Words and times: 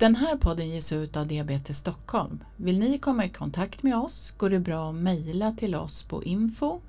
Den 0.00 0.14
här 0.14 0.36
podden 0.36 0.68
ges 0.68 0.92
ut 0.92 1.16
av 1.16 1.26
Diabetes 1.26 1.78
Stockholm. 1.78 2.44
Vill 2.56 2.78
ni 2.78 2.98
komma 2.98 3.24
i 3.24 3.28
kontakt 3.28 3.82
med 3.82 3.96
oss 3.96 4.30
går 4.30 4.50
det 4.50 4.60
bra 4.60 4.88
att 4.90 4.94
mejla 4.94 5.52
till 5.52 5.74
oss 5.74 6.02
på 6.02 6.24
info 6.24 6.80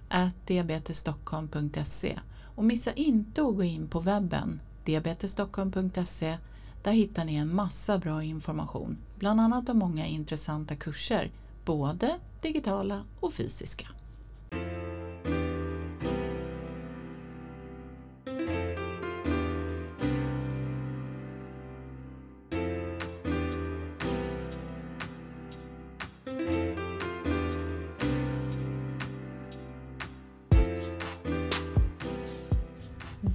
diabetesstockholm.se 0.45 2.20
och 2.56 2.64
missa 2.64 2.93
inte 2.93 3.42
att 3.42 3.56
gå 3.56 3.64
in 3.64 3.88
på 3.88 4.00
webben 4.00 4.59
diabetesstockholm.se. 4.83 6.38
Där 6.83 6.92
hittar 6.92 7.25
ni 7.25 7.35
en 7.35 7.56
massa 7.56 7.98
bra 7.98 8.23
information, 8.23 8.98
bland 9.20 9.42
annat 9.42 9.70
om 9.70 9.78
många 9.78 10.05
intressanta 10.05 10.76
kurser, 10.76 11.32
både 11.66 12.16
digitala 12.42 13.04
och 13.20 13.34
fysiska. 13.34 13.88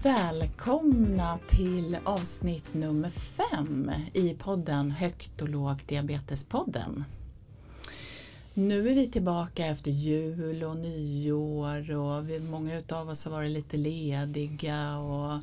Välkomna 0.02 1.38
till 1.48 1.98
avsnitt 2.04 2.74
nummer 2.74 3.10
fem 3.10 3.90
i 4.12 4.34
podden 4.34 4.90
Högt 4.90 5.42
och 5.42 5.48
lågt 5.48 5.88
diabetespodden. 5.88 7.04
Nu 8.54 8.88
är 8.88 8.94
vi 8.94 9.10
tillbaka 9.10 9.66
efter 9.66 9.90
jul 9.90 10.64
och 10.64 10.76
nyår 10.76 11.90
och 11.90 12.28
vi, 12.28 12.40
många 12.40 12.82
av 12.88 13.08
oss 13.08 13.24
har 13.24 13.32
varit 13.32 13.50
lite 13.50 13.76
lediga 13.76 14.98
och 14.98 15.38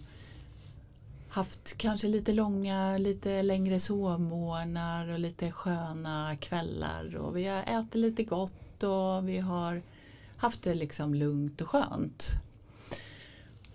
haft 1.29 1.77
kanske 1.77 2.07
lite 2.07 2.33
långa, 2.33 2.97
lite 2.97 3.43
längre 3.43 3.79
sovmorgnar 3.79 5.07
och 5.07 5.19
lite 5.19 5.51
sköna 5.51 6.35
kvällar 6.39 7.15
och 7.15 7.37
vi 7.37 7.47
har 7.47 7.63
ätit 7.63 7.95
lite 7.95 8.23
gott 8.23 8.83
och 8.83 9.29
vi 9.29 9.37
har 9.37 9.81
haft 10.37 10.63
det 10.63 10.73
liksom 10.73 11.13
lugnt 11.13 11.61
och 11.61 11.69
skönt. 11.69 12.41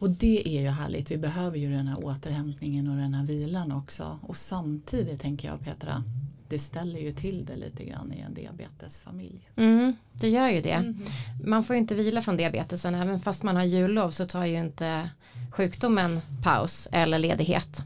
Och 0.04 0.10
det 0.10 0.48
är 0.48 0.62
ju 0.62 0.68
härligt, 0.68 1.10
vi 1.10 1.18
behöver 1.18 1.58
ju 1.58 1.70
den 1.70 1.86
här 1.86 2.04
återhämtningen 2.04 2.90
och 2.90 2.96
den 2.96 3.14
här 3.14 3.26
vilan 3.26 3.72
också. 3.72 4.18
Och 4.22 4.36
samtidigt 4.36 5.20
tänker 5.20 5.48
jag 5.48 5.60
Petra, 5.60 6.04
det 6.48 6.58
ställer 6.58 7.00
ju 7.00 7.12
till 7.12 7.44
det 7.44 7.56
lite 7.56 7.84
grann 7.84 8.12
i 8.12 8.20
en 8.20 8.34
diabetesfamilj. 8.34 9.50
Mm, 9.56 9.96
det 10.12 10.28
gör 10.28 10.48
ju 10.48 10.60
det. 10.60 10.70
Mm. 10.70 11.02
Man 11.44 11.64
får 11.64 11.76
ju 11.76 11.80
inte 11.80 11.94
vila 11.94 12.20
från 12.20 12.36
diabetesen, 12.36 12.94
även 12.94 13.20
fast 13.20 13.42
man 13.42 13.56
har 13.56 13.64
jullov 13.64 14.10
så 14.10 14.26
tar 14.26 14.44
ju 14.44 14.58
inte 14.58 15.10
sjukdomen 15.50 16.20
paus 16.42 16.88
eller 16.92 17.18
ledighet. 17.18 17.82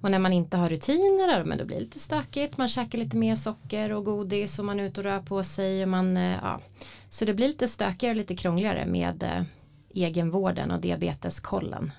Och 0.00 0.10
när 0.10 0.18
man 0.18 0.32
inte 0.32 0.56
har 0.56 0.68
rutiner, 0.68 1.44
men 1.44 1.58
då 1.58 1.64
blir 1.64 1.76
det 1.76 1.82
lite 1.82 1.98
stökigt, 1.98 2.58
man 2.58 2.68
käkar 2.68 2.98
lite 2.98 3.16
mer 3.16 3.36
socker 3.36 3.92
och 3.92 4.04
godis 4.04 4.58
och 4.58 4.64
man 4.64 4.80
är 4.80 4.84
ute 4.84 5.00
och 5.00 5.04
rör 5.04 5.20
på 5.20 5.44
sig. 5.44 5.82
Och 5.82 5.88
man, 5.88 6.16
eh, 6.16 6.38
ja. 6.42 6.60
Så 7.08 7.24
det 7.24 7.34
blir 7.34 7.48
lite 7.48 7.68
stökigare 7.68 8.12
och 8.12 8.16
lite 8.16 8.36
krångligare 8.36 8.86
med 8.86 9.22
eh, 9.22 9.42
egenvården 9.94 10.70
och 10.70 10.80
diabeteskollen. 10.80 11.92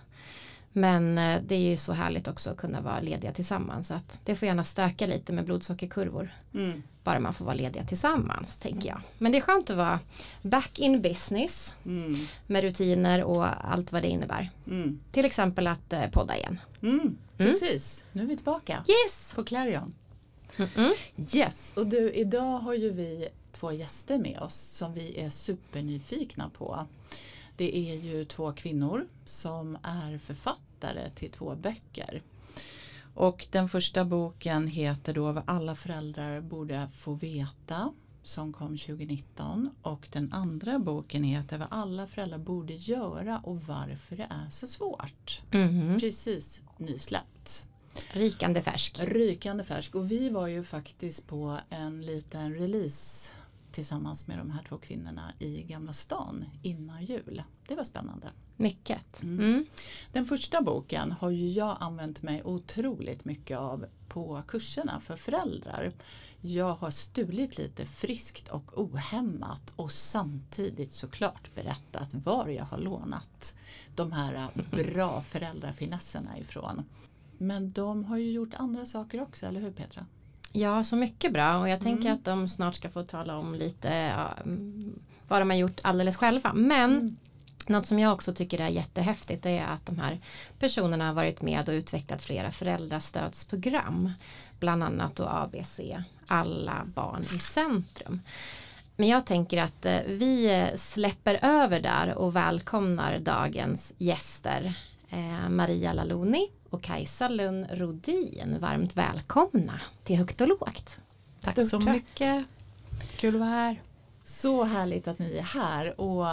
Men 0.71 1.17
eh, 1.17 1.41
det 1.41 1.55
är 1.55 1.59
ju 1.59 1.77
så 1.77 1.93
härligt 1.93 2.27
också 2.27 2.49
att 2.49 2.57
kunna 2.57 2.81
vara 2.81 2.99
lediga 2.99 3.31
tillsammans. 3.31 3.87
Så 3.87 3.93
att 3.93 4.19
det 4.25 4.35
får 4.35 4.45
gärna 4.45 4.63
stöka 4.63 5.07
lite 5.07 5.33
med 5.33 5.45
blodsockerkurvor. 5.45 6.33
Mm. 6.53 6.83
Bara 7.03 7.19
man 7.19 7.33
får 7.33 7.45
vara 7.45 7.55
lediga 7.55 7.85
tillsammans 7.85 8.55
tänker 8.55 8.89
jag. 8.89 9.01
Men 9.17 9.31
det 9.31 9.37
är 9.37 9.41
skönt 9.41 9.69
att 9.69 9.77
vara 9.77 9.99
back 10.41 10.79
in 10.79 11.01
business. 11.01 11.75
Mm. 11.85 12.27
Med 12.47 12.61
rutiner 12.61 13.23
och 13.23 13.73
allt 13.73 13.91
vad 13.91 14.01
det 14.01 14.07
innebär. 14.07 14.49
Mm. 14.67 14.99
Till 15.11 15.25
exempel 15.25 15.67
att 15.67 15.93
eh, 15.93 16.09
podda 16.09 16.37
igen. 16.37 16.59
Mm. 16.81 16.99
Mm. 16.99 17.17
Precis, 17.37 18.05
nu 18.11 18.21
är 18.23 18.27
vi 18.27 18.35
tillbaka. 18.35 18.73
Yes! 18.73 19.33
På 19.35 19.43
Clarion. 19.43 19.93
Yes, 21.33 21.73
och 21.75 21.87
du 21.87 22.11
idag 22.11 22.59
har 22.59 22.73
ju 22.73 22.89
vi 22.91 23.27
två 23.51 23.71
gäster 23.71 24.17
med 24.17 24.39
oss 24.39 24.55
som 24.55 24.93
vi 24.93 25.19
är 25.19 25.29
supernyfikna 25.29 26.49
på. 26.57 26.85
Det 27.59 27.77
är 27.77 27.95
ju 27.95 28.25
två 28.25 28.51
kvinnor 28.51 29.07
som 29.25 29.77
är 29.83 30.17
författare 30.17 31.09
till 31.09 31.31
två 31.31 31.55
böcker. 31.55 32.21
Och 33.13 33.47
den 33.51 33.69
första 33.69 34.05
boken 34.05 34.67
heter 34.67 35.13
då 35.13 35.31
Vad 35.31 35.43
alla 35.47 35.75
föräldrar 35.75 36.41
borde 36.41 36.87
få 36.93 37.13
veta 37.13 37.93
som 38.23 38.53
kom 38.53 38.77
2019 38.77 39.69
och 39.81 40.07
den 40.11 40.33
andra 40.33 40.79
boken 40.79 41.23
heter 41.23 41.57
Vad 41.57 41.67
alla 41.71 42.07
föräldrar 42.07 42.37
borde 42.37 42.73
göra 42.73 43.41
och 43.43 43.61
varför 43.61 44.15
det 44.15 44.27
är 44.29 44.49
så 44.49 44.67
svårt. 44.67 45.41
Mm. 45.51 45.99
Precis 45.99 46.61
nysläppt. 46.77 47.67
Rykande 48.11 48.61
färsk. 48.61 48.99
Rykande 48.99 49.63
färsk 49.63 49.95
och 49.95 50.11
vi 50.11 50.29
var 50.29 50.47
ju 50.47 50.63
faktiskt 50.63 51.27
på 51.27 51.59
en 51.69 52.01
liten 52.01 52.53
release 52.53 53.33
tillsammans 53.71 54.27
med 54.27 54.37
de 54.37 54.51
här 54.51 54.63
två 54.63 54.77
kvinnorna 54.77 55.33
i 55.39 55.63
Gamla 55.63 55.93
stan 55.93 56.45
innan 56.61 57.05
jul. 57.05 57.43
Det 57.67 57.75
var 57.75 57.83
spännande. 57.83 58.27
Mycket. 58.55 59.21
Mm. 59.21 59.39
Mm. 59.39 59.65
Den 60.11 60.25
första 60.25 60.61
boken 60.61 61.11
har 61.11 61.29
ju 61.29 61.49
jag 61.49 61.77
använt 61.79 62.21
mig 62.21 62.43
otroligt 62.43 63.25
mycket 63.25 63.57
av 63.57 63.85
på 64.07 64.41
kurserna 64.47 64.99
för 64.99 65.15
föräldrar. 65.15 65.93
Jag 66.41 66.73
har 66.73 66.91
stulit 66.91 67.57
lite 67.57 67.85
friskt 67.85 68.49
och 68.49 68.81
ohämmat 68.81 69.73
och 69.75 69.91
samtidigt 69.91 70.93
såklart 70.93 71.55
berättat 71.55 72.13
var 72.13 72.47
jag 72.47 72.65
har 72.65 72.77
lånat 72.77 73.55
de 73.95 74.11
här 74.11 74.49
bra 74.71 75.21
föräldrafinesserna 75.25 76.37
ifrån. 76.37 76.83
Men 77.37 77.69
de 77.69 78.03
har 78.03 78.17
ju 78.17 78.31
gjort 78.31 78.53
andra 78.53 78.85
saker 78.85 79.21
också, 79.21 79.45
eller 79.45 79.59
hur 79.59 79.71
Petra? 79.71 80.05
Ja, 80.51 80.83
så 80.83 80.95
mycket 80.95 81.33
bra 81.33 81.59
och 81.59 81.69
jag 81.69 81.79
tänker 81.79 82.05
mm. 82.05 82.13
att 82.13 82.25
de 82.25 82.47
snart 82.47 82.75
ska 82.75 82.89
få 82.89 83.03
tala 83.03 83.37
om 83.37 83.55
lite 83.55 83.89
ja, 83.93 84.33
vad 85.27 85.41
de 85.41 85.49
har 85.49 85.57
gjort 85.57 85.79
alldeles 85.83 86.17
själva. 86.17 86.53
Men 86.53 86.91
mm. 86.91 87.15
något 87.67 87.87
som 87.87 87.99
jag 87.99 88.13
också 88.13 88.33
tycker 88.33 88.59
är 88.59 88.67
jättehäftigt 88.67 89.45
är 89.45 89.65
att 89.65 89.85
de 89.85 89.99
här 89.99 90.19
personerna 90.59 91.07
har 91.07 91.13
varit 91.13 91.41
med 91.41 91.69
och 91.69 91.73
utvecklat 91.73 92.21
flera 92.21 92.51
föräldrastödsprogram. 92.51 94.11
Bland 94.59 94.83
annat 94.83 95.15
då 95.15 95.25
ABC, 95.25 95.79
Alla 96.27 96.85
barn 96.85 97.21
i 97.35 97.39
centrum. 97.39 98.21
Men 98.95 99.07
jag 99.07 99.25
tänker 99.25 99.61
att 99.63 99.85
eh, 99.85 99.99
vi 100.07 100.65
släpper 100.75 101.39
över 101.41 101.79
där 101.79 102.15
och 102.15 102.35
välkomnar 102.35 103.19
dagens 103.19 103.93
gäster. 103.97 104.73
Eh, 105.09 105.49
Maria 105.49 105.93
Laloni 105.93 106.47
och 106.69 106.81
Kajsa 106.81 107.27
Lund 107.27 107.67
Rodin. 107.71 108.57
Varmt 108.59 108.97
välkomna 108.97 109.81
till 110.03 110.17
Högt 110.17 110.41
och 110.41 110.47
lågt. 110.47 110.97
Tack 111.41 111.53
Stort 111.53 111.69
så 111.69 111.81
tack. 111.81 111.95
mycket. 111.95 112.45
Kul 113.17 113.35
att 113.35 113.39
vara 113.39 113.49
här. 113.49 113.81
Så 114.23 114.63
härligt 114.63 115.07
att 115.07 115.19
ni 115.19 115.37
är 115.37 115.41
här 115.43 116.01
och 116.01 116.25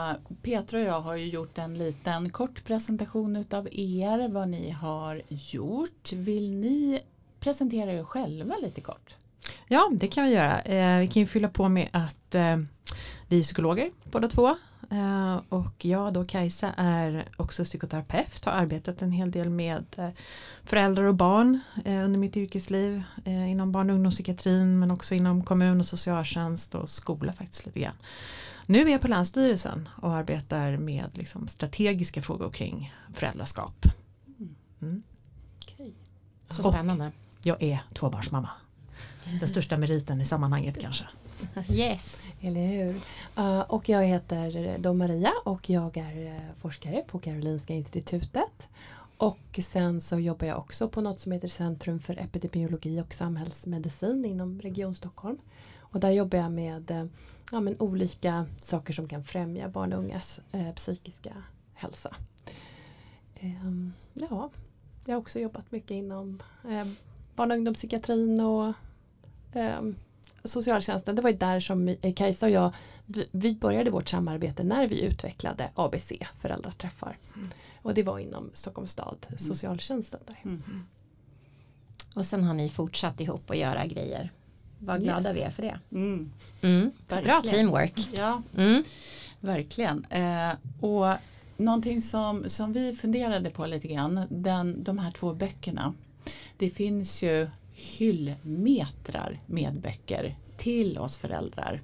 Petra 0.43 0.79
och 0.79 0.85
jag 0.85 1.01
har 1.01 1.17
ju 1.17 1.27
gjort 1.27 1.59
en 1.59 1.79
liten 1.79 2.31
kort 2.31 2.65
presentation 2.65 3.37
utav 3.37 3.69
er, 3.73 4.29
vad 4.29 4.49
ni 4.49 4.71
har 4.71 5.23
gjort. 5.29 6.13
Vill 6.13 6.51
ni 6.51 7.01
presentera 7.41 7.93
er 7.93 8.05
själva 8.05 8.55
lite 8.63 8.81
kort? 8.81 9.15
Ja, 9.69 9.91
det 9.93 10.09
kan 10.09 10.25
vi 10.25 10.31
göra. 10.31 10.63
Eh, 10.63 11.01
vi 11.01 11.09
kan 11.09 11.21
ju 11.21 11.27
fylla 11.27 11.49
på 11.49 11.69
med 11.69 11.89
att 11.93 12.35
eh, 12.35 12.57
vi 13.29 13.39
är 13.39 13.43
psykologer 13.43 13.91
båda 14.05 14.29
två 14.29 14.57
och 15.49 15.85
jag 15.85 16.13
då 16.13 16.25
Kajsa 16.25 16.73
är 16.77 17.29
också 17.37 17.65
psykoterapeut, 17.65 18.45
har 18.45 18.53
arbetat 18.53 19.03
en 19.03 19.13
hel 19.13 19.31
del 19.31 19.51
med 19.51 19.85
eh, 19.97 20.09
föräldrar 20.65 21.05
och 21.05 21.15
barn 21.15 21.61
eh, 21.85 22.05
under 22.05 22.19
mitt 22.19 22.37
yrkesliv 22.37 23.03
inom 23.25 23.73
barn 23.73 23.91
och 23.91 23.95
ungdomspsykiatrin 23.95 24.79
men 24.79 24.91
också 24.91 25.15
inom 25.15 25.45
kommun 25.45 25.81
och 25.81 25.87
socialtjänst 25.87 26.75
och 26.75 26.91
skola 26.91 27.33
faktiskt 27.33 27.67
lite 27.67 27.81
grann. 27.81 27.97
Nu 28.67 28.81
är 28.81 28.93
jag 28.93 29.01
på 29.01 29.09
Länsstyrelsen 29.09 29.89
och 30.03 30.15
arbetar 30.15 30.77
med 30.77 31.11
liksom 31.15 31.49
strategiska 31.49 32.23
frågor 32.23 32.51
kring 32.51 32.95
föräldraskap. 33.15 33.87
Mm. 34.83 35.03
Okay. 35.63 35.91
Så 36.49 36.63
spännande. 36.63 37.07
Och 37.07 37.47
jag 37.47 37.63
är 37.63 37.79
tvåbarnsmamma. 37.95 38.51
Den 39.41 39.49
största 39.49 39.77
meriten 39.77 40.21
i 40.21 40.25
sammanhanget 40.25 40.81
kanske. 40.81 41.05
Yes. 41.69 42.25
Eller 42.41 42.67
hur. 42.67 42.95
Uh, 43.39 43.61
och 43.61 43.89
jag 43.89 44.05
heter 44.05 44.77
då 44.79 44.95
Maria 44.95 45.33
och 45.45 45.71
jag 45.71 45.97
är 45.97 46.27
eh, 46.27 46.55
forskare 46.55 47.05
på 47.07 47.19
Karolinska 47.19 47.75
institutet. 47.75 48.69
Och 49.19 49.59
sen 49.63 50.01
så 50.01 50.19
jobbar 50.19 50.47
jag 50.47 50.59
också 50.59 50.89
på 50.89 51.01
något 51.01 51.21
som 51.21 51.33
heter 51.33 51.49
Centrum 51.49 52.01
för 52.01 52.19
epidemiologi 52.19 53.01
och 53.01 53.15
samhällsmedicin 53.15 54.25
inom 54.25 54.61
Region 54.61 54.95
Stockholm. 54.95 55.39
Och 55.79 56.01
där 56.01 56.11
jobbar 56.11 56.39
jag 56.39 56.53
med 56.53 56.91
eh, 56.91 57.05
ja, 57.53 57.61
men 57.61 57.77
olika 57.79 58.47
saker 58.61 58.93
som 58.93 59.09
kan 59.09 59.25
främja 59.25 59.69
barn 59.69 59.93
och 59.93 59.99
ungas 59.99 60.41
psykiska 60.75 61.43
hälsa. 61.75 62.17
Um, 63.43 63.93
ja, 64.15 64.51
jag 65.05 65.15
har 65.15 65.21
också 65.21 65.41
jobbat 65.41 65.73
mycket 65.73 65.91
inom 65.91 66.43
barn 67.35 67.51
och 67.51 67.57
ungdomspsykiatrin 67.57 68.41
och 68.41 68.75
eh, 69.53 69.81
socialtjänsten, 70.47 71.17
det 71.17 71.23
var 71.23 71.31
ju 71.31 71.37
där 71.37 71.61
som 71.61 71.97
Kajsa 72.17 72.47
och 72.47 72.53
jag, 72.53 72.75
vi 73.31 73.55
började 73.55 73.91
vårt 73.91 74.09
samarbete 74.09 74.63
när 74.65 74.87
vi 74.89 75.01
utvecklade 75.01 75.71
ABC, 75.75 76.13
föräldraträffar. 76.39 77.19
Mm. 77.37 77.49
Och 77.83 77.95
det 77.95 78.03
var 78.03 78.19
inom 78.19 78.51
Stockholms 78.55 78.91
stad, 78.93 79.17
mm. 79.29 79.39
socialtjänsten 79.39 80.21
där. 80.27 80.41
Mm. 80.45 80.63
Och 82.15 82.27
sen 82.27 82.45
har 82.45 82.55
ni 82.55 82.69
fortsatt 82.69 83.21
ihop 83.21 83.51
att 83.51 83.57
göra 83.57 83.87
grejer. 83.87 84.33
Vad 84.79 85.03
glada 85.03 85.29
Yes. 85.29 85.37
vi 85.37 85.41
är 85.43 85.51
för 85.51 85.63
det. 85.63 85.79
Mm, 85.91 86.33
Mm. 86.63 86.91
Bra 87.09 87.43
teamwork. 87.43 88.09
Ja, 88.15 88.43
Mm. 88.57 88.85
verkligen. 89.41 90.05
Eh, 90.05 90.51
och 90.81 91.07
någonting 91.57 92.03
som, 92.03 92.49
som 92.49 92.73
vi 92.73 92.93
funderade 92.93 93.51
på 93.51 93.67
lite 93.67 93.89
grann, 93.89 94.21
den, 94.31 94.85
de 94.85 94.99
här 94.99 95.11
två 95.11 95.35
böckerna. 95.35 95.95
Det 96.59 96.71
finns 96.71 97.23
ju 97.23 97.49
hyllmetrar 97.77 99.39
med 99.47 99.81
böcker 99.81 100.37
till 100.57 100.99
oss 100.99 101.17
föräldrar. 101.17 101.83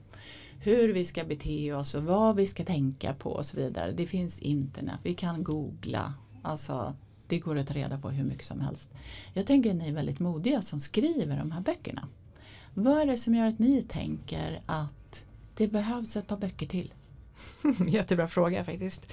Hur 0.61 0.93
vi 0.93 1.05
ska 1.05 1.25
bete 1.25 1.73
oss 1.73 1.95
och 1.95 2.03
vad 2.03 2.37
vi 2.37 2.47
ska 2.47 2.65
tänka 2.65 3.15
på 3.15 3.31
och 3.31 3.47
så 3.47 3.57
vidare. 3.57 3.93
Det 3.93 4.07
finns 4.07 4.41
internet, 4.41 4.99
vi 5.03 5.15
kan 5.15 5.45
googla. 5.45 6.15
Alltså, 6.43 6.97
det 7.27 7.39
går 7.39 7.59
att 7.59 7.67
ta 7.67 7.75
reda 7.75 7.99
på 7.99 8.11
hur 8.11 8.25
mycket 8.25 8.47
som 8.47 8.61
helst. 8.61 8.91
Jag 9.35 9.47
tänker 9.47 9.71
att 9.71 9.77
ni 9.77 9.89
är 9.89 9.93
väldigt 9.93 10.19
modiga 10.19 10.63
som 10.63 10.81
skriver 10.81 11.39
de 11.39 11.53
här 11.53 11.61
böckerna. 11.61 12.09
Vad 12.75 12.99
är 12.99 13.07
det 13.07 13.17
som 13.17 13.35
gör 13.35 13.47
att 13.47 13.59
ni 13.59 13.83
tänker 13.83 14.61
att 14.67 15.27
det 15.57 15.69
behövs 15.69 16.17
ett 16.17 16.27
par 16.27 16.37
böcker 16.37 16.67
till? 16.67 16.93
Jättebra 17.89 18.29
fråga 18.29 18.65
faktiskt. 18.65 19.07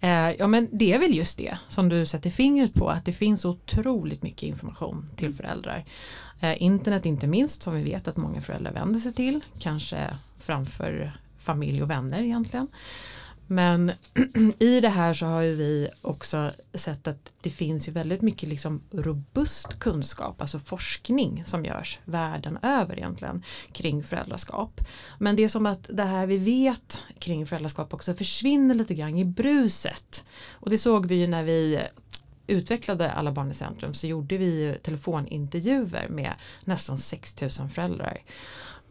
Eh, 0.00 0.30
ja 0.30 0.46
men 0.46 0.68
det 0.72 0.92
är 0.92 0.98
väl 0.98 1.14
just 1.14 1.38
det 1.38 1.58
som 1.68 1.88
du 1.88 2.06
sätter 2.06 2.30
fingret 2.30 2.74
på 2.74 2.88
att 2.90 3.04
det 3.04 3.12
finns 3.12 3.44
otroligt 3.44 4.22
mycket 4.22 4.42
information 4.42 5.10
till 5.16 5.34
föräldrar. 5.34 5.84
Eh, 6.40 6.62
internet 6.62 7.06
inte 7.06 7.26
minst 7.26 7.62
som 7.62 7.74
vi 7.74 7.82
vet 7.82 8.08
att 8.08 8.16
många 8.16 8.40
föräldrar 8.40 8.72
vänder 8.72 9.00
sig 9.00 9.12
till, 9.12 9.40
kanske 9.58 10.16
framför 10.38 11.12
familj 11.38 11.82
och 11.82 11.90
vänner 11.90 12.22
egentligen. 12.22 12.68
Men 13.52 13.92
i 14.58 14.80
det 14.80 14.88
här 14.88 15.12
så 15.12 15.26
har 15.26 15.40
ju 15.40 15.54
vi 15.54 15.88
också 16.02 16.50
sett 16.74 17.06
att 17.06 17.32
det 17.40 17.50
finns 17.50 17.88
ju 17.88 17.92
väldigt 17.92 18.22
mycket 18.22 18.48
liksom 18.48 18.82
robust 18.90 19.78
kunskap, 19.78 20.40
alltså 20.40 20.58
forskning 20.58 21.44
som 21.46 21.64
görs 21.64 21.98
världen 22.04 22.58
över 22.62 22.96
egentligen 22.96 23.42
kring 23.72 24.02
föräldraskap. 24.02 24.80
Men 25.18 25.36
det 25.36 25.44
är 25.44 25.48
som 25.48 25.66
att 25.66 25.90
det 25.92 26.04
här 26.04 26.26
vi 26.26 26.38
vet 26.38 27.02
kring 27.18 27.46
föräldraskap 27.46 27.94
också 27.94 28.14
försvinner 28.14 28.74
lite 28.74 28.94
grann 28.94 29.18
i 29.18 29.24
bruset. 29.24 30.24
Och 30.50 30.70
det 30.70 30.78
såg 30.78 31.06
vi 31.06 31.14
ju 31.14 31.26
när 31.26 31.42
vi 31.42 31.80
utvecklade 32.46 33.12
Alla 33.12 33.32
barn 33.32 33.50
i 33.50 33.54
centrum 33.54 33.94
så 33.94 34.06
gjorde 34.06 34.36
vi 34.36 34.60
ju 34.60 34.74
telefonintervjuer 34.74 36.06
med 36.08 36.32
nästan 36.64 36.98
6000 36.98 37.70
föräldrar. 37.70 38.22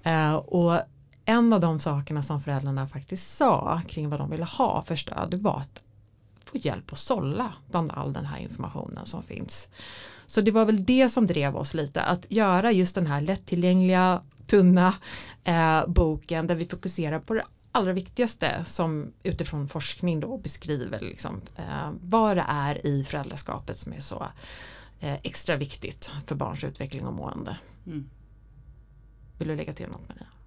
Uh, 0.06 0.36
och 0.36 0.80
en 1.30 1.54
av 1.54 1.60
de 1.60 1.80
sakerna 1.80 2.22
som 2.22 2.42
föräldrarna 2.42 2.88
faktiskt 2.88 3.38
sa 3.38 3.82
kring 3.88 4.10
vad 4.10 4.20
de 4.20 4.30
ville 4.30 4.46
ha 4.46 4.82
för 4.82 4.96
stöd 4.96 5.34
var 5.34 5.58
att 5.58 5.84
få 6.46 6.58
hjälp 6.58 6.94
att 6.94 7.00
sålla 7.00 7.54
bland 7.72 7.92
all 7.92 8.14
den 8.14 8.26
här 8.26 8.38
informationen 8.38 9.06
som 9.06 9.24
finns. 9.24 9.70
Så 10.28 10.42
det 10.42 10.52
var 10.52 10.66
väl 10.66 10.86
det 10.86 11.10
som 11.10 11.28
drev 11.28 11.56
oss 11.56 11.74
lite, 11.74 12.02
att 12.02 12.32
göra 12.32 12.72
just 12.72 12.96
den 12.96 13.08
här 13.08 13.22
lättillgängliga, 13.22 14.22
tunna 14.48 14.94
eh, 15.44 15.88
boken 15.88 16.48
där 16.48 16.56
vi 16.56 16.68
fokuserar 16.68 17.20
på 17.20 17.34
det 17.34 17.44
allra 17.72 17.94
viktigaste 17.94 18.66
som 18.66 19.14
utifrån 19.24 19.68
forskning 19.68 20.20
då 20.20 20.38
beskriver 20.38 21.00
liksom, 21.00 21.42
eh, 21.56 21.92
vad 22.02 22.38
det 22.38 22.46
är 22.48 22.88
i 22.88 23.04
föräldraskapet 23.04 23.78
som 23.78 23.94
är 23.94 24.00
så 24.00 24.28
eh, 25.00 25.14
extra 25.24 25.56
viktigt 25.56 26.12
för 26.26 26.36
barns 26.36 26.64
utveckling 26.64 27.06
och 27.06 27.14
mående. 27.14 27.58
Mm. 27.86 28.10
Vill 29.38 29.48
du 29.48 29.56
lägga 29.56 29.74
till 29.74 29.88
något 29.88 30.08
med 30.08 30.18
det? 30.18 30.39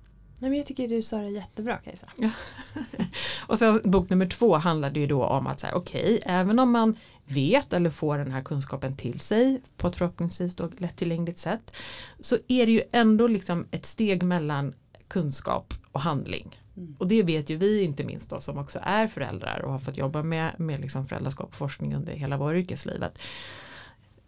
Nej, 0.43 0.50
men 0.50 0.59
jag 0.59 0.67
tycker 0.67 0.89
du 0.89 1.03
sa 1.03 1.19
det 1.19 1.29
jättebra 1.29 1.77
Kajsa. 1.77 2.06
Och 3.47 3.59
sen 3.59 3.81
bok 3.85 4.11
nummer 4.11 4.27
två 4.27 4.56
handlade 4.56 5.00
ju 5.00 5.06
då 5.06 5.25
om 5.25 5.47
att 5.47 5.61
säga 5.61 5.75
okej, 5.75 6.21
även 6.27 6.59
om 6.59 6.71
man 6.71 6.97
vet 7.25 7.73
eller 7.73 7.91
får 7.91 8.19
den 8.19 8.31
här 8.31 8.43
kunskapen 8.43 8.97
till 8.97 9.21
sig 9.21 9.61
på 9.77 9.89
ett 9.89 9.97
förhoppningsvis 9.97 10.56
då 10.56 10.71
lättillgängligt 10.79 11.39
sätt 11.39 11.77
så 12.21 12.37
är 12.49 12.67
det 12.67 12.73
ju 12.73 12.83
ändå 12.93 13.27
liksom 13.27 13.67
ett 13.71 13.87
steg 13.87 14.23
mellan 14.23 14.75
kunskap 15.09 15.75
och 15.93 16.00
handling. 16.00 16.61
Mm. 16.77 16.95
Och 16.99 17.09
det 17.09 17.23
vet 17.23 17.50
ju 17.50 17.56
vi 17.56 17.83
inte 17.83 18.05
minst 18.05 18.31
då 18.31 18.41
som 18.41 18.59
också 18.59 18.79
är 18.83 19.06
föräldrar 19.06 19.62
och 19.65 19.73
har 19.73 19.79
fått 19.79 19.97
jobba 19.97 20.23
med, 20.23 20.61
med 20.61 20.81
liksom 20.81 21.06
föräldraskap 21.06 21.49
och 21.49 21.56
forskning 21.56 21.95
under 21.95 22.12
hela 22.12 22.37
vår 22.37 22.56
yrkesliv. 22.56 23.05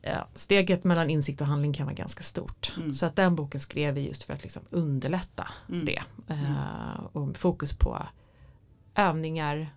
Ja, 0.06 0.28
steget 0.34 0.84
mellan 0.84 1.10
insikt 1.10 1.40
och 1.40 1.46
handling 1.46 1.72
kan 1.72 1.86
vara 1.86 1.94
ganska 1.94 2.22
stort. 2.22 2.72
Mm. 2.76 2.92
Så 2.92 3.06
att 3.06 3.16
den 3.16 3.34
boken 3.36 3.60
skrev 3.60 3.94
vi 3.94 4.00
just 4.06 4.22
för 4.22 4.34
att 4.34 4.42
liksom 4.42 4.62
underlätta 4.70 5.48
Mm. 5.68 5.84
det. 5.84 6.02
Eh, 6.28 7.04
och 7.12 7.36
fokus 7.36 7.78
på 7.78 8.02
övningar 8.94 9.74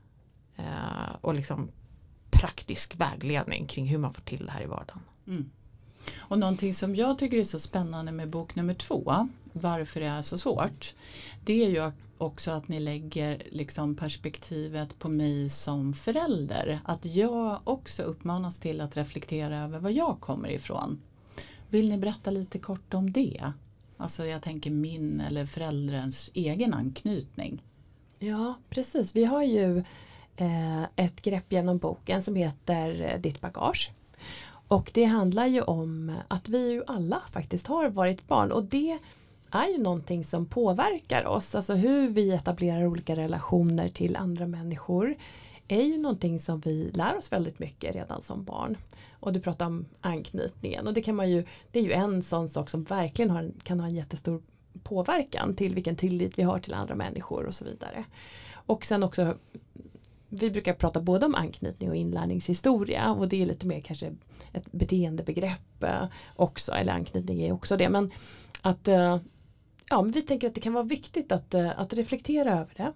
eh, 0.56 1.16
och 1.22 1.34
liksom 1.34 1.72
praktisk 2.32 2.96
vägledning 2.96 3.68
kring 3.68 3.88
hur 3.88 3.98
man 3.98 4.14
får 4.14 4.22
till 4.22 4.46
det 4.46 4.52
här 4.52 4.62
i 4.62 4.66
vardagen. 4.66 5.02
Mm. 5.28 5.50
Och 6.18 6.40
någonting 6.40 6.74
som 6.74 6.96
jag 6.96 7.18
tycker 7.18 7.38
är 7.38 7.44
så 7.44 7.60
spännande 7.60 8.12
med 8.12 8.30
bok 8.30 8.56
nummer 8.56 8.74
två, 8.74 9.28
varför 9.54 10.00
det 10.00 10.06
är 10.08 10.22
så 10.22 10.38
svårt, 10.38 10.96
det 11.46 11.66
är 11.66 11.70
ju 11.70 11.92
också 12.18 12.52
att 12.52 12.68
ni 12.68 12.80
lägger 12.80 13.42
liksom 13.52 13.96
perspektivet 13.96 15.00
på 15.00 15.10
mig 15.10 15.50
som 15.50 15.94
förälder. 15.94 16.80
Att 16.86 17.06
jag 17.06 17.60
också 17.64 18.04
uppmanas 18.04 18.60
till 18.60 18.82
att 18.82 18.98
reflektera 18.98 19.64
över 19.64 19.80
var 19.80 19.90
jag 19.90 20.20
kommer 20.20 20.50
ifrån. 20.50 21.02
Vill 21.70 21.90
ni 21.90 21.98
berätta 21.98 22.32
lite 22.32 22.60
kort 22.60 22.94
om 22.94 23.12
det? 23.12 23.52
Alltså 23.98 24.26
jag 24.26 24.42
tänker 24.42 24.72
min 24.72 25.22
eller 25.22 25.46
förälderns 25.46 26.32
egen 26.34 26.74
anknytning. 26.74 27.64
Ja, 28.20 28.56
precis. 28.70 29.16
Vi 29.16 29.26
har 29.26 29.44
ju 29.44 29.84
eh, 30.36 30.84
ett 30.96 31.22
grepp 31.22 31.52
genom 31.52 31.78
boken 31.78 32.22
som 32.22 32.36
heter 32.36 33.02
eh, 33.02 33.22
Ditt 33.22 33.42
bagage. 33.42 33.92
Och 34.68 34.92
det 34.94 35.04
handlar 35.04 35.46
ju 35.46 35.62
om 35.62 36.14
att 36.28 36.50
vi 36.50 36.72
ju 36.72 36.84
alla 36.88 37.22
faktiskt 37.32 37.68
har 37.68 37.90
varit 37.90 38.28
barn 38.28 38.52
och 38.52 38.64
det 38.64 39.00
är 39.52 39.68
ju 39.68 39.78
någonting 39.78 40.24
som 40.24 40.46
påverkar 40.46 41.26
oss. 41.26 41.56
Alltså 41.56 41.74
hur 41.74 42.10
vi 42.10 42.32
etablerar 42.32 42.86
olika 42.86 43.16
relationer 43.16 43.88
till 43.88 44.16
andra 44.16 44.48
människor 44.48 45.16
är 45.68 45.84
ju 45.84 45.98
någonting 45.98 46.40
som 46.40 46.60
vi 46.60 46.92
lär 46.94 47.18
oss 47.18 47.32
väldigt 47.32 47.60
mycket 47.60 47.96
redan 47.96 48.22
som 48.22 48.44
barn. 48.44 48.78
Och 49.20 49.34
du 49.34 49.40
pratar 49.40 49.66
om 49.66 49.86
anknytningen 50.02 50.88
och 50.88 50.94
det 50.94 51.02
kan 51.02 51.16
man 51.16 51.30
ju, 51.30 51.46
det 51.72 51.80
är 51.80 51.84
ju 51.84 51.92
en 51.92 52.24
sån 52.24 52.50
sak 52.50 52.70
som 52.70 52.84
verkligen 52.84 53.32
har, 53.32 53.52
kan 53.64 53.80
ha 53.80 53.88
en 53.88 53.96
jättestor 53.96 54.42
påverkan 54.84 55.54
till 55.56 55.76
vilken 55.76 55.96
tillit 55.96 56.40
vi 56.40 56.44
har 56.44 56.60
till 56.60 56.74
andra 56.74 56.96
människor 56.96 57.46
och 57.46 57.54
så 57.54 57.66
vidare. 57.66 58.06
Och 58.54 58.86
sen 58.86 59.04
också 59.04 59.36
vi 60.30 60.50
brukar 60.50 60.74
prata 60.74 61.02
både 61.02 61.26
om 61.26 61.36
anknytning 61.36 61.90
och 61.90 61.96
inlärningshistoria 61.96 63.12
och 63.12 63.28
det 63.28 63.42
är 63.42 63.46
lite 63.46 63.68
mer 63.68 63.82
kanske 63.82 64.16
ett 64.54 64.72
beteendebegrepp 64.72 65.84
eh, 65.84 66.06
också, 66.36 66.72
eller 66.72 66.94
anknytning 66.94 67.42
är 67.42 67.52
också 67.52 67.78
det. 67.78 67.90
Men 67.90 68.12
att 68.62 68.88
eh, 68.88 69.18
ja, 69.90 70.02
men 70.02 70.12
vi 70.12 70.22
tänker 70.22 70.48
att 70.48 70.56
det 70.56 70.62
kan 70.62 70.74
vara 70.74 70.84
viktigt 70.84 71.32
att, 71.32 71.54
eh, 71.54 71.80
att 71.80 71.94
reflektera 71.94 72.60
över 72.60 72.74
det. 72.78 72.94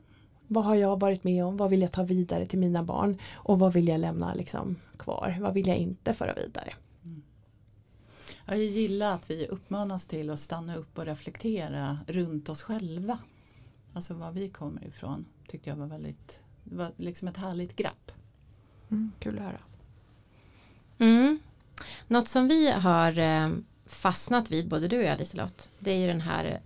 Vad 0.48 0.64
har 0.64 0.76
jag 0.76 1.00
varit 1.00 1.24
med 1.24 1.46
om? 1.46 1.58
Vad 1.58 1.70
vill 1.70 1.82
jag 1.82 1.92
ta 1.92 2.04
vidare 2.04 2.46
till 2.46 2.60
mina 2.60 2.84
barn? 2.84 3.18
Och 3.34 3.60
vad 3.60 3.74
vill 3.74 3.88
jag 3.88 4.00
lämna 4.00 4.34
liksom 4.34 4.76
kvar? 4.98 5.38
Vad 5.42 5.54
vill 5.54 5.68
jag 5.68 5.78
inte 5.78 6.14
föra 6.14 6.34
vidare? 6.34 6.74
Jag 8.46 8.58
gillar 8.58 9.14
att 9.14 9.30
vi 9.30 9.48
uppmanas 9.48 10.08
till 10.08 10.30
att 10.30 10.40
stanna 10.40 10.76
upp 10.76 10.98
och 10.98 11.06
reflektera 11.06 12.00
runt 12.08 12.50
oss 12.50 12.62
själva. 12.62 13.18
Alltså 13.94 14.14
var 14.14 14.32
vi 14.32 14.50
kommer 14.50 14.88
ifrån 14.88 15.26
tyckte 15.52 15.70
jag 15.70 15.78
var 15.78 15.88
väldigt, 15.88 16.41
det 16.64 16.76
var 16.76 16.92
liksom 16.98 17.28
ett 17.28 17.38
härligt 17.38 17.76
grapp. 17.76 18.12
Mm, 18.92 19.12
kul 19.20 19.38
att 19.38 19.44
höra. 19.44 19.60
Mm. 20.98 21.40
Något 22.08 22.28
som 22.28 22.48
vi 22.48 22.72
har 22.72 23.20
eh, 23.20 23.50
fastnat 23.86 24.52
vid, 24.52 24.68
både 24.68 24.88
du 24.88 24.98
och 24.98 25.04
jag 25.04 25.20
Liselott, 25.20 25.70
det 25.80 25.92
är 25.92 25.98
ju 25.98 26.08
den 26.08 26.22
här 26.22 26.60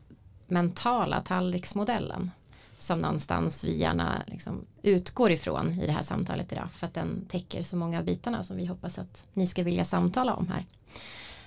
mentala 0.47 1.21
tallriksmodellen 1.21 2.31
som 2.77 2.99
någonstans 2.99 3.63
vi 3.63 3.77
gärna 3.77 4.23
liksom 4.27 4.65
utgår 4.81 5.31
ifrån 5.31 5.71
i 5.71 5.85
det 5.85 5.91
här 5.91 6.01
samtalet 6.01 6.51
idag 6.51 6.71
för 6.71 6.87
att 6.87 6.93
den 6.93 7.25
täcker 7.29 7.63
så 7.63 7.77
många 7.77 7.99
av 7.99 8.05
bitarna 8.05 8.43
som 8.43 8.57
vi 8.57 8.65
hoppas 8.65 8.99
att 8.99 9.25
ni 9.33 9.47
ska 9.47 9.63
vilja 9.63 9.85
samtala 9.85 10.33
om 10.33 10.47
här. 10.47 10.65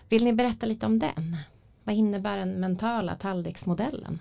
Vill 0.09 0.25
ni 0.25 0.33
berätta 0.33 0.67
lite 0.67 0.87
om 0.87 0.99
den? 0.99 1.37
Vad 1.85 1.95
innebär 1.95 2.39
den 2.39 2.61
mentala 2.61 3.15
tallriksmodellen? 3.15 4.21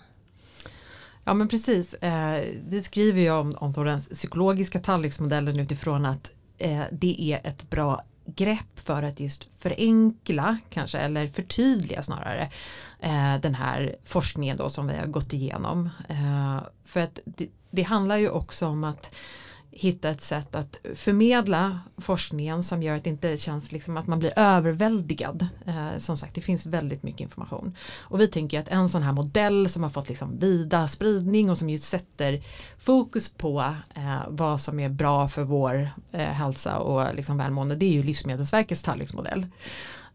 Ja 1.27 1.33
men 1.33 1.47
precis, 1.47 1.93
eh, 1.93 2.43
vi 2.67 2.83
skriver 2.83 3.21
ju 3.21 3.31
om, 3.31 3.53
om 3.57 3.73
den 3.73 3.99
psykologiska 3.99 4.79
tallriksmodellen 4.79 5.59
utifrån 5.59 6.05
att 6.05 6.33
eh, 6.57 6.83
det 6.91 7.21
är 7.21 7.47
ett 7.47 7.69
bra 7.69 8.03
grepp 8.25 8.79
för 8.79 9.03
att 9.03 9.19
just 9.19 9.47
förenkla 9.57 10.57
kanske 10.69 10.97
eller 10.97 11.27
förtydliga 11.27 12.03
snarare 12.03 12.51
eh, 12.99 13.37
den 13.41 13.55
här 13.55 13.95
forskningen 14.03 14.57
då 14.57 14.69
som 14.69 14.87
vi 14.87 14.97
har 14.97 15.05
gått 15.05 15.33
igenom. 15.33 15.89
Eh, 16.09 16.59
för 16.85 16.99
att 16.99 17.19
det, 17.25 17.47
det 17.71 17.83
handlar 17.83 18.17
ju 18.17 18.29
också 18.29 18.67
om 18.67 18.83
att 18.83 19.15
hitta 19.79 20.09
ett 20.09 20.21
sätt 20.21 20.55
att 20.55 20.79
förmedla 20.95 21.79
forskningen 21.97 22.63
som 22.63 22.83
gör 22.83 22.95
att 22.95 23.03
det 23.03 23.09
inte 23.09 23.37
känns 23.37 23.71
liksom 23.71 23.97
att 23.97 24.07
man 24.07 24.19
blir 24.19 24.33
överväldigad. 24.35 25.47
Eh, 25.65 25.97
som 25.97 26.17
sagt, 26.17 26.35
det 26.35 26.41
finns 26.41 26.65
väldigt 26.65 27.03
mycket 27.03 27.21
information. 27.21 27.75
Och 27.99 28.19
vi 28.19 28.27
tänker 28.27 28.59
att 28.59 28.67
en 28.67 28.89
sån 28.89 29.03
här 29.03 29.13
modell 29.13 29.69
som 29.69 29.83
har 29.83 29.89
fått 29.89 30.09
liksom 30.09 30.39
vida 30.39 30.87
spridning 30.87 31.49
och 31.49 31.57
som 31.57 31.69
just 31.69 31.83
sätter 31.83 32.43
fokus 32.79 33.33
på 33.33 33.73
eh, 33.95 34.21
vad 34.27 34.61
som 34.61 34.79
är 34.79 34.89
bra 34.89 35.27
för 35.27 35.43
vår 35.43 35.89
eh, 36.11 36.19
hälsa 36.21 36.77
och 36.77 37.15
liksom 37.15 37.37
välmående, 37.37 37.75
det 37.75 37.85
är 37.85 37.93
ju 37.93 38.03
Livsmedelsverkets 38.03 38.83
tallriksmodell. 38.83 39.45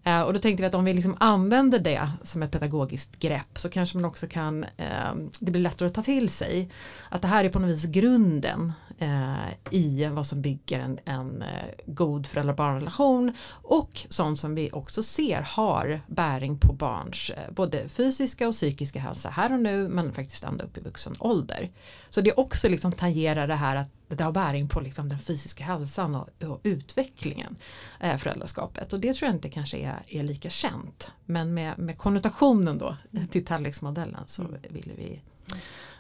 Eh, 0.05 0.21
och 0.21 0.33
då 0.33 0.39
tänkte 0.39 0.63
vi 0.63 0.67
att 0.67 0.75
om 0.75 0.85
vi 0.85 0.95
liksom 0.95 1.17
använder 1.21 1.79
det 1.79 2.11
som 2.23 2.43
ett 2.43 2.51
pedagogiskt 2.51 3.19
grepp 3.19 3.59
så 3.59 3.69
kanske 3.69 3.97
man 3.97 4.05
också 4.05 4.27
kan, 4.27 4.65
eh, 4.65 5.15
det 5.41 5.51
blir 5.51 5.63
lättare 5.63 5.87
att 5.87 5.95
ta 5.95 6.03
till 6.03 6.29
sig. 6.29 6.71
Att 7.09 7.23
det 7.23 7.29
här 7.29 7.45
är 7.45 7.49
på 7.49 7.59
något 7.59 7.71
vis 7.71 7.87
grunden 7.87 8.73
eh, 8.99 9.75
i 9.75 10.09
vad 10.13 10.27
som 10.27 10.43
bygger 10.43 10.81
en, 10.81 10.99
en 11.05 11.43
eh, 11.43 11.49
god 11.87 12.27
föräldrar-barnrelation 12.27 13.33
och 13.51 14.07
sånt 14.09 14.39
som 14.39 14.55
vi 14.55 14.71
också 14.73 15.03
ser 15.03 15.43
har 15.43 16.01
bäring 16.07 16.59
på 16.59 16.73
barns 16.73 17.31
eh, 17.31 17.53
både 17.53 17.89
fysiska 17.89 18.49
och 18.49 18.55
psykiska 18.55 19.01
hälsa 19.01 19.31
här 19.31 19.53
och 19.53 19.61
nu 19.61 19.89
men 19.89 20.13
faktiskt 20.13 20.45
ända 20.45 20.65
upp 20.65 20.79
i 20.79 20.81
vuxen 20.81 21.15
ålder. 21.19 21.71
Så 22.11 22.21
det 22.21 22.33
också 22.33 22.69
liksom 22.69 22.93
tangerar 22.93 23.47
det 23.47 23.55
här 23.55 23.77
att 23.77 23.89
det 24.19 24.25
har 24.25 24.33
bäring 24.33 24.69
på 24.69 24.81
liksom 24.81 25.09
den 25.09 25.19
fysiska 25.19 25.65
hälsan 25.65 26.15
och, 26.15 26.43
och 26.45 26.61
utvecklingen 26.63 27.57
eh, 28.01 28.17
föräldraskapet 28.17 28.93
och 28.93 29.01
det 29.01 29.15
tror 29.15 29.27
jag 29.27 29.37
inte 29.37 29.51
kanske 29.51 29.79
är, 29.79 30.03
är 30.09 30.23
lika 30.23 30.51
känt 30.51 31.11
men 31.25 31.55
med, 31.55 31.79
med 31.79 31.99
konnotationen 31.99 32.79
då 32.79 32.97
till 33.31 33.45
tallriksmodellen 33.45 34.23
så 34.27 34.43
Mm. 34.43 34.61
ville 34.71 34.95
vi 34.95 35.23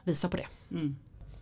visa 0.04 0.28
på 0.28 0.36
det. 0.36 0.46
Mm. 0.70 0.96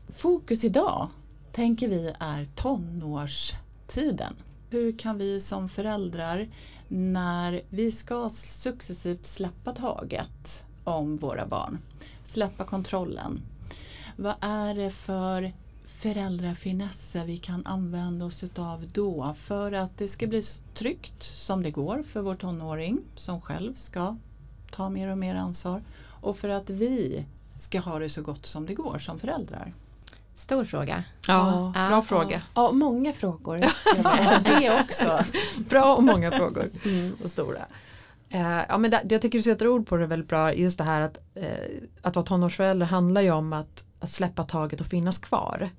Fokus 0.08 0.64
idag 0.64 1.08
tänker 1.52 1.88
vi 1.88 2.14
är 2.20 2.44
tonårstiden. 2.44 4.36
Hur 4.70 4.98
kan 4.98 5.18
vi 5.18 5.40
som 5.40 5.68
föräldrar 5.68 6.48
när 6.88 7.60
vi 7.70 7.92
ska 7.92 8.28
successivt 8.30 9.26
släppa 9.26 9.72
taget 9.72 10.64
om 10.84 11.16
våra 11.16 11.46
barn, 11.46 11.78
släppa 12.24 12.64
kontrollen. 12.64 13.40
Vad 14.16 14.34
är 14.40 14.74
det 14.74 14.90
för 14.90 15.52
föräldrafinesser 15.98 17.24
vi 17.24 17.36
kan 17.36 17.66
använda 17.66 18.24
oss 18.24 18.44
utav 18.44 18.84
då 18.92 19.34
för 19.36 19.72
att 19.72 19.98
det 19.98 20.08
ska 20.08 20.26
bli 20.26 20.42
så 20.42 20.62
tryggt 20.74 21.22
som 21.22 21.62
det 21.62 21.70
går 21.70 22.02
för 22.02 22.20
vår 22.20 22.34
tonåring 22.34 22.98
som 23.16 23.40
själv 23.40 23.74
ska 23.74 24.16
ta 24.70 24.88
mer 24.88 25.10
och 25.10 25.18
mer 25.18 25.34
ansvar 25.34 25.82
och 26.20 26.36
för 26.36 26.48
att 26.48 26.70
vi 26.70 27.24
ska 27.54 27.80
ha 27.80 27.98
det 27.98 28.08
så 28.08 28.22
gott 28.22 28.46
som 28.46 28.66
det 28.66 28.74
går 28.74 28.98
som 28.98 29.18
föräldrar. 29.18 29.72
Stor 30.34 30.64
fråga. 30.64 31.04
Ja, 31.26 31.72
Ja. 31.74 31.88
bra 31.88 32.02
fråga. 32.02 32.42
Ja, 32.54 32.72
många 32.72 33.12
frågor. 33.12 33.58
Ja, 34.04 34.38
det 34.44 34.80
också. 34.80 35.20
Bra 35.68 35.96
och 35.96 36.02
många 36.02 36.30
frågor. 36.30 36.70
Och 37.22 37.30
stora. 37.30 37.66
Eh, 38.30 38.60
ja, 38.68 38.78
men 38.78 38.90
det, 38.90 39.02
jag 39.08 39.22
tycker 39.22 39.38
du 39.38 39.42
sätter 39.42 39.68
ord 39.68 39.86
på 39.86 39.96
det 39.96 40.06
väldigt 40.06 40.28
bra. 40.28 40.54
Just 40.54 40.78
det 40.78 40.84
här 40.84 41.00
att, 41.00 41.18
eh, 41.34 41.48
att 42.02 42.16
vara 42.16 42.26
tonårsförälder 42.26 42.86
handlar 42.86 43.20
ju 43.20 43.30
om 43.30 43.52
att, 43.52 43.84
att 44.00 44.10
släppa 44.10 44.44
taget 44.44 44.80
och 44.80 44.86
finnas 44.86 45.18
kvar. 45.18 45.70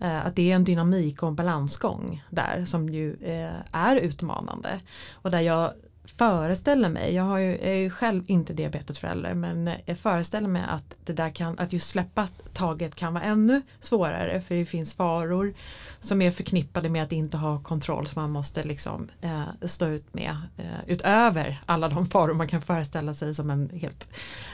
Eh, 0.00 0.26
att 0.26 0.36
det 0.36 0.50
är 0.50 0.54
en 0.54 0.64
dynamik 0.64 1.22
och 1.22 1.28
en 1.28 1.34
balansgång 1.34 2.24
där 2.30 2.64
som 2.64 2.88
ju 2.88 3.14
eh, 3.14 3.54
är 3.72 3.96
utmanande. 3.96 4.80
Och 5.12 5.30
där 5.30 5.40
jag 5.40 5.72
föreställer 6.06 6.88
mig, 6.88 7.14
jag, 7.14 7.22
har 7.22 7.38
ju, 7.38 7.50
jag 7.50 7.60
är 7.62 7.74
ju 7.74 7.90
själv 7.90 8.24
inte 8.26 8.52
diabetesförälder 8.52 9.34
men 9.34 9.70
jag 9.84 9.98
föreställer 9.98 10.48
mig 10.48 10.64
att 10.68 10.96
det 11.04 11.12
där 11.12 11.30
kan, 11.30 11.58
att 11.58 11.72
just 11.72 11.90
släppa 11.90 12.28
taget 12.52 12.94
kan 12.94 13.14
vara 13.14 13.24
ännu 13.24 13.62
svårare 13.80 14.40
för 14.40 14.54
det 14.54 14.64
finns 14.64 14.94
faror 14.94 15.54
som 16.00 16.22
är 16.22 16.30
förknippade 16.30 16.88
med 16.88 17.02
att 17.02 17.12
inte 17.12 17.36
ha 17.36 17.62
kontroll 17.62 18.06
som 18.06 18.22
man 18.22 18.30
måste 18.30 18.62
liksom 18.62 19.08
eh, 19.20 19.42
stå 19.62 19.86
ut 19.86 20.14
med 20.14 20.36
eh, 20.56 20.64
utöver 20.86 21.62
alla 21.66 21.88
de 21.88 22.06
faror 22.06 22.34
man 22.34 22.48
kan 22.48 22.62
föreställa 22.62 23.14
sig 23.14 23.34
som 23.34 23.50
en 23.50 23.70
helt 23.70 24.08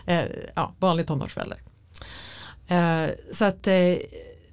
eh, 0.07 0.25
ja, 0.55 0.75
vanlig 0.79 1.07
tonårsförälder. 1.07 1.59
Eh, 2.67 3.11
så 3.33 3.45
att 3.45 3.67
eh, 3.67 3.97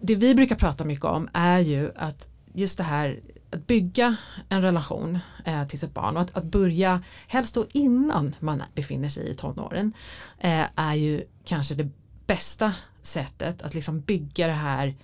det 0.02 0.16
vi 0.16 0.36
brukar 0.36 0.56
prata 0.56 0.86
mycket 0.86 1.06
om 1.06 1.30
är 1.34 1.60
ju 1.60 1.92
att 1.96 2.30
just 2.54 2.78
det 2.78 2.84
här 2.84 3.20
att 3.52 3.68
bygga 3.68 4.16
en 4.50 4.62
relation 4.62 5.20
eh, 5.46 5.68
till 5.68 5.80
sitt 5.80 5.94
barn 5.94 6.16
och 6.16 6.22
att, 6.22 6.38
att 6.38 6.44
börja 6.44 7.04
helst 7.28 7.56
då 7.56 7.66
innan 7.72 8.36
man 8.40 8.64
befinner 8.76 9.10
sig 9.10 9.30
i 9.30 9.34
tonåren 9.34 9.94
eh, 10.40 10.66
är 10.76 10.94
ju 10.94 11.24
kanske 11.46 11.76
det 11.76 11.90
bästa 12.28 12.74
sättet 13.02 13.62
att 13.62 13.74
liksom 13.74 14.00
bygga 14.00 14.48
det 14.48 14.54
här 14.54 14.96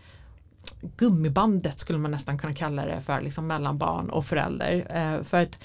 gummibandet 0.97 1.79
skulle 1.79 1.99
man 1.99 2.11
nästan 2.11 2.37
kunna 2.37 2.53
kalla 2.53 2.85
det 2.85 3.01
för 3.01 3.21
liksom 3.21 3.47
mellan 3.47 3.77
barn 3.77 4.09
och 4.09 4.25
förälder. 4.25 4.87
Eh, 4.89 5.23
för 5.23 5.41
att 5.41 5.59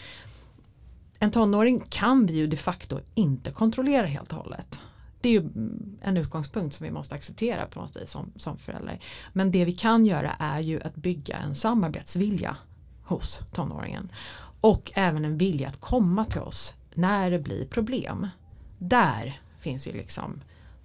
en 1.18 1.30
tonåring 1.30 1.84
kan 1.88 2.26
vi 2.26 2.32
ju 2.32 2.46
de 2.46 2.56
facto 2.56 3.00
inte 3.14 3.50
kontrollera 3.50 4.06
helt 4.06 4.32
och 4.32 4.38
hållet. 4.38 4.80
Det 5.20 5.28
är 5.28 5.32
ju 5.32 5.50
en 6.02 6.16
utgångspunkt 6.16 6.74
som 6.74 6.84
vi 6.84 6.90
måste 6.90 7.14
acceptera 7.14 7.66
på 7.66 7.80
något 7.80 7.96
vis 7.96 8.10
som, 8.10 8.32
som 8.36 8.58
förälder. 8.58 9.00
Men 9.32 9.50
det 9.50 9.64
vi 9.64 9.72
kan 9.72 10.06
göra 10.06 10.36
är 10.38 10.60
ju 10.60 10.80
att 10.82 10.96
bygga 10.96 11.36
en 11.36 11.54
samarbetsvilja 11.54 12.56
hos 13.10 13.40
tonåringen. 13.52 14.12
Och 14.60 14.92
även 14.94 15.24
en 15.24 15.36
vilja 15.36 15.68
att 15.68 15.80
komma 15.80 16.24
till 16.24 16.40
oss 16.40 16.74
när 16.94 17.30
det 17.30 17.38
blir 17.38 17.66
problem. 17.66 18.28
Där 18.78 19.40
finns 19.58 19.88
ju 19.88 19.92
liksom 19.92 20.40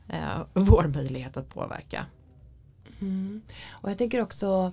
eh, 0.09 0.41
vår 0.53 0.83
möjlighet 0.87 1.37
att 1.37 1.49
påverka. 1.49 2.05
Mm. 3.01 3.41
Och 3.71 3.89
jag 3.89 3.97
tänker 3.97 4.21
också 4.21 4.71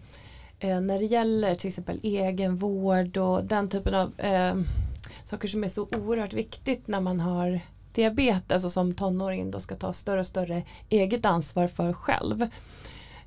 eh, 0.59 0.81
när 0.81 0.99
det 0.99 1.05
gäller 1.05 1.55
till 1.55 1.69
exempel 1.69 2.01
egenvård 2.03 3.17
och 3.17 3.45
den 3.45 3.69
typen 3.69 3.95
av 3.95 4.21
eh, 4.21 4.55
saker 5.25 5.49
som 5.49 5.65
är 5.65 5.69
så 5.69 5.83
oerhört 5.83 6.33
viktigt 6.33 6.89
när 6.89 7.01
man 7.01 7.21
har 7.21 7.61
diabetes 7.93 8.65
och 8.65 8.73
som 8.73 8.95
tonåringen 8.95 9.51
då 9.51 9.61
ska 9.61 9.75
ta 9.75 9.93
större 9.93 10.21
och 10.21 10.27
större 10.27 10.63
eget 10.89 11.25
ansvar 11.25 11.67
för 11.67 11.93
själv. 11.93 12.43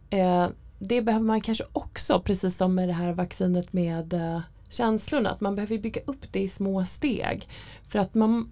Eh, 0.10 0.48
det 0.80 1.02
behöver 1.02 1.26
man 1.26 1.42
kanske 1.42 1.64
också, 1.72 2.20
precis 2.20 2.58
som 2.58 2.76
med 2.76 2.90
det 2.90 2.94
här 2.94 3.14
vaccinet 3.14 3.74
med 3.74 4.14
eh, 4.14 4.40
känslorna, 4.70 5.30
att 5.30 5.42
man 5.42 5.56
behöver 5.56 5.78
bygga 5.78 6.02
upp 6.06 6.32
det 6.32 6.40
i 6.40 6.48
små 6.48 6.86
steg. 6.86 7.48
För 7.88 8.00
att 8.00 8.14
man, 8.14 8.52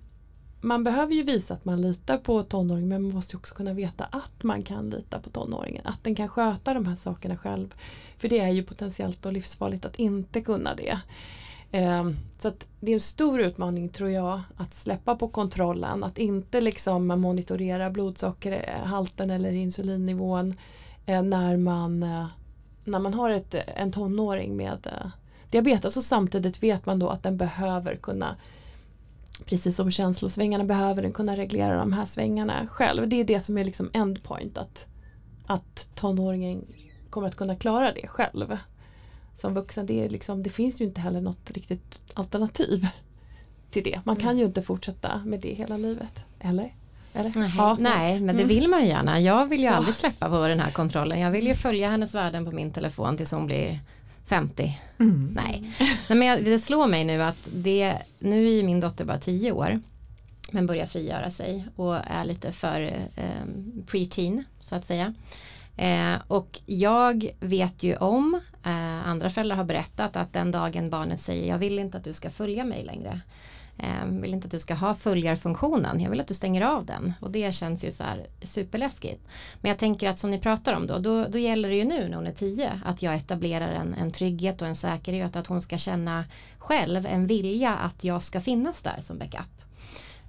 man 0.61 0.83
behöver 0.83 1.13
ju 1.13 1.23
visa 1.23 1.53
att 1.53 1.65
man 1.65 1.81
litar 1.81 2.17
på 2.17 2.43
tonåringen 2.43 2.89
men 2.89 3.01
man 3.01 3.13
måste 3.13 3.37
också 3.37 3.55
kunna 3.55 3.73
veta 3.73 4.05
att 4.05 4.43
man 4.43 4.61
kan 4.61 4.89
lita 4.89 5.19
på 5.19 5.29
tonåringen. 5.29 5.87
Att 5.87 6.03
den 6.03 6.15
kan 6.15 6.27
sköta 6.27 6.73
de 6.73 6.85
här 6.85 6.95
sakerna 6.95 7.37
själv. 7.37 7.73
För 8.17 8.29
det 8.29 8.39
är 8.39 8.49
ju 8.49 8.63
potentiellt 8.63 9.25
och 9.25 9.33
livsfarligt 9.33 9.85
att 9.85 9.95
inte 9.95 10.41
kunna 10.41 10.75
det. 10.75 10.99
Ehm, 11.71 12.15
så 12.37 12.47
att 12.47 12.69
det 12.79 12.91
är 12.91 12.93
en 12.93 12.99
stor 12.99 13.41
utmaning 13.41 13.89
tror 13.89 14.09
jag 14.09 14.41
att 14.57 14.73
släppa 14.73 15.15
på 15.15 15.27
kontrollen. 15.27 16.03
Att 16.03 16.17
inte 16.17 16.61
liksom 16.61 17.07
monitorera 17.07 17.89
blodsockerhalten 17.89 19.29
eh, 19.29 19.35
eller 19.35 19.51
insulinnivån 19.51 20.55
när 21.05 21.57
man, 21.57 22.03
eh, 22.03 22.25
när 22.83 22.99
man 22.99 23.13
har 23.13 23.29
ett, 23.29 23.55
en 23.55 23.91
tonåring 23.91 24.57
med 24.57 24.87
eh, 24.87 25.11
diabetes 25.49 25.97
och 25.97 26.03
samtidigt 26.03 26.63
vet 26.63 26.85
man 26.85 26.99
då 26.99 27.09
att 27.09 27.23
den 27.23 27.37
behöver 27.37 27.95
kunna 27.95 28.35
Precis 29.45 29.75
som 29.75 29.91
känslosvängarna 29.91 30.63
behöver 30.63 31.01
den 31.01 31.13
kunna 31.13 31.37
reglera 31.37 31.77
de 31.77 31.93
här 31.93 32.05
svängarna 32.05 32.67
själv. 32.67 33.07
Det 33.07 33.15
är 33.15 33.23
det 33.23 33.39
som 33.39 33.57
är 33.57 33.63
liksom 33.63 33.89
endpoint 33.93 34.57
att, 34.57 34.87
att 35.45 35.89
tonåringen 35.95 36.65
kommer 37.09 37.27
att 37.27 37.35
kunna 37.35 37.55
klara 37.55 37.91
det 37.91 38.07
själv. 38.07 38.57
Som 39.35 39.53
vuxen, 39.53 39.85
det, 39.85 40.05
är 40.05 40.09
liksom, 40.09 40.43
det 40.43 40.49
finns 40.49 40.81
ju 40.81 40.85
inte 40.85 41.01
heller 41.01 41.21
något 41.21 41.51
riktigt 41.51 42.01
alternativ 42.13 42.87
till 43.71 43.83
det. 43.83 44.01
Man 44.05 44.15
kan 44.15 44.37
ju 44.37 44.45
inte 44.45 44.61
fortsätta 44.61 45.21
med 45.25 45.39
det 45.39 45.53
hela 45.53 45.77
livet. 45.77 46.25
Eller? 46.39 46.75
Eller? 47.13 47.31
Nej, 47.39 47.51
nej, 47.79 48.19
men 48.21 48.35
det 48.35 48.43
Mm. 48.43 48.47
vill 48.55 48.67
man 48.69 48.81
ju 48.81 48.87
gärna. 48.87 49.19
Jag 49.19 49.45
vill 49.45 49.59
ju 49.59 49.65
Ja. 49.65 49.73
aldrig 49.73 49.95
släppa 49.95 50.29
på 50.29 50.47
den 50.47 50.59
här 50.59 50.71
kontrollen. 50.71 51.19
Jag 51.19 51.31
vill 51.31 51.47
ju 51.47 51.53
följa 51.53 51.89
hennes 51.89 52.15
värden 52.15 52.45
på 52.45 52.51
min 52.51 52.71
telefon 52.71 53.17
tills 53.17 53.31
hon 53.31 53.45
blir 53.45 53.79
50. 54.25 54.79
Nej, 54.97 55.71
Nej 56.09 56.17
men 56.17 56.21
jag, 56.27 56.45
det 56.45 56.59
slår 56.59 56.87
mig 56.87 57.03
nu 57.03 57.23
att 57.23 57.49
det, 57.53 57.97
nu 58.19 58.47
är 58.47 58.51
ju 58.51 58.63
min 58.63 58.79
dotter 58.79 59.05
bara 59.05 59.17
10 59.17 59.51
år 59.51 59.81
men 60.51 60.67
börjar 60.67 60.85
frigöra 60.85 61.31
sig 61.31 61.65
och 61.75 61.95
är 61.95 62.25
lite 62.25 62.51
för 62.51 62.81
eh, 63.15 63.23
pre-teen 63.87 64.43
så 64.61 64.75
att 64.75 64.85
säga. 64.85 65.13
Eh, 65.77 66.13
och 66.27 66.59
jag 66.65 67.27
vet 67.39 67.83
ju 67.83 67.95
om, 67.95 68.39
eh, 68.65 69.07
andra 69.07 69.29
föräldrar 69.29 69.55
har 69.57 69.63
berättat 69.63 70.15
att 70.15 70.33
den 70.33 70.51
dagen 70.51 70.89
barnet 70.89 71.21
säger 71.21 71.49
jag 71.49 71.57
vill 71.57 71.79
inte 71.79 71.97
att 71.97 72.03
du 72.03 72.13
ska 72.13 72.29
följa 72.29 72.63
mig 72.65 72.83
längre. 72.83 73.19
Eh, 73.77 74.05
vill 74.05 74.33
inte 74.33 74.45
att 74.45 74.51
du 74.51 74.59
ska 74.59 74.73
ha 74.73 74.95
följarfunktionen, 74.95 75.99
jag 75.99 76.09
vill 76.09 76.21
att 76.21 76.27
du 76.27 76.33
stänger 76.33 76.61
av 76.61 76.85
den. 76.85 77.13
Och 77.21 77.31
det 77.31 77.55
känns 77.55 77.85
ju 77.85 77.91
så 77.91 78.03
här 78.03 78.27
superläskigt. 78.43 79.27
Men 79.61 79.69
jag 79.69 79.77
tänker 79.77 80.09
att 80.09 80.17
som 80.17 80.31
ni 80.31 80.39
pratar 80.39 80.73
om 80.73 80.87
då, 80.87 80.97
då, 80.97 81.27
då 81.27 81.37
gäller 81.37 81.69
det 81.69 81.75
ju 81.75 81.83
nu 81.83 82.09
när 82.09 82.17
hon 82.17 82.27
är 82.27 82.31
10 82.31 82.81
att 82.85 83.01
jag 83.01 83.15
etablerar 83.15 83.71
en, 83.71 83.93
en 83.93 84.11
trygghet 84.11 84.61
och 84.61 84.67
en 84.67 84.75
säkerhet 84.75 85.35
att 85.35 85.47
hon 85.47 85.61
ska 85.61 85.77
känna 85.77 86.25
själv 86.57 87.05
en 87.05 87.27
vilja 87.27 87.75
att 87.75 88.03
jag 88.03 88.23
ska 88.23 88.41
finnas 88.41 88.81
där 88.81 89.01
som 89.01 89.17
backup. 89.17 89.63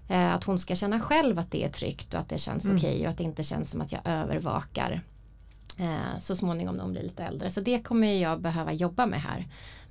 Eh, 0.09 0.35
att 0.35 0.45
hon 0.45 0.59
ska 0.59 0.75
känna 0.75 1.01
själv 1.01 1.39
att 1.39 1.51
det 1.51 1.65
är 1.65 1.69
tryggt 1.69 2.15
och 2.15 2.21
att 2.21 2.29
det 2.29 2.39
känns 2.39 2.65
Mm. 2.65 2.77
okej 2.77 3.03
och 3.05 3.11
att 3.11 3.19
det 3.19 3.25
inte 3.25 3.43
känns 3.43 3.71
som 3.71 3.81
att 3.81 3.93
jag 3.93 4.01
övervakar 4.05 5.03
eh, 5.79 6.19
så 6.19 6.37
småningom 6.37 6.77
när 6.77 6.83
hon 6.83 6.93
blir 6.93 7.03
lite 7.03 7.23
äldre. 7.25 7.51
Så 7.51 7.61
det 7.61 7.83
kommer 7.83 8.13
jag 8.13 8.41
behöva 8.41 8.73
jobba 8.73 9.07
med 9.07 9.21
här. 9.21 9.47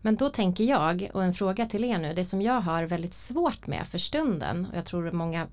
Men 0.05 0.15
då 0.15 0.29
tänker 0.29 0.63
jag, 0.63 1.09
och 1.13 1.23
en 1.23 1.33
fråga 1.33 1.65
till 1.65 1.83
er 1.83 1.97
nu, 1.97 2.13
det 2.13 2.25
som 2.25 2.41
jag 2.41 2.61
har 2.61 2.83
väldigt 2.83 3.13
svårt 3.13 3.67
med 3.67 3.87
för 3.87 3.97
stunden, 3.97 4.67
och 4.71 4.77
jag 4.77 4.85
tror 4.85 5.11
många 5.11 5.47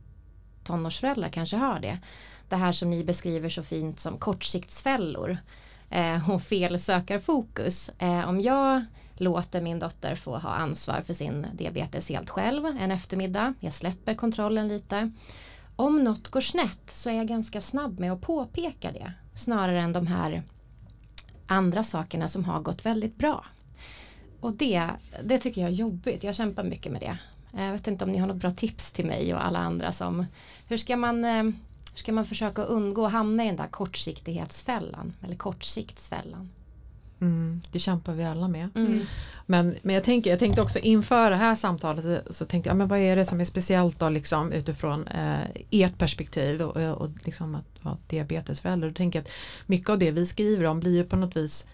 tonårsföräldrar 0.65 1.29
kanske 1.29 1.57
har 1.57 1.81
det, 1.81 1.99
det 2.49 2.57
här 2.57 2.73
som 2.73 2.91
ni 2.91 3.05
beskriver 3.05 3.49
så 3.49 3.63
fint 3.63 4.01
som 4.01 4.19
kortsiktsfällor. 4.19 5.37
eh, 5.91 6.31
och 6.31 6.43
felsökarfokus. 6.43 7.91
Eh, 7.99 8.29
om 8.29 8.41
jag 8.41 8.85
låter 9.15 9.61
min 9.61 9.79
dotter 9.79 10.15
få 10.15 10.39
ha 10.39 10.51
ansvar 10.51 11.03
för 11.07 11.15
sin 11.15 11.47
diabetes 11.53 12.09
helt 12.09 12.31
själv 12.31 12.67
en 12.67 12.91
eftermiddag, 12.91 13.55
jag 13.61 13.73
släpper 13.73 14.15
kontrollen 14.15 14.69
lite. 14.69 15.11
Om 15.77 16.05
något 16.05 16.29
går 16.29 16.41
snett 16.41 16.91
så 16.91 17.11
är 17.11 17.15
jag 17.15 17.29
ganska 17.29 17.61
snabb 17.61 18.01
med 18.01 18.13
att 18.13 18.21
påpeka 18.21 18.93
det 18.93 19.13
snarare 19.35 19.81
än 19.81 19.93
de 19.93 20.07
här 20.07 20.43
andra 21.47 21.85
sakerna 21.85 22.29
som 22.29 22.45
har 22.45 22.61
gått 22.61 22.87
väldigt 22.87 23.17
bra. 23.17 23.45
Och 24.41 24.53
det, 24.53 24.91
det 25.25 25.39
tycker 25.39 25.61
jag 25.61 25.71
är 25.71 25.75
jobbigt, 25.75 26.25
jag 26.25 26.35
kämpar 26.35 26.65
mycket 26.65 26.93
med 26.93 27.01
det. 27.01 27.19
Jag 27.53 27.73
vet 27.73 27.87
inte 27.87 28.05
om 28.05 28.13
ni 28.13 28.19
har 28.19 28.27
något 28.27 28.37
bra 28.37 28.51
tips 28.51 28.93
till 28.93 29.07
mig 29.07 29.35
och 29.35 29.45
alla 29.45 29.59
andra 29.59 29.93
som 29.93 30.27
hur 30.69 30.77
ska 30.77 30.97
man, 30.97 31.25
eh, 31.25 31.43
hur 31.43 31.55
ska 31.95 32.13
man 32.13 32.27
försöka 32.27 32.63
undgå 32.63 33.07
att 33.07 33.13
hamna 33.13 33.45
i 33.45 33.47
den 33.47 33.57
där 33.57 33.67
kortsiktighetsfällan 33.67 35.13
eller 35.23 35.37
kortsiktsfällan? 35.37 36.51
Mm, 37.21 37.61
det 37.73 37.79
kämpar 37.79 38.13
vi 38.13 38.25
alla 38.25 38.49
med. 38.49 38.69
Mm. 38.75 39.01
Men, 39.47 39.75
men 39.83 39.95
jag, 39.95 40.05
tänker, 40.05 40.31
jag 40.31 40.39
tänkte 40.39 40.63
också 40.63 40.79
inför 40.79 41.31
det 41.31 41.37
här 41.37 41.55
samtalet 41.55 42.27
så 42.31 42.45
tänkte 42.45 42.71
jag, 42.71 42.77
men 42.77 42.89
vad 42.89 42.99
är 42.99 43.17
det 43.17 43.25
som 43.25 43.41
är 43.41 43.45
speciellt 43.45 43.99
då 43.99 44.09
liksom 44.09 44.53
utifrån 44.53 45.09
eh, 45.09 45.41
ert 45.71 45.99
perspektiv 45.99 46.63
och, 46.63 46.77
och, 46.77 46.99
och 46.99 47.11
liksom 47.25 47.55
att 47.55 47.85
vara 47.85 47.97
diabetesförälder. 48.09 48.89
Då 48.89 48.95
tänker 48.95 49.19
jag 49.19 49.25
att 49.25 49.33
mycket 49.67 49.91
av 49.91 49.99
det 49.99 50.11
vi 50.11 50.27
skriver 50.27 50.65
om 50.65 50.81
blir 50.81 50.97
ju 50.97 51.05
på 51.05 51.17
något 51.17 51.37
vis 51.37 51.67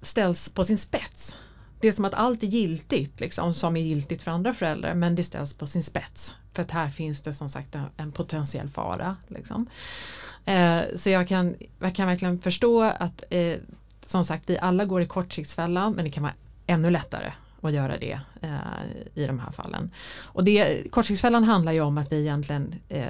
ställs 0.00 0.54
på 0.54 0.64
sin 0.64 0.78
spets. 0.78 1.36
Det 1.80 1.88
är 1.88 1.92
som 1.92 2.04
att 2.04 2.14
allt 2.14 2.42
är 2.42 2.46
giltigt 2.46 3.20
liksom, 3.20 3.52
som 3.54 3.76
är 3.76 3.80
giltigt 3.80 4.22
för 4.22 4.30
andra 4.30 4.52
föräldrar 4.52 4.94
men 4.94 5.14
det 5.14 5.22
ställs 5.22 5.58
på 5.58 5.66
sin 5.66 5.82
spets. 5.82 6.34
För 6.52 6.62
att 6.62 6.70
här 6.70 6.88
finns 6.88 7.22
det 7.22 7.34
som 7.34 7.48
sagt 7.48 7.74
en, 7.74 7.84
en 7.96 8.12
potentiell 8.12 8.68
fara. 8.68 9.16
Liksom. 9.28 9.66
Eh, 10.44 10.80
så 10.96 11.10
jag 11.10 11.28
kan, 11.28 11.54
jag 11.78 11.94
kan 11.94 12.06
verkligen 12.06 12.40
förstå 12.40 12.82
att 12.82 13.24
eh, 13.30 13.56
som 14.06 14.24
sagt 14.24 14.50
vi 14.50 14.58
alla 14.58 14.84
går 14.84 15.02
i 15.02 15.06
kortsiktsfällan 15.06 15.92
men 15.92 16.04
det 16.04 16.10
kan 16.10 16.22
vara 16.22 16.34
ännu 16.66 16.90
lättare 16.90 17.32
att 17.60 17.72
göra 17.72 17.98
det 17.98 18.20
eh, 18.40 18.58
i 19.14 19.26
de 19.26 19.38
här 19.38 19.50
fallen. 19.50 19.90
Och 20.24 20.44
det, 20.44 20.90
kortsiktsfällan 20.90 21.44
handlar 21.44 21.72
ju 21.72 21.80
om 21.80 21.98
att 21.98 22.12
vi 22.12 22.20
egentligen, 22.20 22.74
eh, 22.88 23.06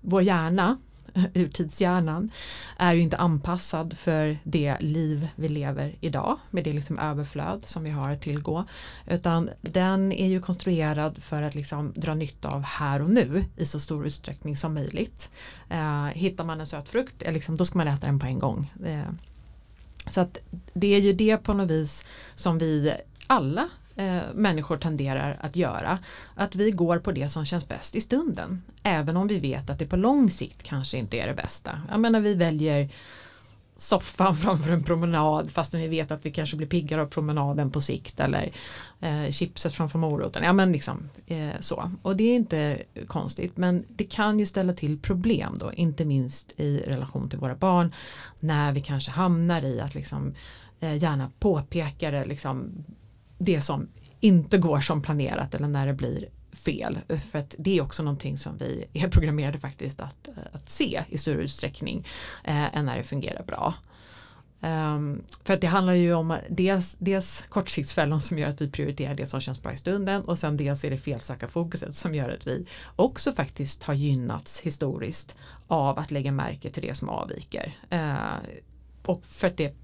vår 0.00 0.22
hjärna 0.22 0.78
urtidshjärnan 1.34 2.30
är 2.76 2.94
ju 2.94 3.00
inte 3.00 3.16
anpassad 3.16 3.98
för 3.98 4.38
det 4.44 4.76
liv 4.80 5.28
vi 5.36 5.48
lever 5.48 5.96
idag 6.00 6.38
med 6.50 6.64
det 6.64 6.72
liksom 6.72 6.98
överflöd 6.98 7.64
som 7.64 7.84
vi 7.84 7.90
har 7.90 8.10
att 8.10 8.20
tillgå. 8.20 8.64
Utan 9.06 9.50
den 9.60 10.12
är 10.12 10.28
ju 10.28 10.40
konstruerad 10.40 11.22
för 11.22 11.42
att 11.42 11.54
liksom 11.54 11.92
dra 11.96 12.14
nytta 12.14 12.48
av 12.48 12.62
här 12.62 13.02
och 13.02 13.10
nu 13.10 13.44
i 13.56 13.64
så 13.64 13.80
stor 13.80 14.06
utsträckning 14.06 14.56
som 14.56 14.74
möjligt. 14.74 15.30
Eh, 15.70 16.04
hittar 16.04 16.44
man 16.44 16.60
en 16.60 16.66
söt 16.66 16.88
frukt, 16.88 17.22
eh, 17.22 17.32
liksom, 17.32 17.56
då 17.56 17.64
ska 17.64 17.78
man 17.78 17.88
äta 17.88 18.06
den 18.06 18.18
på 18.18 18.26
en 18.26 18.38
gång. 18.38 18.72
Eh, 18.84 19.12
så 20.10 20.20
att 20.20 20.38
det 20.72 20.94
är 20.94 21.00
ju 21.00 21.12
det 21.12 21.36
på 21.36 21.54
något 21.54 21.70
vis 21.70 22.06
som 22.34 22.58
vi 22.58 22.94
alla 23.26 23.68
eh, 23.96 24.20
människor 24.34 24.76
tenderar 24.76 25.38
att 25.40 25.56
göra. 25.56 25.98
Att 26.34 26.54
vi 26.54 26.70
går 26.70 26.98
på 26.98 27.12
det 27.12 27.28
som 27.28 27.44
känns 27.44 27.68
bäst 27.68 27.96
i 27.96 28.00
stunden. 28.00 28.62
Även 28.82 29.16
om 29.16 29.26
vi 29.26 29.38
vet 29.38 29.70
att 29.70 29.78
det 29.78 29.86
på 29.86 29.96
lång 29.96 30.30
sikt 30.30 30.62
kanske 30.62 30.98
inte 30.98 31.16
är 31.16 31.26
det 31.26 31.34
bästa. 31.34 31.80
Jag 31.90 32.00
menar 32.00 32.20
vi 32.20 32.34
väljer 32.34 32.90
soffan 33.76 34.36
framför 34.36 34.72
en 34.72 34.82
promenad 34.82 35.50
fastän 35.50 35.80
vi 35.80 35.88
vet 35.88 36.10
att 36.10 36.26
vi 36.26 36.30
kanske 36.30 36.56
blir 36.56 36.66
piggare 36.66 37.02
av 37.02 37.06
promenaden 37.06 37.70
på 37.70 37.80
sikt 37.80 38.20
eller 38.20 38.52
eh, 39.00 39.30
chipset 39.30 39.72
framför 39.72 39.98
moroten. 39.98 40.44
Ja 40.44 40.52
men 40.52 40.72
liksom 40.72 41.08
eh, 41.26 41.60
så. 41.60 41.90
Och 42.02 42.16
det 42.16 42.24
är 42.24 42.34
inte 42.34 42.82
konstigt 43.06 43.56
men 43.56 43.84
det 43.88 44.04
kan 44.04 44.38
ju 44.38 44.46
ställa 44.46 44.72
till 44.72 44.98
problem 44.98 45.56
då, 45.60 45.72
inte 45.72 46.04
minst 46.04 46.60
i 46.60 46.78
relation 46.86 47.30
till 47.30 47.38
våra 47.38 47.54
barn 47.54 47.94
när 48.40 48.72
vi 48.72 48.80
kanske 48.80 49.10
hamnar 49.10 49.62
i 49.62 49.80
att 49.80 49.94
liksom 49.94 50.34
eh, 50.80 50.94
gärna 50.94 51.30
påpeka 51.38 52.10
det, 52.10 52.24
liksom, 52.24 52.84
det 53.44 53.60
som 53.60 53.88
inte 54.20 54.58
går 54.58 54.80
som 54.80 55.02
planerat 55.02 55.54
eller 55.54 55.68
när 55.68 55.86
det 55.86 55.94
blir 55.94 56.28
fel. 56.52 56.98
För 57.30 57.38
att 57.38 57.54
det 57.58 57.78
är 57.78 57.82
också 57.82 58.02
någonting 58.02 58.38
som 58.38 58.58
vi 58.58 58.84
är 58.92 59.08
programmerade 59.08 59.60
faktiskt 59.60 60.00
att, 60.00 60.28
eh, 60.28 60.34
att 60.52 60.68
se 60.68 61.02
i 61.08 61.18
större 61.18 61.42
utsträckning 61.42 62.06
eh, 62.44 62.76
än 62.76 62.86
när 62.86 62.96
det 62.96 63.02
fungerar 63.02 63.42
bra. 63.42 63.74
Um, 64.64 65.22
för 65.44 65.54
att 65.54 65.60
det 65.60 65.66
handlar 65.66 65.92
ju 65.92 66.14
om 66.14 66.36
dels, 66.50 66.96
dels 66.98 67.44
kortsiktsfällan 67.48 68.20
som 68.20 68.38
gör 68.38 68.48
att 68.48 68.60
vi 68.60 68.70
prioriterar 68.70 69.14
det 69.14 69.26
som 69.26 69.40
känns 69.40 69.62
bra 69.62 69.72
i 69.72 69.76
stunden 69.78 70.22
och 70.22 70.38
sen 70.38 70.56
dels 70.56 70.84
är 70.84 70.90
det 70.90 70.98
felsökarfokuset 70.98 71.94
som 71.94 72.14
gör 72.14 72.30
att 72.30 72.46
vi 72.46 72.66
också 72.96 73.32
faktiskt 73.32 73.82
har 73.82 73.94
gynnats 73.94 74.60
historiskt 74.60 75.36
av 75.66 75.98
att 75.98 76.10
lägga 76.10 76.32
märke 76.32 76.70
till 76.70 76.82
det 76.82 76.94
som 76.94 77.08
avviker. 77.08 77.72
Uh, 77.92 78.36
och 79.06 79.24
för 79.24 79.46
att 79.46 79.56
det 79.56 79.74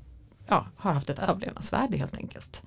ja, 0.47 0.67
har 0.77 0.93
haft 0.93 1.11
ett 1.11 1.19
överlevnadsvärde 1.19 1.97
helt 1.97 2.17
enkelt. 2.17 2.63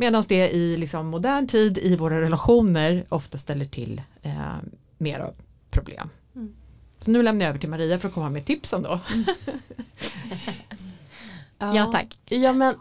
Medan 0.00 0.22
det 0.28 0.50
i 0.50 0.76
liksom 0.76 1.06
modern 1.06 1.46
tid 1.46 1.78
i 1.78 1.96
våra 1.96 2.20
relationer 2.20 3.04
ofta 3.08 3.38
ställer 3.38 3.64
till 3.64 4.02
eh, 4.22 4.56
mer 4.98 5.20
av 5.20 5.34
problem. 5.70 6.10
Mm. 6.34 6.54
Så 6.98 7.10
nu 7.10 7.22
lämnar 7.22 7.44
jag 7.44 7.48
över 7.50 7.58
till 7.58 7.68
Maria 7.68 7.98
för 7.98 8.08
att 8.08 8.14
komma 8.14 8.30
med 8.30 8.44
tipsen 8.44 8.82
då. 8.82 9.00
Mm. 9.12 9.24
ja 11.76 11.86
tack. 11.86 12.18
Ja, 12.24 12.52
men, 12.52 12.74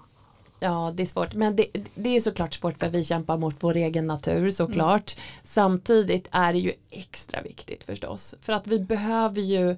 ja 0.59 0.93
det 0.95 1.03
är 1.03 1.07
svårt 1.07 1.33
men 1.33 1.55
det, 1.55 1.67
det 1.95 2.15
är 2.15 2.19
såklart 2.19 2.53
svårt 2.53 2.79
för 2.79 2.89
vi 2.89 3.03
kämpar 3.03 3.37
mot 3.37 3.55
vår 3.59 3.75
egen 3.75 4.07
natur 4.07 4.51
såklart. 4.51 5.15
Mm. 5.17 5.23
Samtidigt 5.43 6.27
är 6.31 6.53
det 6.53 6.59
ju 6.59 6.73
extra 6.89 7.41
viktigt 7.41 7.83
förstås 7.83 8.35
för 8.41 8.53
att 8.53 8.67
vi 8.67 8.79
behöver 8.79 9.41
ju 9.41 9.77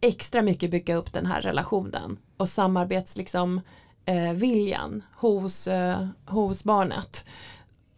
extra 0.00 0.42
mycket 0.42 0.70
bygga 0.70 0.96
upp 0.96 1.12
den 1.12 1.26
här 1.26 1.40
relationen 1.40 2.18
och 2.36 2.48
samarbets 2.48 3.16
liksom 3.16 3.60
eh, 4.04 4.32
viljan 4.32 5.02
hos, 5.14 5.68
eh, 5.68 6.06
hos 6.26 6.64
barnet. 6.64 7.26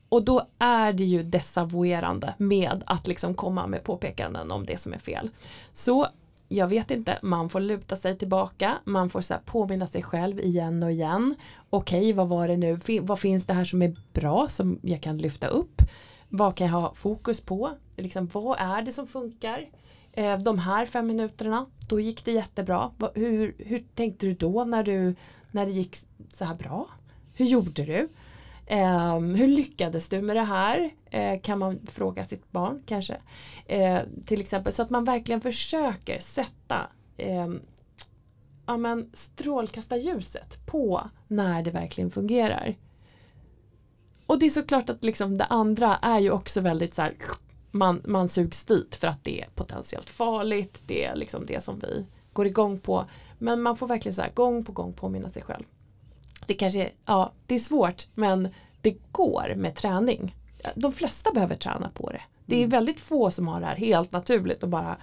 Och 0.09 0.23
då 0.23 0.47
är 0.59 0.93
det 0.93 1.05
ju 1.05 1.23
desavouerande 1.23 2.35
med 2.39 2.83
att 2.87 3.07
liksom 3.07 3.35
komma 3.35 3.67
med 3.67 3.85
påpekanden 3.85 4.51
om 4.51 4.67
det 4.67 4.81
som 4.81 4.93
är 4.93 4.99
fel. 4.99 5.31
Så 5.73 6.09
jag 6.49 6.67
vet 6.67 6.91
inte, 6.91 7.19
man 7.23 7.49
får 7.49 7.61
luta 7.61 7.97
sig 7.97 8.19
tillbaka, 8.19 8.79
man 8.85 9.11
får 9.11 9.21
så 9.21 9.35
påminna 9.45 9.87
sig 9.87 10.03
själv 10.03 10.41
igen 10.41 10.83
och 10.83 10.93
igen. 10.93 11.35
Okej, 11.71 12.01
okay, 12.01 12.13
vad 12.13 12.29
var 12.29 12.49
det 12.49 12.57
nu, 12.57 12.79
vad 13.03 13.19
finns 13.19 13.47
det 13.47 13.55
här 13.55 13.65
som 13.65 13.83
är 13.83 13.97
bra 14.13 14.49
som 14.49 14.79
jag 14.83 15.01
kan 15.03 15.19
lyfta 15.19 15.47
upp? 15.47 15.83
Vad 16.29 16.55
kan 16.57 16.67
jag 16.67 16.75
ha 16.75 16.95
fokus 16.95 17.41
på? 17.41 17.71
Liksom, 17.97 18.27
vad 18.33 18.59
är 18.61 18.83
det 18.83 18.93
som 18.93 19.07
funkar? 19.07 19.67
Eh, 20.13 20.39
de 20.39 20.59
här 20.59 20.87
fem 20.87 21.07
minuterna, 21.07 21.67
då 21.89 22.01
gick 22.01 22.25
det 22.25 22.33
jättebra. 22.33 22.91
Hur, 23.15 23.55
hur 23.59 23.85
tänkte 23.95 24.27
du 24.27 24.35
då 24.35 24.65
när 24.65 24.83
du 24.83 25.15
när 25.55 25.67
det 25.67 25.73
gick 25.73 25.97
så 26.33 26.45
här 26.45 26.55
bra? 26.55 26.89
Hur 27.35 27.47
gjorde 27.47 27.85
du? 27.85 28.09
Eh, 28.67 29.21
hur 29.21 29.49
lyckades 29.49 30.09
du 30.09 30.21
med 30.21 30.37
det 30.37 30.43
här? 30.43 30.91
Eh, 31.11 31.41
kan 31.41 31.59
man 31.59 31.87
fråga 31.87 32.25
sitt 32.25 32.53
barn 32.53 32.83
kanske. 32.87 33.17
Eh, 33.67 34.01
till 34.27 34.41
exempel 34.41 34.73
så 34.73 34.83
att 34.83 34.91
man 34.91 35.05
verkligen 35.05 35.41
försöker 35.41 36.19
sätta 36.19 36.87
ehm, 37.17 37.61
ja, 38.67 38.77
men 38.77 39.11
strålkastarljuset 39.13 40.67
på 40.67 41.11
när 41.29 41.63
det 41.63 41.71
verkligen 41.71 42.11
fungerar. 42.11 42.75
Och 44.27 44.39
det 44.39 44.47
är 44.47 44.51
såklart 44.51 44.91
att 44.91 45.05
liksom 45.05 45.39
det 45.39 45.45
andra 45.45 45.97
är 45.97 46.19
ju 46.19 46.31
också 46.31 46.61
väldigt 46.61 46.95
så 46.95 47.03
här, 47.03 47.15
man, 47.71 48.03
man 48.05 48.29
sugs 48.29 48.65
dit 48.65 48.95
för 48.95 49.07
att 49.07 49.25
det 49.25 49.41
är 49.41 49.49
potentiellt 49.55 50.11
farligt, 50.11 50.83
det 50.87 51.05
är 51.05 51.17
liksom 51.17 51.47
det 51.47 51.63
som 51.63 51.79
vi 51.79 52.07
går 52.33 52.47
igång 52.47 52.79
på. 52.79 53.07
Men 53.45 53.63
man 53.63 53.77
får 53.77 53.87
verkligen 53.87 54.15
så 54.15 54.23
här, 54.23 54.31
gång 54.35 54.65
på 54.65 54.73
gång 54.73 54.93
påminna 54.93 55.29
sig 55.29 55.43
själv. 55.43 55.65
Det 56.47 56.55
kanske, 56.55 56.91
ja, 57.05 57.33
det 57.47 57.55
är 57.55 57.59
svårt 57.59 58.07
men 58.15 58.49
det 58.81 58.97
går 59.13 59.55
med 59.57 59.75
träning. 59.75 60.37
De 60.75 60.93
flesta 60.93 61.33
behöver 61.33 61.57
träna 61.57 61.91
på 61.95 62.11
det. 62.11 62.23
Det 62.47 62.55
är 62.55 62.59
mm. 62.59 62.71
väldigt 62.71 63.01
få 63.01 63.31
som 63.31 63.49
har 63.49 63.61
det 63.61 63.67
här 63.67 63.77
helt 63.77 64.13
naturligt 64.13 64.63
och 64.63 64.69
bara 64.69 64.97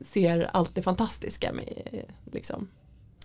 ser 0.00 0.50
allt 0.52 0.74
det 0.74 0.82
fantastiska 0.82 1.52
med 1.52 2.04
liksom, 2.32 2.68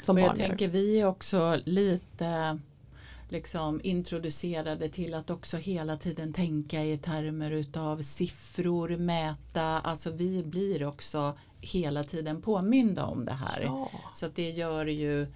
som 0.04 0.16
och 0.18 0.22
barn 0.22 0.36
Jag 0.40 0.48
tänker 0.48 0.68
vi 0.68 1.00
är 1.00 1.06
också 1.06 1.58
lite 1.66 2.60
liksom 3.30 3.82
introducerade 3.84 4.90
till 4.90 5.14
att 5.14 5.30
också 5.30 5.58
hela 5.58 5.98
tiden 5.98 6.34
tänka 6.34 6.84
i 6.84 6.98
termer 6.98 7.52
utav 7.52 8.02
siffror, 8.02 8.98
mäta, 8.98 9.64
alltså 9.64 10.12
vi 10.12 10.44
blir 10.44 10.88
också 10.88 11.34
hela 11.62 12.04
tiden 12.04 12.42
påminda 12.42 13.06
om 13.06 13.26
det 13.26 13.34
här. 13.34 13.62
Ja. 13.62 13.92
Så 14.14 14.26
att 14.26 14.36
det 14.36 14.50
gör 14.50 14.86
ju 14.86 15.28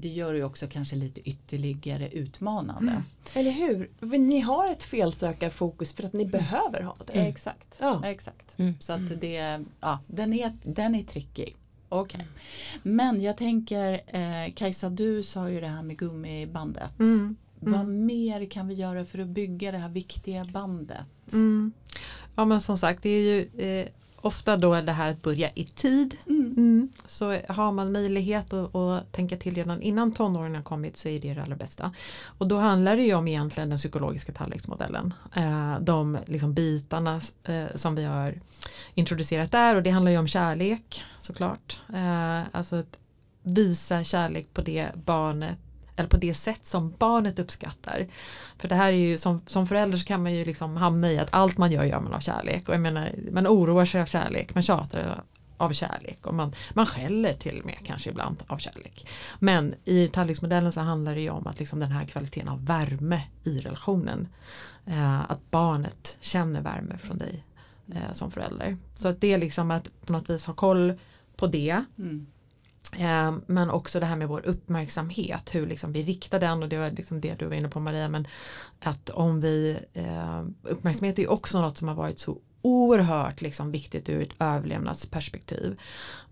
det 0.00 0.08
gör 0.08 0.34
ju 0.34 0.44
också 0.44 0.66
kanske 0.66 0.96
lite 0.96 1.28
ytterligare 1.28 2.08
utmanande. 2.08 2.92
Mm. 2.92 3.02
Eller 3.34 3.50
hur? 3.50 4.18
Ni 4.18 4.40
har 4.40 4.72
ett 4.72 4.82
felsökarfokus 4.82 5.94
för 5.94 6.04
att 6.04 6.12
ni 6.12 6.22
mm. 6.22 6.30
behöver 6.30 6.82
ha 6.82 6.96
det. 7.06 7.12
Mm. 7.12 7.26
Exakt. 7.26 7.76
Ja. 7.80 8.02
Exakt. 8.04 8.58
Mm. 8.58 8.74
Så 8.78 8.92
att 8.92 9.20
det, 9.20 9.64
ja, 9.80 9.98
den, 10.06 10.32
är, 10.32 10.52
den 10.62 10.94
är 10.94 11.02
tricky. 11.02 11.46
Okay. 11.88 12.20
Mm. 12.20 12.32
Men 12.82 13.22
jag 13.22 13.36
tänker 13.36 13.92
eh, 14.06 14.52
Kajsa 14.54 14.90
du 14.90 15.22
sa 15.22 15.50
ju 15.50 15.60
det 15.60 15.66
här 15.66 15.82
med 15.82 15.98
gummibandet. 15.98 16.98
Mm. 16.98 17.36
Vad 17.60 17.86
mer 17.88 18.50
kan 18.50 18.68
vi 18.68 18.74
göra 18.74 19.04
för 19.04 19.18
att 19.18 19.28
bygga 19.28 19.72
det 19.72 19.78
här 19.78 19.88
viktiga 19.88 20.44
bandet? 20.44 21.08
Ja 22.36 22.44
men 22.44 22.60
som 22.60 22.78
sagt 22.78 23.02
det 23.02 23.10
är 23.10 23.20
ju 23.20 23.60
eh, 23.66 23.88
ofta 24.20 24.56
då 24.56 24.74
är 24.74 24.82
det 24.82 24.92
här 24.92 25.10
att 25.10 25.22
börja 25.22 25.50
i 25.54 25.64
tid. 25.64 26.16
Mm. 26.26 26.88
Så 27.06 27.36
har 27.48 27.72
man 27.72 27.92
möjlighet 27.92 28.52
att, 28.52 28.74
att 28.74 29.12
tänka 29.12 29.36
till 29.36 29.54
redan 29.54 29.82
innan 29.82 30.12
tonåringen 30.12 30.54
har 30.54 30.62
kommit 30.62 30.96
så 30.96 31.08
är 31.08 31.20
det 31.20 31.34
det 31.34 31.42
allra 31.42 31.56
bästa. 31.56 31.92
Och 32.24 32.46
då 32.46 32.58
handlar 32.58 32.96
det 32.96 33.02
ju 33.02 33.14
om 33.14 33.28
egentligen 33.28 33.68
den 33.68 33.78
psykologiska 33.78 34.32
tallriksmodellen. 34.32 35.14
Eh, 35.36 35.80
de 35.80 36.18
liksom 36.26 36.54
bitarna 36.54 37.20
eh, 37.44 37.64
som 37.74 37.94
vi 37.94 38.04
har 38.04 38.40
introducerat 38.94 39.52
där 39.52 39.74
och 39.74 39.82
det 39.82 39.90
handlar 39.90 40.12
ju 40.12 40.18
om 40.18 40.28
kärlek 40.28 41.02
såklart. 41.18 41.80
Eh, 41.94 42.42
alltså 42.52 42.76
att 42.76 42.98
visa 43.42 44.04
kärlek 44.04 44.54
på 44.54 44.62
det 44.62 44.90
barnet 44.94 45.58
eller 46.00 46.10
på 46.10 46.16
det 46.16 46.34
sätt 46.34 46.66
som 46.66 46.94
barnet 46.98 47.38
uppskattar. 47.38 48.06
För 48.58 48.68
det 48.68 48.74
här 48.74 48.92
är 48.92 48.96
ju 48.96 49.18
som, 49.18 49.40
som 49.46 49.66
förälder 49.66 49.98
så 49.98 50.04
kan 50.04 50.22
man 50.22 50.34
ju 50.34 50.44
liksom 50.44 50.76
hamna 50.76 51.12
i 51.12 51.18
att 51.18 51.34
allt 51.34 51.58
man 51.58 51.72
gör 51.72 51.84
gör 51.84 52.00
man 52.00 52.14
av 52.14 52.20
kärlek 52.20 52.68
och 52.68 52.74
jag 52.74 52.80
menar 52.80 53.14
man 53.32 53.46
oroar 53.46 53.84
sig 53.84 54.00
av 54.00 54.06
kärlek, 54.06 54.54
man 54.54 54.62
tjatar 54.62 55.24
av 55.56 55.72
kärlek 55.72 56.26
och 56.26 56.34
man, 56.34 56.52
man 56.74 56.86
skäller 56.86 57.34
till 57.34 57.60
och 57.60 57.66
med 57.66 57.78
kanske 57.84 58.10
ibland 58.10 58.42
av 58.46 58.56
kärlek. 58.56 59.08
Men 59.38 59.74
i 59.84 60.08
tallriksmodellen 60.08 60.72
så 60.72 60.80
handlar 60.80 61.14
det 61.14 61.20
ju 61.20 61.30
om 61.30 61.46
att 61.46 61.58
liksom 61.58 61.80
den 61.80 61.92
här 61.92 62.04
kvaliteten 62.04 62.48
av 62.48 62.66
värme 62.66 63.22
i 63.44 63.58
relationen. 63.58 64.28
Eh, 64.86 65.30
att 65.30 65.50
barnet 65.50 66.18
känner 66.20 66.60
värme 66.60 66.98
från 66.98 67.18
dig 67.18 67.44
eh, 67.92 68.12
som 68.12 68.30
förälder. 68.30 68.76
Så 68.94 69.08
att 69.08 69.20
det 69.20 69.32
är 69.32 69.38
liksom 69.38 69.70
att 69.70 70.06
på 70.06 70.12
något 70.12 70.30
vis 70.30 70.46
ha 70.46 70.54
koll 70.54 70.98
på 71.36 71.46
det. 71.46 71.84
Mm. 71.98 72.26
Ehm, 72.98 73.42
men 73.46 73.70
också 73.70 74.00
det 74.00 74.06
här 74.06 74.16
med 74.16 74.28
vår 74.28 74.46
uppmärksamhet, 74.46 75.54
hur 75.54 75.66
liksom 75.66 75.92
vi 75.92 76.02
riktar 76.02 76.40
den 76.40 76.62
och 76.62 76.68
det 76.68 76.78
var 76.78 76.90
liksom 76.90 77.20
det 77.20 77.34
du 77.34 77.46
var 77.46 77.54
inne 77.54 77.68
på 77.68 77.80
Maria, 77.80 78.08
men 78.08 78.26
att 78.80 79.10
om 79.10 79.40
vi, 79.40 79.78
ehm, 79.94 80.54
uppmärksamhet 80.62 81.18
är 81.18 81.22
ju 81.22 81.28
också 81.28 81.60
något 81.60 81.76
som 81.76 81.88
har 81.88 81.94
varit 81.94 82.18
så 82.18 82.38
oerhört 82.62 83.40
liksom 83.40 83.70
viktigt 83.70 84.08
ur 84.08 84.22
ett 84.22 84.34
överlevnadsperspektiv. 84.38 85.78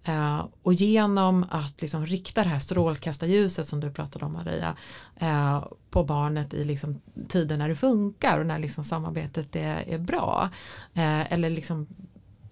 Eh, 0.05 0.47
och 0.63 0.75
genom 0.75 1.47
att 1.51 1.83
liksom 1.83 2.07
rikta 2.07 2.43
det 2.43 2.49
här 2.49 2.59
strålkastarljuset 2.59 3.69
som 3.69 3.81
du 3.81 3.91
pratade 3.91 4.25
om 4.25 4.33
Maria 4.33 4.77
eh, 5.17 5.65
på 5.91 6.05
barnet 6.05 6.55
i 6.55 6.65
liksom 6.65 7.01
tiden 7.29 7.59
när 7.59 7.69
det 7.69 7.77
funkar 7.77 8.39
och 8.39 8.47
när 8.47 8.59
liksom 8.59 8.85
samarbetet 8.85 9.57
är, 9.57 9.89
är 9.89 9.99
bra. 9.99 10.51
Eh, 10.95 11.33
eller 11.33 11.51
liksom 11.51 11.87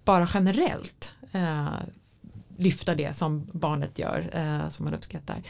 bara 0.05 0.29
generellt 0.33 1.13
ehm, 1.31 1.67
lyfta 2.57 2.95
det 2.95 3.13
som 3.13 3.47
barnet 3.53 3.99
gör 3.99 4.29
eh, 4.33 4.69
som 4.69 4.85
man 4.85 4.93
uppskattar 4.93 5.43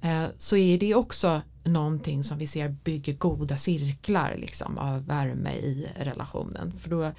eh, 0.00 0.24
så 0.38 0.56
är 0.56 0.78
det 0.78 0.94
också 0.94 1.42
någonting 1.64 2.24
som 2.24 2.38
vi 2.38 2.46
ser 2.46 2.68
bygger 2.68 3.12
goda 3.12 3.56
cirklar 3.56 4.34
liksom, 4.38 4.78
av 4.78 5.06
värme 5.06 5.52
i 5.52 5.88
relationen 5.96 6.72
för 6.72 6.90
då 6.90 7.12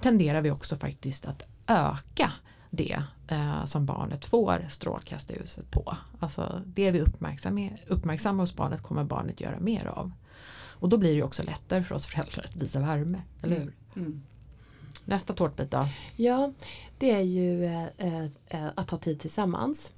tenderar 0.00 0.40
vi 0.40 0.50
också 0.50 0.76
faktiskt 0.76 1.26
att 1.26 1.46
öka 1.66 2.32
det 2.70 3.02
eh, 3.28 3.64
som 3.64 3.86
barnet 3.86 4.24
får 4.24 4.66
strålkastarljuset 4.70 5.70
på. 5.70 5.96
Alltså 6.18 6.62
det 6.66 6.90
vi 6.90 7.00
uppmärksammar, 7.00 7.80
uppmärksammar 7.86 8.42
hos 8.42 8.56
barnet 8.56 8.82
kommer 8.82 9.04
barnet 9.04 9.40
göra 9.40 9.60
mer 9.60 9.86
av. 9.86 10.12
Och 10.82 10.88
då 10.88 10.98
blir 10.98 11.16
det 11.16 11.22
också 11.22 11.42
lättare 11.42 11.82
för 11.82 11.94
oss 11.94 12.06
föräldrar 12.06 12.44
att 12.44 12.56
visa 12.56 12.80
värme, 12.80 13.22
eller 13.42 13.56
hur? 13.56 13.62
Mm. 13.62 13.74
mm. 13.96 14.22
Nästa 15.04 15.34
tårtbit 15.34 15.70
då? 15.70 15.84
Ja, 16.16 16.52
det 16.98 17.10
är 17.10 17.20
ju 17.20 17.64
eh, 17.64 18.24
eh, 18.46 18.66
att 18.74 18.90
ha 18.90 18.98
tid 18.98 19.20
tillsammans. 19.20 19.92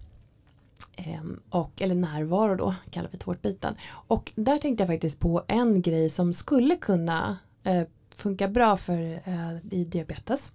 Eh, 0.97 1.23
och, 1.51 1.83
eller 1.83 1.95
närvaro 1.95 2.55
då, 2.55 2.75
kallar 2.91 3.09
vi 3.13 3.19
tårtbiten. 3.19 3.75
Och 3.91 4.33
där 4.35 4.59
tänkte 4.59 4.83
jag 4.83 4.89
faktiskt 4.89 5.21
på 5.21 5.45
en 5.49 5.83
grej 5.83 6.11
som 6.11 6.35
skulle 6.35 6.77
kunna 6.77 7.39
eh, 7.63 7.83
funka 8.15 8.49
bra 8.49 8.77
för 8.77 9.21
eh, 9.25 9.57
i 9.71 9.85
diabetes. 9.85 10.53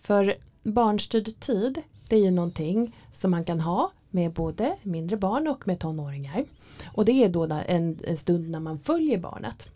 För 0.00 0.34
barnstyrd 0.62 1.40
tid, 1.40 1.82
det 2.08 2.16
är 2.16 2.20
ju 2.20 2.30
någonting 2.30 2.96
som 3.12 3.30
man 3.30 3.44
kan 3.44 3.60
ha 3.60 3.92
med 4.10 4.32
både 4.32 4.76
mindre 4.82 5.16
barn 5.16 5.48
och 5.48 5.66
med 5.66 5.80
tonåringar. 5.80 6.44
Och 6.86 7.04
det 7.04 7.24
är 7.24 7.28
då 7.28 7.42
en, 7.44 7.98
en 8.04 8.16
stund 8.16 8.50
när 8.50 8.60
man 8.60 8.78
följer 8.78 9.18
barnet. 9.18 9.70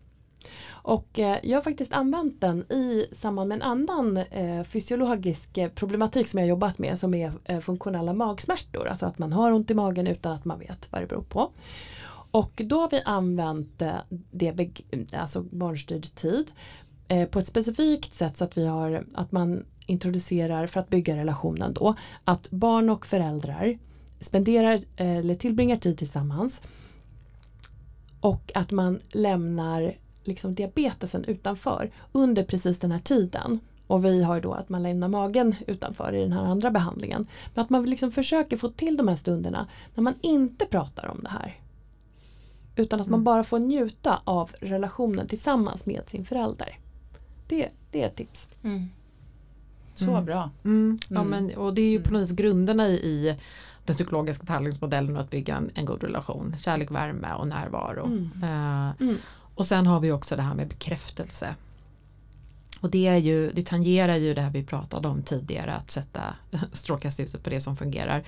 Och 0.70 1.18
eh, 1.18 1.38
jag 1.42 1.56
har 1.56 1.62
faktiskt 1.62 1.92
använt 1.92 2.40
den 2.40 2.72
i 2.72 3.06
samband 3.12 3.48
med 3.48 3.56
en 3.56 3.62
annan 3.62 4.16
eh, 4.16 4.64
fysiologisk 4.64 5.58
eh, 5.58 5.68
problematik 5.68 6.26
som 6.26 6.38
jag 6.38 6.48
jobbat 6.48 6.78
med 6.78 6.98
som 6.98 7.14
är 7.14 7.32
eh, 7.44 7.60
funktionella 7.60 8.12
magsmärtor. 8.12 8.88
Alltså 8.88 9.06
att 9.06 9.18
man 9.18 9.32
har 9.32 9.52
ont 9.52 9.70
i 9.70 9.74
magen 9.74 10.06
utan 10.06 10.32
att 10.32 10.44
man 10.44 10.58
vet 10.58 10.92
vad 10.92 11.02
det 11.02 11.06
beror 11.06 11.22
på. 11.22 11.50
Och 12.30 12.62
då 12.64 12.80
har 12.80 12.90
vi 12.90 13.02
använt 13.04 13.82
eh, 13.82 13.94
det, 14.30 14.70
alltså 15.12 15.42
barnstyrd 15.42 16.14
tid 16.14 16.50
eh, 17.08 17.28
på 17.28 17.38
ett 17.38 17.46
specifikt 17.46 18.12
sätt 18.12 18.36
så 18.36 18.44
att 18.44 18.56
vi 18.56 18.66
har 18.66 19.04
att 19.14 19.32
man 19.32 19.64
introducerar 19.86 20.66
för 20.66 20.80
att 20.80 20.88
bygga 20.88 21.16
relationen 21.16 21.72
då 21.74 21.94
att 22.24 22.50
barn 22.50 22.90
och 22.90 23.06
föräldrar 23.06 23.78
spenderar 24.20 24.80
eller 24.96 25.34
tillbringar 25.34 25.76
tid 25.76 25.98
tillsammans 25.98 26.62
och 28.20 28.52
att 28.54 28.70
man 28.70 29.00
lämnar 29.10 29.94
liksom 30.24 30.54
diabetesen 30.54 31.24
utanför 31.24 31.90
under 32.12 32.44
precis 32.44 32.78
den 32.78 32.92
här 32.92 32.98
tiden. 32.98 33.60
Och 33.86 34.04
vi 34.04 34.22
har 34.22 34.40
då 34.40 34.52
att 34.52 34.68
man 34.68 34.82
lämnar 34.82 35.08
magen 35.08 35.54
utanför 35.66 36.14
i 36.14 36.20
den 36.20 36.32
här 36.32 36.44
andra 36.44 36.70
behandlingen. 36.70 37.26
Men 37.54 37.64
att 37.64 37.70
man 37.70 37.84
liksom 37.84 38.10
försöker 38.10 38.56
få 38.56 38.68
till 38.68 38.96
de 38.96 39.08
här 39.08 39.16
stunderna 39.16 39.68
när 39.94 40.02
man 40.02 40.14
inte 40.20 40.66
pratar 40.66 41.08
om 41.08 41.20
det 41.22 41.28
här. 41.28 41.54
Utan 42.76 43.00
att 43.00 43.06
mm. 43.06 43.10
man 43.10 43.24
bara 43.24 43.44
får 43.44 43.58
njuta 43.58 44.22
av 44.24 44.50
relationen 44.60 45.28
tillsammans 45.28 45.86
med 45.86 46.08
sin 46.08 46.24
förälder. 46.24 46.78
Det, 47.48 47.68
det 47.90 48.02
är 48.02 48.06
ett 48.06 48.16
tips. 48.16 48.48
Mm. 48.62 48.88
Så 49.94 50.10
mm. 50.10 50.24
bra. 50.24 50.50
Mm. 50.64 50.98
Ja, 51.08 51.20
mm. 51.20 51.30
men, 51.30 51.56
och 51.56 51.74
det 51.74 51.82
är 51.82 51.90
ju 51.90 52.02
på 52.02 52.12
något 52.12 52.22
vis 52.22 52.36
grunderna 52.36 52.88
i, 52.88 52.94
i 52.94 53.36
den 53.84 53.94
psykologiska 53.94 54.46
tallringsmodellen 54.46 55.16
och 55.16 55.22
att 55.22 55.30
bygga 55.30 55.56
en, 55.56 55.70
en, 55.74 55.84
god 55.84 56.02
relation. 56.02 56.56
Kärlek, 56.58 56.90
värme 56.90 57.34
och 57.34 57.48
närvaro. 57.48 58.06
Uh, 58.42 59.16
och 59.54 59.66
sen 59.66 59.86
har 59.86 60.00
vi 60.00 60.12
också 60.12 60.36
det 60.36 60.42
här 60.42 60.54
med 60.54 60.68
bekräftelse. 60.68 61.54
Och 62.82 62.90
det, 62.90 63.06
är 63.06 63.16
ju, 63.16 63.52
det 63.52 63.66
tangerar 63.66 64.16
ju 64.16 64.34
det 64.34 64.40
här 64.40 64.50
vi 64.50 64.64
pratade 64.64 65.08
om 65.08 65.22
tidigare, 65.22 65.74
att 65.74 65.90
sätta 65.90 66.34
strålkastarljuset 66.72 67.42
på 67.42 67.50
det 67.50 67.60
som 67.60 67.76
fungerar. 67.76 68.24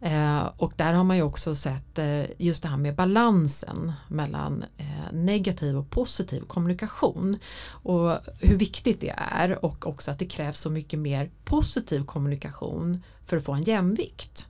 Mm. 0.00 0.38
Eh, 0.38 0.50
och 0.56 0.72
där 0.76 0.92
har 0.92 1.04
man 1.04 1.16
ju 1.16 1.22
också 1.22 1.54
sett 1.54 1.98
eh, 1.98 2.24
just 2.38 2.62
det 2.62 2.68
här 2.68 2.76
med 2.76 2.94
balansen 2.94 3.92
mellan 4.08 4.64
eh, 4.76 5.12
negativ 5.12 5.76
och 5.76 5.90
positiv 5.90 6.40
kommunikation. 6.40 7.36
Och 7.68 8.18
hur 8.40 8.56
viktigt 8.56 9.00
det 9.00 9.14
är 9.16 9.64
och 9.64 9.86
också 9.86 10.10
att 10.10 10.18
det 10.18 10.26
krävs 10.26 10.60
så 10.60 10.70
mycket 10.70 10.98
mer 10.98 11.30
positiv 11.44 12.04
kommunikation 12.04 13.02
för 13.26 13.36
att 13.36 13.44
få 13.44 13.52
en 13.52 13.62
jämvikt. 13.62 14.48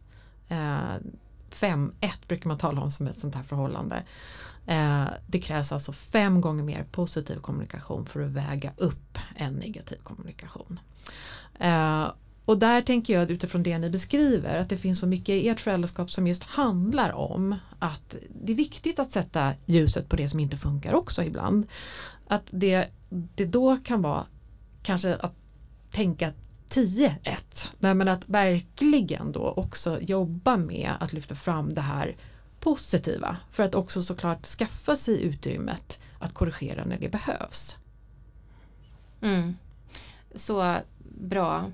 Eh, 0.49 0.97
5-1 1.51 1.93
brukar 2.29 2.49
man 2.49 2.59
tala 2.59 2.81
om 2.81 2.91
som 2.91 3.07
ett 3.07 3.19
sånt 3.19 3.35
här 3.35 3.43
förhållande. 3.43 4.03
Eh, 4.67 5.05
det 5.27 5.41
krävs 5.41 5.73
alltså 5.73 5.93
fem 5.93 6.41
gånger 6.41 6.65
mer 6.65 6.87
positiv 6.91 7.37
kommunikation 7.37 8.07
för 8.07 8.21
att 8.21 8.31
väga 8.31 8.73
upp 8.77 9.19
en 9.37 9.55
negativ 9.55 9.99
kommunikation. 10.03 10.81
Eh, 11.61 12.07
och 12.45 12.59
där 12.59 12.83
tänker 12.83 13.15
jag 13.15 13.31
utifrån 13.31 13.63
det 13.63 13.79
ni 13.79 13.91
beskriver 13.91 14.59
att 14.59 14.69
det 14.69 14.77
finns 14.77 15.01
så 15.01 15.07
mycket 15.07 15.29
i 15.29 15.49
ert 15.49 15.61
föräldraskap 15.61 16.11
som 16.11 16.27
just 16.27 16.43
handlar 16.43 17.13
om 17.13 17.55
att 17.79 18.17
det 18.45 18.53
är 18.53 18.57
viktigt 18.57 18.99
att 18.99 19.11
sätta 19.11 19.53
ljuset 19.67 20.09
på 20.09 20.17
det 20.17 20.29
som 20.29 20.41
inte 20.41 20.57
funkar 20.57 20.95
också 20.95 21.23
ibland. 21.23 21.67
Att 22.29 22.47
det, 22.51 22.89
det 23.09 23.45
då 23.45 23.77
kan 23.77 24.03
vara 24.03 24.27
kanske 24.83 25.15
att 25.15 25.35
tänka 25.91 26.29
att 26.29 26.46
10-1. 26.69 27.69
Men 27.79 28.09
att 28.09 28.29
verkligen 28.29 29.33
då 29.33 29.51
också 29.51 30.01
jobba 30.01 30.57
med 30.57 30.93
att 31.01 31.13
lyfta 31.13 31.35
fram 31.35 31.75
det 31.75 31.81
här 31.81 32.17
positiva 32.61 33.37
för 33.51 33.63
att 33.63 33.75
också 33.75 34.03
såklart 34.03 34.47
skaffa 34.47 34.97
sig 34.97 35.23
utrymmet 35.23 36.01
att 36.19 36.35
korrigera 36.35 36.85
när 36.85 36.99
det 36.99 37.09
behövs. 37.09 37.79
Mm. 39.21 39.57
Så 40.35 40.77
bra 41.21 41.71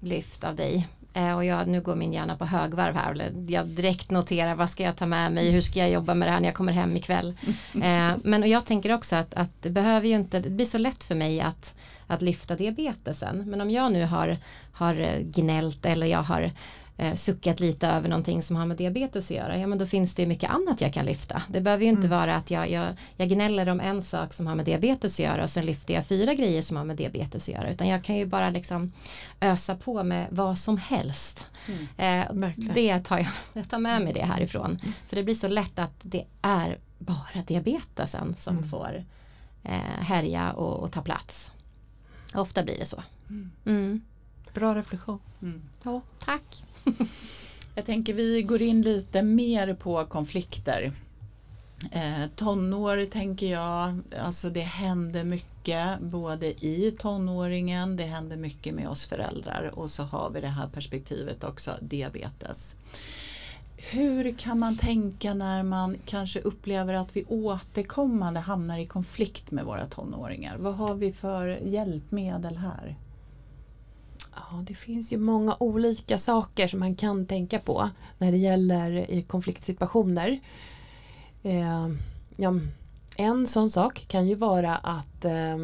lyft 0.00 0.44
av 0.44 0.56
dig. 0.56 0.88
Eh, 1.16 1.36
och 1.36 1.44
jag, 1.44 1.68
nu 1.68 1.80
går 1.80 1.96
min 1.96 2.12
hjärna 2.12 2.36
på 2.36 2.44
högvarv 2.44 2.94
här. 2.94 3.30
Jag 3.48 3.66
direkt 3.66 4.10
noterar 4.10 4.54
vad 4.54 4.70
ska 4.70 4.82
jag 4.82 4.96
ta 4.96 5.06
med 5.06 5.32
mig, 5.32 5.50
hur 5.50 5.60
ska 5.60 5.78
jag 5.78 5.90
jobba 5.90 6.14
med 6.14 6.28
det 6.28 6.32
här 6.32 6.40
när 6.40 6.48
jag 6.48 6.54
kommer 6.54 6.72
hem 6.72 6.96
ikväll. 6.96 7.38
Eh, 7.82 8.16
men 8.24 8.50
jag 8.50 8.64
tänker 8.64 8.94
också 8.94 9.16
att, 9.16 9.34
att 9.34 9.62
det 9.62 9.70
behöver 9.70 10.08
ju 10.08 10.14
inte, 10.14 10.40
det 10.40 10.50
blir 10.50 10.66
så 10.66 10.78
lätt 10.78 11.04
för 11.04 11.14
mig 11.14 11.40
att, 11.40 11.74
att 12.06 12.22
lyfta 12.22 12.56
diabetesen. 12.56 13.44
Men 13.46 13.60
om 13.60 13.70
jag 13.70 13.92
nu 13.92 14.04
har, 14.04 14.36
har 14.72 15.22
gnällt 15.22 15.86
eller 15.86 16.06
jag 16.06 16.22
har 16.22 16.50
eh, 16.96 17.14
suckat 17.14 17.60
lite 17.60 17.88
över 17.88 18.08
någonting 18.08 18.42
som 18.42 18.56
har 18.56 18.66
med 18.66 18.76
diabetes 18.76 19.30
att 19.30 19.36
göra, 19.36 19.58
ja 19.58 19.66
men 19.66 19.78
då 19.78 19.86
finns 19.86 20.14
det 20.14 20.22
ju 20.22 20.28
mycket 20.28 20.50
annat 20.50 20.80
jag 20.80 20.92
kan 20.92 21.04
lyfta. 21.04 21.42
Det 21.48 21.60
behöver 21.60 21.84
ju 21.84 21.90
inte 21.90 22.06
mm. 22.06 22.18
vara 22.18 22.36
att 22.36 22.50
jag, 22.50 22.70
jag, 22.70 22.94
jag 23.16 23.28
gnäller 23.28 23.68
om 23.68 23.80
en 23.80 24.02
sak 24.02 24.32
som 24.32 24.46
har 24.46 24.54
med 24.54 24.64
diabetes 24.64 25.14
att 25.14 25.18
göra 25.18 25.42
och 25.42 25.50
sen 25.50 25.66
lyfter 25.66 25.94
jag 25.94 26.06
fyra 26.06 26.34
grejer 26.34 26.62
som 26.62 26.76
har 26.76 26.84
med 26.84 26.96
diabetes 26.96 27.48
att 27.48 27.54
göra 27.54 27.70
utan 27.70 27.88
jag 27.88 28.04
kan 28.04 28.16
ju 28.16 28.26
bara 28.26 28.50
liksom 28.50 28.92
ösa 29.40 29.76
på 29.76 30.02
med 30.02 30.26
vad 30.30 30.58
som 30.58 30.78
helst. 30.78 31.46
Mm. 31.68 32.42
Eh, 32.42 32.50
det 32.74 33.00
tar 33.00 33.18
jag, 33.18 33.28
jag 33.52 33.68
tar 33.68 33.78
med 33.78 34.02
mig 34.02 34.12
det 34.12 34.24
härifrån. 34.24 34.78
Mm. 34.82 34.92
För 35.08 35.16
det 35.16 35.22
blir 35.22 35.34
så 35.34 35.48
lätt 35.48 35.78
att 35.78 35.94
det 36.02 36.24
är 36.42 36.78
bara 36.98 37.42
diabetesen 37.46 38.34
som 38.38 38.56
mm. 38.56 38.68
får 38.68 39.04
eh, 39.62 40.00
härja 40.00 40.52
och, 40.52 40.82
och 40.82 40.92
ta 40.92 41.02
plats. 41.02 41.50
Ofta 42.34 42.62
blir 42.62 42.78
det 42.78 42.84
så. 42.84 43.02
Mm. 43.28 43.50
mm. 43.66 44.00
Bra 44.54 44.74
reflektion. 44.74 45.20
Mm. 45.42 45.62
Ja, 45.82 46.00
tack. 46.18 46.62
Jag 47.74 47.84
tänker 47.84 48.14
vi 48.14 48.42
går 48.42 48.62
in 48.62 48.82
lite 48.82 49.22
mer 49.22 49.74
på 49.74 50.04
konflikter. 50.04 50.92
Eh, 51.92 52.26
tonår 52.36 53.04
tänker 53.04 53.46
jag, 53.46 54.00
alltså 54.20 54.50
det 54.50 54.60
händer 54.60 55.24
mycket 55.24 56.00
både 56.00 56.46
i 56.46 56.96
tonåringen, 56.98 57.96
det 57.96 58.04
händer 58.04 58.36
mycket 58.36 58.74
med 58.74 58.88
oss 58.88 59.06
föräldrar 59.06 59.70
och 59.74 59.90
så 59.90 60.02
har 60.02 60.30
vi 60.30 60.40
det 60.40 60.48
här 60.48 60.68
perspektivet 60.68 61.44
också, 61.44 61.70
diabetes. 61.80 62.76
Hur 63.76 64.38
kan 64.38 64.58
man 64.58 64.76
tänka 64.76 65.34
när 65.34 65.62
man 65.62 65.96
kanske 66.04 66.40
upplever 66.40 66.94
att 66.94 67.16
vi 67.16 67.24
återkommande 67.24 68.40
hamnar 68.40 68.78
i 68.78 68.86
konflikt 68.86 69.50
med 69.50 69.64
våra 69.64 69.86
tonåringar? 69.86 70.56
Vad 70.56 70.74
har 70.74 70.94
vi 70.94 71.12
för 71.12 71.46
hjälpmedel 71.48 72.56
här? 72.56 72.96
Ja, 74.36 74.62
det 74.66 74.74
finns 74.74 75.12
ju 75.12 75.18
många 75.18 75.56
olika 75.60 76.18
saker 76.18 76.66
som 76.66 76.80
man 76.80 76.94
kan 76.94 77.26
tänka 77.26 77.58
på 77.58 77.90
när 78.18 78.32
det 78.32 78.38
gäller 78.38 79.10
i 79.10 79.22
konfliktsituationer. 79.22 80.40
Eh, 81.42 81.88
ja, 82.36 82.54
en 83.16 83.46
sån 83.46 83.70
sak 83.70 84.04
kan 84.08 84.28
ju 84.28 84.34
vara 84.34 84.76
att 84.76 85.24
eh, 85.24 85.56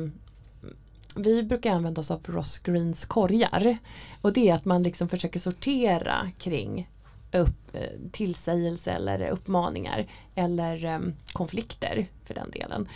vi 1.16 1.42
brukar 1.42 1.72
använda 1.72 2.00
oss 2.00 2.10
av 2.10 2.20
Ross 2.24 2.58
Greens 2.58 3.04
korgar. 3.04 3.78
Och 4.22 4.32
det 4.32 4.48
är 4.48 4.54
att 4.54 4.64
man 4.64 4.82
liksom 4.82 5.08
försöker 5.08 5.40
sortera 5.40 6.30
kring 6.38 6.90
upp, 7.32 7.74
eh, 7.74 7.90
tillsägelse 8.12 8.90
eller 8.90 9.28
uppmaningar 9.28 10.06
eller 10.34 10.84
eh, 10.84 11.00
konflikter 11.32 12.06
för 12.24 12.34
den 12.34 12.50
delen. 12.50 12.88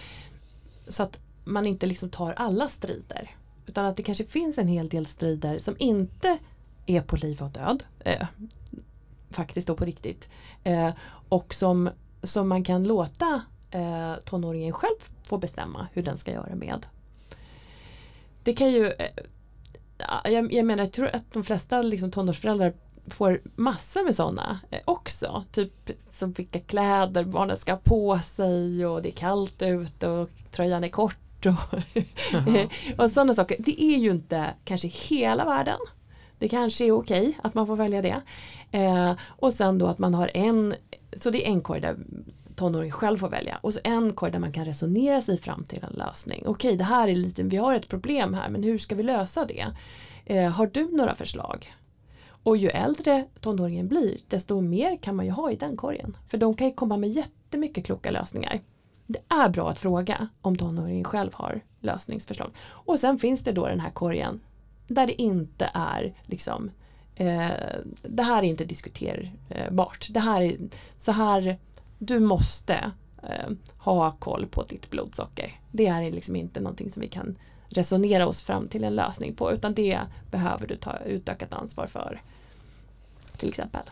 Så 0.89 1.03
att 1.03 1.21
man 1.45 1.67
inte 1.67 1.87
liksom 1.87 2.11
tar 2.11 2.33
alla 2.33 2.69
strider. 2.69 3.31
Utan 3.66 3.85
att 3.85 3.96
det 3.96 4.02
kanske 4.02 4.24
finns 4.24 4.59
en 4.59 4.68
hel 4.68 4.88
del 4.88 5.07
strider 5.07 5.59
som 5.59 5.76
inte 5.79 6.38
är 6.87 7.00
på 7.00 7.16
liv 7.16 7.42
och 7.42 7.50
död. 7.50 7.85
Eh, 7.98 8.26
faktiskt 9.31 9.66
då 9.66 9.74
på 9.74 9.85
riktigt. 9.85 10.31
Eh, 10.64 10.90
och 11.29 11.55
som, 11.55 11.90
som 12.22 12.48
man 12.48 12.64
kan 12.64 12.85
låta 12.85 13.42
eh, 13.70 14.14
tonåringen 14.24 14.72
själv 14.72 14.96
få 15.22 15.38
bestämma 15.38 15.88
hur 15.92 16.02
den 16.02 16.18
ska 16.18 16.33
göra 16.33 16.55
med. 16.55 16.87
Det 18.42 18.52
kan 18.52 18.72
ju 18.72 18.87
eh, 18.87 19.11
jag, 20.24 20.52
jag 20.52 20.66
menar, 20.66 20.85
jag 20.85 20.92
tror 20.92 21.09
att 21.09 21.33
de 21.33 21.44
flesta 21.44 21.83
liksom, 21.83 22.11
tonårsföräldrar 22.11 22.74
får 23.07 23.40
massor 23.55 24.05
med 24.05 24.14
sådana 24.14 24.61
eh, 24.70 24.81
också. 24.85 25.44
Typ 25.52 25.72
som 26.11 26.33
vilka 26.33 26.61
kläder 26.61 27.24
barnen 27.24 27.57
ska 27.57 27.72
ha 27.72 27.81
på 27.85 28.18
sig 28.18 28.87
och 28.87 29.02
det 29.02 29.09
är 29.09 29.12
kallt 29.12 29.62
ute 29.62 30.09
och 30.09 30.31
tröjan 30.50 30.85
är 30.85 30.88
kort 30.88 31.18
och, 31.46 31.79
och 33.05 33.11
sådana 33.11 33.35
saker. 33.35 33.57
Det 33.59 33.83
är 33.83 33.99
ju 33.99 34.11
inte 34.11 34.55
kanske 34.64 34.88
hela 34.88 35.44
världen. 35.44 35.79
Det 36.38 36.49
kanske 36.49 36.85
är 36.85 36.92
okej 36.92 37.38
att 37.42 37.55
man 37.55 37.66
får 37.66 37.77
välja 37.77 38.03
det. 38.03 38.22
Eh, 38.70 39.12
och 39.29 39.53
sen 39.53 39.79
då 39.79 39.87
att 39.87 39.99
man 39.99 40.14
har 40.14 40.31
en, 40.35 40.75
så 41.16 41.31
det 41.31 41.46
är 41.46 41.51
en 41.51 41.61
korg 41.61 41.81
där 41.81 41.96
tonåringen 42.57 42.92
själv 42.92 43.18
får 43.18 43.29
välja 43.29 43.59
och 43.62 43.75
så 43.75 43.81
en 43.85 44.12
korg 44.12 44.33
där 44.33 44.38
man 44.38 44.53
kan 44.53 44.64
resonera 44.64 45.20
sig 45.20 45.38
fram 45.38 45.64
till 45.64 45.85
en 45.85 45.92
lösning. 45.92 46.42
Okej, 46.46 46.77
det 46.77 46.85
här 46.85 47.09
är 47.09 47.16
lite, 47.16 47.42
vi 47.42 47.57
har 47.57 47.75
ett 47.75 47.88
problem 47.88 48.35
här 48.35 48.49
men 48.49 48.62
hur 48.62 48.79
ska 48.79 48.94
vi 48.94 49.03
lösa 49.03 49.44
det? 49.44 49.66
Eh, 50.25 50.51
har 50.51 50.66
du 50.66 50.96
några 50.96 51.14
förslag? 51.14 51.66
Och 52.29 52.57
ju 52.57 52.68
äldre 52.68 53.27
tonåringen 53.40 53.88
blir 53.88 54.18
desto 54.29 54.61
mer 54.61 54.96
kan 54.96 55.16
man 55.16 55.27
ju 55.27 55.33
ha 55.33 55.51
i 55.51 55.57
den 55.57 55.77
korgen. 55.77 56.16
För 56.29 56.38
de 56.38 56.55
kan 56.55 56.66
ju 56.66 56.75
komma 56.75 56.96
med 56.96 57.11
jättemycket 57.11 57.87
kloka 57.87 58.11
lösningar 58.11 58.61
det 59.07 59.19
är 59.29 59.49
bra 59.49 59.71
att 59.71 59.79
fråga 59.79 60.29
om 60.40 60.57
tonåringen 60.57 61.05
själv 61.05 61.31
har 61.35 61.61
lösningsförslag. 61.81 62.51
Och 62.69 62.99
sen 62.99 63.19
finns 63.19 63.42
det 63.42 63.53
då 63.53 63.66
den 63.66 63.81
här 63.81 63.90
korgen 63.90 64.40
där 64.88 65.07
det 65.07 65.23
inte 65.23 65.71
är 65.75 66.14
liksom 66.25 66.71
eh, 67.14 67.51
det 68.03 68.23
här 68.23 68.38
är 68.38 68.47
inte 68.47 68.64
diskuterbart. 68.64 70.07
Det 70.11 70.21
här 70.21 70.42
är 70.42 70.57
så 70.97 71.12
här 71.12 71.59
du 71.99 72.21
måste 72.21 72.92
eh, 73.23 73.51
ha 73.79 74.11
koll 74.11 74.47
på 74.47 74.62
ditt 74.62 74.90
blodsocker. 74.90 75.61
Det 75.73 75.87
är 75.87 76.11
liksom 76.11 76.37
inte 76.37 76.61
någonting 76.61 76.90
som 76.90 77.01
vi 77.01 77.09
kan 77.09 77.38
resonera 77.69 78.27
oss 78.27 78.42
fram 78.42 78.69
till 78.69 78.85
en 78.85 78.95
lösning 78.95 79.37
på 79.37 79.53
utan 79.53 79.75
det 79.75 80.01
behöver 80.31 80.66
du 80.66 80.77
ta 80.77 80.99
utökat 80.99 81.55
ansvar 81.55 81.87
för. 81.87 82.23
Till 83.37 83.49
exempel. 83.49 83.83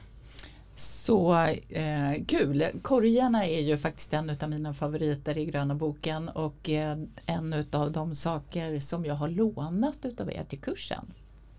Så 0.77 1.35
eh, 1.69 2.25
kul! 2.27 2.65
Korgarna 2.83 3.47
är 3.47 3.61
ju 3.61 3.79
faktiskt 3.79 4.13
en 4.13 4.31
av 4.43 4.51
mina 4.51 4.75
favoriter 4.75 5.39
i 5.39 5.45
gröna 5.45 5.75
boken 5.75 6.29
och 6.29 6.71
eh, 6.71 6.97
en 7.27 7.65
av 7.73 7.93
de 7.93 8.15
saker 8.15 8.81
som 8.81 9.05
jag 9.05 9.15
har 9.15 9.29
lånat 9.29 9.99
utav 10.03 10.31
er 10.31 10.45
till 10.49 10.61
kursen. 10.61 11.07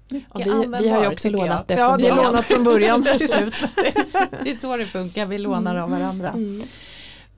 Ja, 0.07 0.19
vi, 0.35 0.77
vi, 0.79 0.89
har 0.89 1.01
ju 1.01 1.07
också 1.07 1.29
lånat 1.29 1.67
det. 1.67 1.73
Ja, 1.73 1.97
det 1.97 2.07
är 2.07 2.15
lånat 2.15 2.45
från 2.45 2.63
början 2.63 3.03
till 3.17 3.29
slut. 3.29 3.63
det 4.43 4.49
är 4.49 4.53
så 4.53 4.77
det 4.77 4.85
funkar, 4.85 5.25
vi 5.25 5.37
lånar 5.37 5.75
av 5.75 5.89
varandra. 5.89 6.29
Mm. 6.29 6.61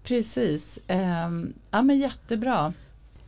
Precis, 0.03 0.79
eh, 0.87 1.29
ja 1.71 1.81
men 1.81 1.99
jättebra. 1.99 2.73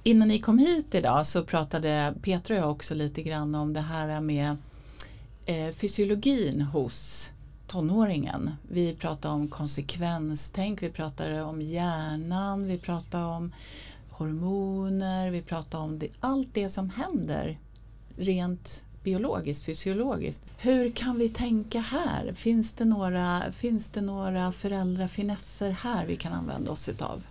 Innan 0.03 0.27
ni 0.27 0.39
kom 0.39 0.57
hit 0.59 0.95
idag 0.95 1.27
så 1.27 1.43
pratade 1.43 2.13
Petra 2.21 2.55
och 2.55 2.61
jag 2.61 2.71
också 2.71 2.95
lite 2.95 3.21
grann 3.21 3.55
om 3.55 3.73
det 3.73 3.81
här 3.81 4.19
med 4.19 4.57
eh, 5.45 5.69
fysiologin 5.73 6.61
hos 6.61 7.29
tonåringen. 7.69 8.51
Vi 8.69 8.93
pratar 8.95 9.29
om 9.29 9.47
konsekvenstänk, 9.47 10.83
vi 10.83 10.89
pratar 10.89 11.43
om 11.43 11.61
hjärnan, 11.61 12.67
vi 12.67 12.77
pratar 12.77 13.23
om 13.23 13.51
hormoner, 14.09 15.31
vi 15.31 15.41
pratar 15.41 15.79
om 15.79 15.99
det, 15.99 16.07
allt 16.19 16.53
det 16.53 16.69
som 16.69 16.89
händer 16.89 17.59
rent 18.17 18.83
biologiskt, 19.03 19.65
fysiologiskt. 19.65 20.45
Hur 20.57 20.91
kan 20.91 21.19
vi 21.19 21.29
tänka 21.29 21.79
här? 21.79 22.33
Finns 22.33 22.73
det 22.73 22.85
några, 22.85 23.51
finns 23.51 23.89
det 23.89 24.01
några 24.01 24.51
föräldrafinesser 24.51 25.71
här 25.71 26.05
vi 26.05 26.15
kan 26.15 26.33
använda 26.33 26.71
oss 26.71 26.89
utav? 26.89 27.23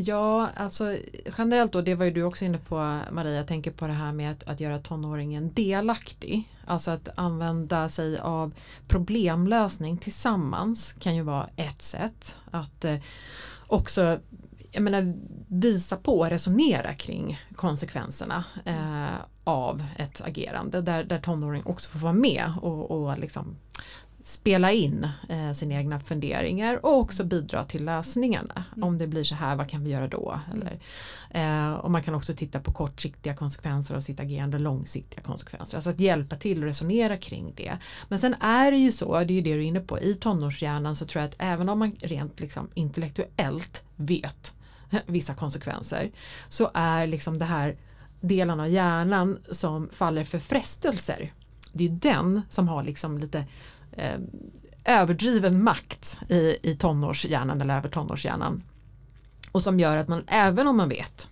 Ja, 0.00 0.48
alltså 0.56 0.96
generellt 1.38 1.72
då, 1.72 1.80
det 1.80 1.94
var 1.94 2.04
ju 2.04 2.10
du 2.10 2.22
också 2.22 2.44
inne 2.44 2.58
på 2.58 3.00
Maria, 3.10 3.32
jag 3.34 3.46
tänker 3.46 3.70
på 3.70 3.86
det 3.86 3.92
här 3.92 4.12
med 4.12 4.32
att, 4.32 4.48
att 4.48 4.60
göra 4.60 4.78
tonåringen 4.78 5.52
delaktig. 5.52 6.54
Alltså 6.66 6.90
att 6.90 7.08
använda 7.14 7.88
sig 7.88 8.18
av 8.18 8.54
problemlösning 8.88 9.98
tillsammans 9.98 10.92
kan 10.92 11.16
ju 11.16 11.22
vara 11.22 11.48
ett 11.56 11.82
sätt. 11.82 12.36
Att 12.50 12.84
eh, 12.84 12.96
också 13.66 14.18
jag 14.72 14.82
menar, 14.82 15.14
visa 15.48 15.96
på 15.96 16.18
och 16.18 16.30
resonera 16.30 16.94
kring 16.94 17.38
konsekvenserna 17.56 18.44
eh, 18.64 19.20
av 19.44 19.84
ett 19.96 20.20
agerande 20.20 20.80
där, 20.80 21.04
där 21.04 21.18
tonåring 21.18 21.62
också 21.66 21.90
får 21.90 21.98
vara 21.98 22.12
med 22.12 22.52
och, 22.62 22.90
och 22.90 23.18
liksom 23.18 23.56
spela 24.22 24.72
in 24.72 25.08
eh, 25.28 25.52
sina 25.52 25.74
egna 25.74 25.98
funderingar 25.98 26.86
och 26.86 26.98
också 26.98 27.24
bidra 27.24 27.64
till 27.64 27.84
lösningarna. 27.84 28.64
Mm. 28.76 28.88
Om 28.88 28.98
det 28.98 29.06
blir 29.06 29.24
så 29.24 29.34
här, 29.34 29.56
vad 29.56 29.68
kan 29.68 29.84
vi 29.84 29.90
göra 29.90 30.08
då? 30.08 30.40
Eller, 30.52 30.80
eh, 31.30 31.74
och 31.74 31.90
man 31.90 32.02
kan 32.02 32.14
också 32.14 32.34
titta 32.34 32.60
på 32.60 32.72
kortsiktiga 32.72 33.36
konsekvenser 33.36 33.96
av 33.96 34.00
sitt 34.00 34.20
agerande 34.20 34.56
och 34.56 34.62
långsiktiga 34.62 35.22
konsekvenser. 35.22 35.76
Alltså 35.76 35.90
att 35.90 36.00
hjälpa 36.00 36.36
till 36.36 36.58
och 36.58 36.64
resonera 36.64 37.16
kring 37.16 37.52
det. 37.56 37.78
Men 38.08 38.18
sen 38.18 38.34
är 38.40 38.70
det 38.70 38.78
ju 38.78 38.92
så, 38.92 39.12
det 39.12 39.32
är 39.32 39.36
ju 39.36 39.40
det 39.40 39.54
du 39.54 39.60
är 39.60 39.66
inne 39.66 39.80
på, 39.80 40.00
i 40.00 40.14
tonårshjärnan 40.14 40.96
så 40.96 41.06
tror 41.06 41.22
jag 41.22 41.28
att 41.28 41.36
även 41.38 41.68
om 41.68 41.78
man 41.78 41.92
rent 42.00 42.40
liksom 42.40 42.68
intellektuellt 42.74 43.86
vet 43.96 44.54
vissa 45.06 45.34
konsekvenser 45.34 46.10
så 46.48 46.70
är 46.74 47.06
liksom 47.06 47.38
det 47.38 47.44
här 47.44 47.76
delen 48.20 48.60
av 48.60 48.68
hjärnan 48.68 49.38
som 49.50 49.88
faller 49.92 50.24
för 50.24 50.38
frestelser 50.38 51.32
det 51.72 51.84
är 51.84 51.88
den 51.88 52.42
som 52.48 52.68
har 52.68 52.84
liksom 52.84 53.18
lite 53.18 53.44
eh, 53.98 54.18
överdriven 54.84 55.62
makt 55.62 56.18
i, 56.28 56.56
i 56.62 56.74
tonårshjärnan 56.74 57.60
eller 57.60 57.76
över 57.76 57.88
tonårshjärnan. 57.88 58.62
Och 59.52 59.62
som 59.62 59.80
gör 59.80 59.96
att 59.96 60.08
man 60.08 60.24
även 60.26 60.66
om 60.66 60.76
man 60.76 60.88
vet 60.88 61.28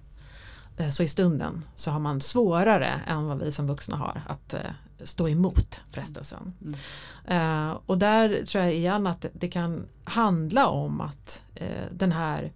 eh, 0.76 0.88
så 0.88 1.02
i 1.02 1.08
stunden 1.08 1.64
så 1.76 1.90
har 1.90 2.00
man 2.00 2.20
svårare 2.20 3.00
än 3.06 3.26
vad 3.26 3.38
vi 3.38 3.52
som 3.52 3.66
vuxna 3.66 3.96
har 3.96 4.22
att 4.28 4.54
eh, 4.54 4.60
stå 5.02 5.28
emot 5.28 5.80
frestelsen. 5.90 6.52
Mm. 6.60 6.74
Uh, 7.30 7.78
och 7.86 7.98
där 7.98 8.44
tror 8.46 8.64
jag 8.64 8.74
igen 8.74 9.06
att 9.06 9.26
det 9.32 9.48
kan 9.48 9.86
handla 10.04 10.66
om 10.66 11.00
att 11.00 11.42
uh, 11.60 11.86
den 11.90 12.12
här 12.12 12.52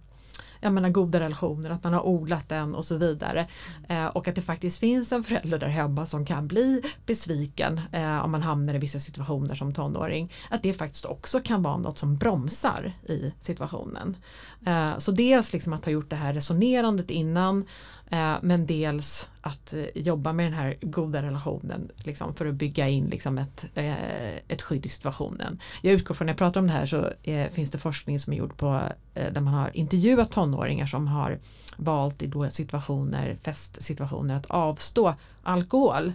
jag 0.61 0.73
menar, 0.73 0.89
goda 0.89 1.19
relationer, 1.19 1.69
att 1.69 1.83
man 1.83 1.93
har 1.93 2.07
odlat 2.07 2.49
den 2.49 2.75
och 2.75 2.85
så 2.85 2.97
vidare. 2.97 3.47
Eh, 3.89 4.05
och 4.05 4.27
att 4.27 4.35
det 4.35 4.41
faktiskt 4.41 4.79
finns 4.79 5.11
en 5.11 5.23
förälder 5.23 5.59
där 5.59 5.67
hemma 5.67 6.05
som 6.05 6.25
kan 6.25 6.47
bli 6.47 6.81
besviken 7.05 7.81
eh, 7.91 8.25
om 8.25 8.31
man 8.31 8.41
hamnar 8.41 8.73
i 8.73 8.77
vissa 8.77 8.99
situationer 8.99 9.55
som 9.55 9.73
tonåring. 9.73 10.33
Att 10.49 10.63
det 10.63 10.73
faktiskt 10.73 11.05
också 11.05 11.39
kan 11.39 11.61
vara 11.61 11.77
något 11.77 11.97
som 11.97 12.17
bromsar 12.17 12.93
i 13.07 13.33
situationen. 13.39 14.17
Eh, 14.65 14.97
så 14.97 15.11
dels 15.11 15.53
liksom 15.53 15.73
att 15.73 15.85
ha 15.85 15.91
gjort 15.91 16.09
det 16.09 16.15
här 16.15 16.33
resonerandet 16.33 17.11
innan 17.11 17.65
Eh, 18.11 18.35
men 18.41 18.65
dels 18.65 19.29
att 19.41 19.73
eh, 19.73 19.85
jobba 19.95 20.33
med 20.33 20.45
den 20.45 20.53
här 20.53 20.77
goda 20.81 21.21
relationen 21.21 21.91
liksom, 21.95 22.35
för 22.35 22.45
att 22.45 22.55
bygga 22.55 22.89
in 22.89 23.05
liksom, 23.05 23.37
ett, 23.37 23.65
eh, 23.75 24.35
ett 24.47 24.61
skydd 24.61 24.85
i 24.85 24.89
situationen. 24.89 25.59
Jag 25.81 25.93
utgår 25.93 26.15
från 26.15 26.25
när 26.25 26.33
jag 26.33 26.37
pratar 26.37 26.61
om 26.61 26.67
det 26.67 26.73
här 26.73 26.85
så 26.85 27.09
finns 27.51 27.71
det 27.71 27.77
forskning 27.77 28.19
som 28.19 28.33
är 28.33 28.37
gjord 28.37 28.57
på 28.57 28.81
där 29.13 29.41
man 29.41 29.53
har 29.53 29.77
intervjuat 29.77 30.31
tonåringar 30.31 30.85
som 30.85 31.07
har 31.07 31.39
valt 31.77 32.23
i 32.23 32.27
då 32.27 32.49
situationer, 32.49 33.37
festsituationer 33.43 34.35
att 34.35 34.45
avstå 34.45 35.15
alkohol. 35.43 36.13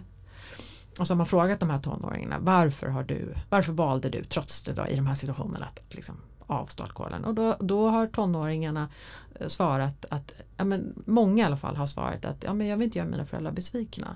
och 0.99 1.07
så 1.07 1.13
har 1.13 1.17
man 1.17 1.25
frågat 1.25 1.59
de 1.59 1.69
här 1.69 1.79
tonåringarna 1.79 2.39
varför, 2.39 2.87
har 2.87 3.03
du, 3.03 3.33
varför 3.49 3.73
valde 3.73 4.09
du 4.09 4.23
trots 4.23 4.63
det 4.63 4.73
då, 4.73 4.87
i 4.87 4.95
de 4.95 5.07
här 5.07 5.15
situationerna 5.15 5.65
att 5.65 5.95
liksom, 5.95 6.15
avstå 6.47 6.83
alkoholen 6.83 7.25
och 7.25 7.33
då, 7.33 7.55
då 7.59 7.89
har 7.89 8.07
tonåringarna 8.07 8.89
eh, 9.35 9.47
svarat 9.47 10.05
att, 10.09 10.31
ja, 10.57 10.63
men 10.63 11.03
många 11.05 11.43
i 11.43 11.45
alla 11.45 11.57
fall 11.57 11.75
har 11.75 11.85
svarat 11.85 12.25
att 12.25 12.43
ja, 12.43 12.53
men 12.53 12.67
jag 12.67 12.77
vill 12.77 12.85
inte 12.85 12.97
göra 12.97 13.09
mina 13.09 13.25
föräldrar 13.25 13.51
besvikna. 13.51 14.15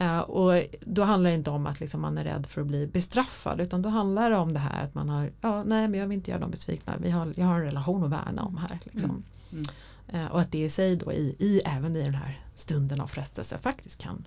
Uh, 0.00 0.18
och 0.18 0.62
då 0.80 1.02
handlar 1.02 1.30
det 1.30 1.36
inte 1.36 1.50
om 1.50 1.66
att 1.66 1.80
liksom 1.80 2.00
man 2.00 2.18
är 2.18 2.24
rädd 2.24 2.46
för 2.46 2.60
att 2.60 2.66
bli 2.66 2.86
bestraffad 2.86 3.60
utan 3.60 3.82
då 3.82 3.88
handlar 3.88 4.30
det 4.30 4.36
om 4.36 4.52
det 4.52 4.58
här 4.58 4.84
att 4.84 4.94
man 4.94 5.08
har, 5.08 5.30
ja 5.40 5.62
nej 5.62 5.88
men 5.88 6.00
jag 6.00 6.06
vill 6.06 6.16
inte 6.16 6.30
göra 6.30 6.40
dem 6.40 6.50
besvikna, 6.50 6.96
Vi 6.98 7.10
har, 7.10 7.34
jag 7.36 7.46
har 7.46 7.54
en 7.54 7.64
relation 7.64 8.04
att 8.04 8.10
värna 8.10 8.42
om 8.42 8.56
här. 8.56 8.78
Liksom. 8.84 9.10
Mm. 9.52 9.64
Mm. 10.08 10.24
Uh, 10.24 10.32
och 10.32 10.40
att 10.40 10.52
det 10.52 10.58
i 10.58 10.70
sig 10.70 10.96
då 10.96 11.12
i, 11.12 11.36
i, 11.38 11.60
även 11.64 11.96
i 11.96 12.02
den 12.02 12.14
här 12.14 12.40
stunden 12.54 13.00
av 13.00 13.06
frestelse 13.06 13.58
faktiskt 13.58 14.02
kan 14.02 14.26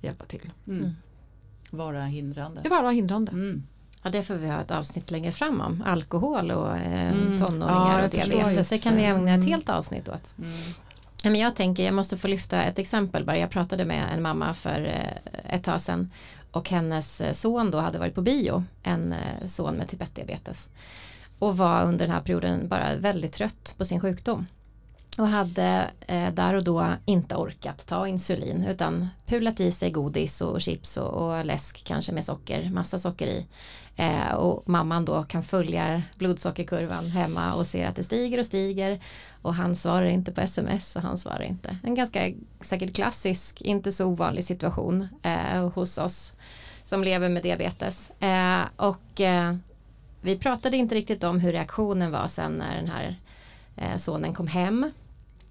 hjälpa 0.00 0.24
till. 0.24 0.52
Mm. 0.66 0.78
mm. 0.78 0.94
Vara 1.70 2.04
hindrande. 2.04 2.60
Ja, 2.64 2.70
vara 2.70 2.90
hindrande. 2.90 3.32
Mm. 4.08 4.14
Ja, 4.14 4.18
det 4.18 4.22
får 4.22 4.34
vi 4.34 4.48
ha 4.48 4.60
ett 4.60 4.70
avsnitt 4.70 5.10
längre 5.10 5.32
fram 5.32 5.60
om. 5.60 5.84
Alkohol 5.86 6.50
och 6.50 6.76
eh, 6.76 7.12
mm. 7.12 7.38
tonåringar 7.38 7.98
ja, 7.98 8.04
och 8.04 8.10
diabetes. 8.10 8.68
Det 8.68 8.78
kan 8.78 8.96
vi 8.96 9.04
ägna 9.04 9.34
ett 9.34 9.46
helt 9.46 9.68
avsnitt 9.68 10.08
åt. 10.08 10.34
Mm. 10.38 10.74
Men 11.22 11.34
jag 11.34 11.54
tänker, 11.54 11.84
jag 11.84 11.94
måste 11.94 12.18
få 12.18 12.28
lyfta 12.28 12.62
ett 12.62 12.78
exempel 12.78 13.24
bara. 13.24 13.38
Jag 13.38 13.50
pratade 13.50 13.84
med 13.84 14.04
en 14.14 14.22
mamma 14.22 14.54
för 14.54 14.86
eh, 14.86 15.54
ett 15.54 15.64
tag 15.64 15.80
sedan 15.80 16.10
och 16.50 16.70
hennes 16.70 17.20
eh, 17.20 17.32
son 17.32 17.70
då 17.70 17.78
hade 17.78 17.98
varit 17.98 18.14
på 18.14 18.22
bio, 18.22 18.64
en 18.82 19.12
eh, 19.12 19.46
son 19.46 19.74
med 19.74 19.88
typ 19.88 20.00
1-diabetes. 20.00 20.68
Och 21.38 21.56
var 21.56 21.84
under 21.84 22.06
den 22.06 22.14
här 22.14 22.22
perioden 22.22 22.68
bara 22.68 22.96
väldigt 22.96 23.32
trött 23.32 23.74
på 23.78 23.84
sin 23.84 24.00
sjukdom. 24.00 24.46
Och 25.18 25.28
hade 25.28 25.90
eh, 26.06 26.32
där 26.32 26.54
och 26.54 26.64
då 26.64 26.86
inte 27.04 27.36
orkat 27.36 27.86
ta 27.86 28.08
insulin 28.08 28.64
utan 28.64 29.08
pulat 29.26 29.60
i 29.60 29.72
sig 29.72 29.90
godis 29.90 30.40
och 30.40 30.60
chips 30.60 30.96
och, 30.96 31.08
och 31.08 31.44
läsk 31.44 31.84
kanske 31.84 32.12
med 32.12 32.24
socker, 32.24 32.70
massa 32.70 32.98
socker 32.98 33.26
i. 33.26 33.46
Eh, 33.96 34.34
och 34.34 34.68
mamman 34.68 35.04
då 35.04 35.22
kan 35.22 35.42
följa 35.42 36.02
blodsockerkurvan 36.16 37.06
hemma 37.06 37.54
och 37.54 37.66
ser 37.66 37.88
att 37.88 37.96
det 37.96 38.02
stiger 38.02 38.38
och 38.38 38.46
stiger 38.46 39.00
och 39.42 39.54
han 39.54 39.76
svarar 39.76 40.06
inte 40.06 40.32
på 40.32 40.40
sms 40.40 40.96
och 40.96 41.02
han 41.02 41.18
svarar 41.18 41.42
inte. 41.42 41.76
En 41.82 41.94
ganska 41.94 42.32
säkert 42.60 42.94
klassisk, 42.94 43.60
inte 43.60 43.92
så 43.92 44.06
ovanlig 44.06 44.44
situation 44.44 45.08
eh, 45.22 45.68
hos 45.68 45.98
oss 45.98 46.32
som 46.84 47.04
lever 47.04 47.28
med 47.28 47.42
diabetes. 47.42 48.10
Eh, 48.10 48.60
och 48.76 49.20
eh, 49.20 49.56
vi 50.20 50.38
pratade 50.38 50.76
inte 50.76 50.94
riktigt 50.94 51.24
om 51.24 51.40
hur 51.40 51.52
reaktionen 51.52 52.10
var 52.10 52.26
sen 52.26 52.52
när 52.52 52.76
den 52.76 52.88
här 52.88 53.16
eh, 53.76 53.96
sonen 53.96 54.34
kom 54.34 54.46
hem 54.46 54.90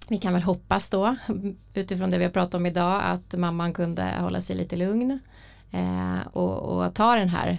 vi 0.08 0.18
kan 0.18 0.32
väl 0.32 0.42
hoppas 0.42 0.90
då 0.90 1.16
utifrån 1.74 2.10
det 2.10 2.18
vi 2.18 2.24
har 2.24 2.30
pratat 2.30 2.54
om 2.54 2.66
idag 2.66 3.00
att 3.04 3.38
mamman 3.38 3.72
kunde 3.72 4.02
hålla 4.20 4.40
sig 4.40 4.56
lite 4.56 4.76
lugn 4.76 5.18
eh, 5.70 6.26
och, 6.32 6.58
och, 6.58 6.94
ta 6.94 7.14
den 7.14 7.28
här 7.28 7.58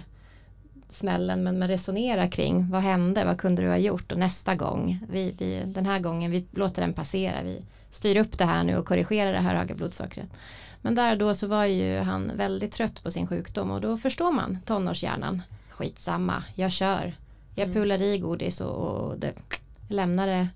smällen 0.90 1.42
men, 1.42 1.58
men 1.58 1.68
resonera 1.68 2.28
kring 2.28 2.70
vad 2.70 2.82
hände, 2.82 3.24
vad 3.24 3.38
kunde 3.38 3.62
du 3.62 3.68
ha 3.68 3.76
gjort 3.76 4.12
och 4.12 4.18
nästa 4.18 4.54
gång, 4.54 4.98
vi, 5.10 5.34
vi, 5.38 5.62
den 5.66 5.86
här 5.86 5.98
gången, 5.98 6.30
vi 6.30 6.46
låter 6.50 6.82
den 6.82 6.92
passera, 6.92 7.42
vi 7.42 7.62
styr 7.90 8.16
upp 8.16 8.38
det 8.38 8.44
här 8.44 8.64
nu 8.64 8.76
och 8.76 8.86
korrigerar 8.86 9.32
det 9.32 9.40
här 9.40 9.54
höga 9.54 9.74
blodsockret. 9.74 10.28
Men 10.82 10.94
där 10.94 11.16
då 11.16 11.34
så 11.34 11.46
var 11.46 11.64
ju 11.64 11.98
han 11.98 12.32
väldigt 12.36 12.72
trött 12.72 13.02
på 13.02 13.10
sin 13.10 13.26
sjukdom 13.26 13.70
och 13.70 13.80
då 13.80 13.96
förstår 13.96 14.32
man 14.32 14.58
tonårshjärnan, 14.66 15.42
skitsamma, 15.70 16.44
jag 16.54 16.72
kör, 16.72 17.14
jag 17.54 17.64
mm. 17.64 17.74
pular 17.74 18.02
i 18.02 18.18
godis 18.18 18.60
och, 18.60 18.74
och 18.74 19.18
det, 19.18 19.32
lämnar 19.88 20.26
det 20.26 20.48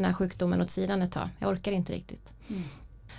den 0.00 0.04
här 0.04 0.12
sjukdomen 0.12 0.60
åt 0.60 0.70
sidan 0.70 1.02
ett 1.02 1.12
tag. 1.12 1.28
Jag 1.38 1.50
orkar 1.50 1.72
inte 1.72 1.92
riktigt. 1.92 2.28
Mm. 2.48 2.62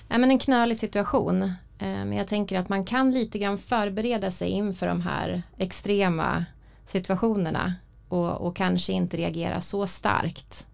Ja, 0.08 0.18
men 0.18 0.32
en 0.32 0.40
knölig 0.40 0.78
situation. 0.78 1.42
Eh, 1.42 1.52
men 1.80 2.14
jag 2.14 2.28
tänker 2.28 2.60
att 2.60 2.70
man 2.70 2.86
kan 2.86 3.12
lite 3.12 3.40
grann 3.40 3.58
förbereda 3.58 4.32
sig 4.32 4.50
inför 4.50 4.88
de 4.88 5.02
här 5.02 5.44
extrema 5.58 6.46
situationerna 6.86 7.74
och, 8.10 8.32
och 8.32 8.56
kanske 8.56 8.94
inte 8.94 9.18
reagera 9.18 9.62
så 9.62 9.88
starkt 9.88 10.68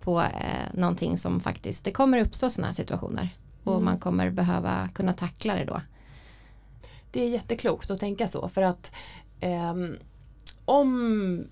på 0.00 0.20
eh, 0.20 0.74
någonting 0.74 1.18
som 1.18 1.40
faktiskt, 1.40 1.84
det 1.84 1.92
kommer 1.92 2.20
uppstå 2.20 2.50
sådana 2.50 2.66
här 2.66 2.74
situationer 2.74 3.28
och 3.64 3.72
mm. 3.72 3.84
man 3.84 3.98
kommer 3.98 4.30
behöva 4.30 4.88
kunna 4.94 5.12
tackla 5.12 5.54
det 5.54 5.64
då. 5.64 5.80
Det 7.10 7.22
är 7.22 7.28
jätteklokt 7.28 7.90
att 7.90 8.00
tänka 8.00 8.26
så 8.28 8.48
för 8.48 8.62
att 8.62 8.94
eh, 9.40 9.74
om 10.64 11.46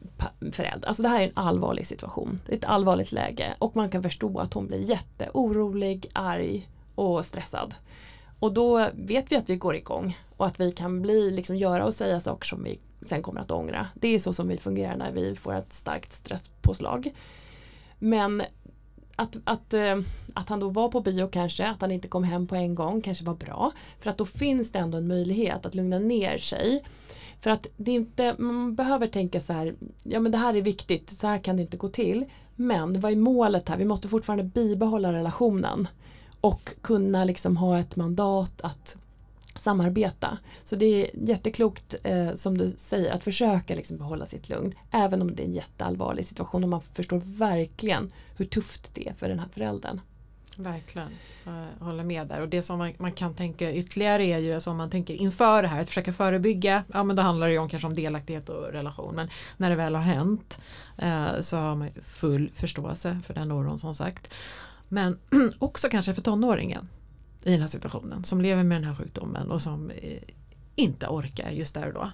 föräldrar... 0.52 0.88
alltså 0.88 1.02
det 1.02 1.08
här 1.08 1.20
är 1.20 1.24
en 1.24 1.32
allvarlig 1.34 1.86
situation, 1.86 2.40
det 2.46 2.52
är 2.52 2.56
ett 2.56 2.64
allvarligt 2.64 3.12
läge 3.12 3.54
och 3.58 3.76
man 3.76 3.88
kan 3.88 4.02
förstå 4.02 4.38
att 4.38 4.54
hon 4.54 4.66
blir 4.66 4.78
jätteorolig, 4.78 6.06
arg 6.12 6.68
och 6.94 7.24
stressad. 7.24 7.74
Och 8.38 8.52
då 8.52 8.88
vet 8.94 9.32
vi 9.32 9.36
att 9.36 9.50
vi 9.50 9.56
går 9.56 9.76
igång 9.76 10.18
och 10.36 10.46
att 10.46 10.60
vi 10.60 10.72
kan 10.72 11.02
bli, 11.02 11.30
liksom 11.30 11.56
göra 11.56 11.84
och 11.84 11.94
säga 11.94 12.20
saker 12.20 12.46
som 12.46 12.64
vi 12.64 12.80
sen 13.02 13.22
kommer 13.22 13.40
att 13.40 13.50
ångra. 13.50 13.86
Det 13.94 14.08
är 14.08 14.18
så 14.18 14.32
som 14.32 14.48
vi 14.48 14.56
fungerar 14.56 14.96
när 14.96 15.12
vi 15.12 15.36
får 15.36 15.54
ett 15.54 15.72
starkt 15.72 16.12
stresspåslag. 16.12 17.10
Men 17.98 18.42
att, 19.16 19.36
att, 19.44 19.74
eh, 19.74 19.98
att 20.34 20.48
han 20.48 20.60
då 20.60 20.68
var 20.68 20.88
på 20.88 21.00
bio 21.00 21.28
kanske, 21.28 21.68
att 21.68 21.80
han 21.80 21.92
inte 21.92 22.08
kom 22.08 22.24
hem 22.24 22.46
på 22.46 22.54
en 22.54 22.74
gång 22.74 23.00
kanske 23.00 23.24
var 23.24 23.34
bra. 23.34 23.72
För 24.00 24.10
att 24.10 24.18
då 24.18 24.24
finns 24.24 24.72
det 24.72 24.78
ändå 24.78 24.98
en 24.98 25.06
möjlighet 25.06 25.66
att 25.66 25.74
lugna 25.74 25.98
ner 25.98 26.38
sig 26.38 26.82
för 27.40 27.50
att 27.50 27.66
det 27.76 27.92
inte, 27.92 28.34
man 28.38 28.74
behöver 28.74 29.06
tänka 29.06 29.40
så 29.40 29.52
här, 29.52 29.74
ja 30.02 30.20
men 30.20 30.32
det 30.32 30.38
här 30.38 30.54
är 30.54 30.62
viktigt, 30.62 31.10
så 31.10 31.26
här 31.26 31.38
kan 31.38 31.56
det 31.56 31.62
inte 31.62 31.76
gå 31.76 31.88
till. 31.88 32.24
Men 32.56 33.00
vad 33.00 33.12
är 33.12 33.16
målet 33.16 33.68
här? 33.68 33.76
Vi 33.76 33.84
måste 33.84 34.08
fortfarande 34.08 34.44
bibehålla 34.44 35.12
relationen 35.12 35.88
och 36.40 36.70
kunna 36.80 37.24
liksom 37.24 37.56
ha 37.56 37.78
ett 37.78 37.96
mandat 37.96 38.60
att 38.60 38.98
samarbeta. 39.62 40.38
Så 40.64 40.76
det 40.76 40.86
är 40.86 41.10
jätteklokt 41.28 41.94
eh, 42.04 42.34
som 42.34 42.58
du 42.58 42.70
säger 42.70 43.12
att 43.12 43.24
försöka 43.24 43.74
liksom 43.74 43.98
behålla 43.98 44.26
sitt 44.26 44.48
lugn 44.48 44.74
även 44.90 45.22
om 45.22 45.34
det 45.34 45.42
är 45.42 45.46
en 45.46 45.52
jätteallvarlig 45.52 46.24
situation 46.24 46.64
och 46.64 46.70
man 46.70 46.80
förstår 46.80 47.38
verkligen 47.38 48.10
hur 48.36 48.44
tufft 48.44 48.94
det 48.94 49.08
är 49.08 49.12
för 49.12 49.28
den 49.28 49.38
här 49.38 49.48
föräldern. 49.52 50.00
Verkligen, 50.56 51.08
jag 51.44 51.86
håller 51.86 52.04
med 52.04 52.26
där. 52.26 52.40
Och 52.40 52.48
det 52.48 52.62
som 52.62 52.78
man, 52.78 52.92
man, 52.98 53.12
kan 53.12 53.34
tänka 53.34 53.72
ytterligare 53.72 54.24
är 54.24 54.38
ju 54.38 54.54
alltså, 54.54 54.70
som 54.70 54.76
man 54.76 54.90
tänker 54.90 55.14
inför 55.14 55.62
det 55.62 55.68
här, 55.68 55.80
att 55.80 55.88
försöka 55.88 56.12
förebygga. 56.12 56.84
Ja 56.92 57.02
men 57.04 57.16
då 57.16 57.22
handlar 57.22 57.46
det 57.46 57.52
ju 57.52 57.58
om 57.58 57.68
kanske 57.68 57.86
om 57.86 57.94
delaktighet 57.94 58.48
och 58.48 58.72
relation. 58.72 59.14
Men 59.14 59.28
när 59.56 59.70
det 59.70 59.76
väl 59.76 59.94
har 59.94 60.02
hänt 60.02 60.60
eh, 60.98 61.40
så 61.40 61.56
har 61.56 61.74
man 61.74 61.90
full 62.04 62.50
förståelse 62.54 63.20
för 63.26 63.34
den 63.34 63.52
oron 63.52 63.78
som 63.78 63.94
sagt. 63.94 64.34
Men 64.88 65.18
också 65.58 65.88
kanske 65.88 66.14
för 66.14 66.22
tonåringen 66.22 66.88
i 67.44 67.50
den 67.50 67.60
här 67.60 67.68
situationen 67.68 68.24
som 68.24 68.40
lever 68.40 68.62
med 68.62 68.76
den 68.76 68.84
här 68.84 68.94
sjukdomen 68.94 69.50
och 69.50 69.62
som 69.62 69.90
eh, 69.90 70.22
inte 70.74 71.06
orkar 71.06 71.50
just 71.50 71.74
där 71.74 71.86
och 71.86 71.94
då. 71.94 72.10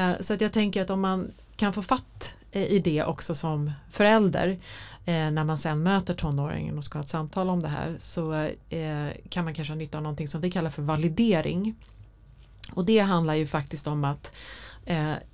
Eh, 0.00 0.12
så 0.20 0.34
att 0.34 0.40
jag 0.40 0.52
tänker 0.52 0.82
att 0.82 0.90
om 0.90 1.00
man 1.00 1.30
kan 1.56 1.72
få 1.72 1.82
fatt 1.82 2.36
eh, 2.50 2.62
i 2.62 2.78
det 2.78 3.04
också 3.04 3.34
som 3.34 3.72
förälder 3.90 4.58
när 5.04 5.44
man 5.44 5.58
sen 5.58 5.82
möter 5.82 6.14
tonåringen 6.14 6.78
och 6.78 6.84
ska 6.84 6.98
ha 6.98 7.02
ett 7.02 7.08
samtal 7.08 7.48
om 7.48 7.62
det 7.62 7.68
här 7.68 7.96
så 8.00 8.50
kan 9.28 9.44
man 9.44 9.54
kanske 9.54 9.72
ha 9.72 9.78
nytta 9.78 9.98
av 9.98 10.02
någonting 10.02 10.28
som 10.28 10.40
vi 10.40 10.50
kallar 10.50 10.70
för 10.70 10.82
validering. 10.82 11.74
Och 12.72 12.84
det 12.84 12.98
handlar 12.98 13.34
ju 13.34 13.46
faktiskt 13.46 13.86
om 13.86 14.04
att 14.04 14.32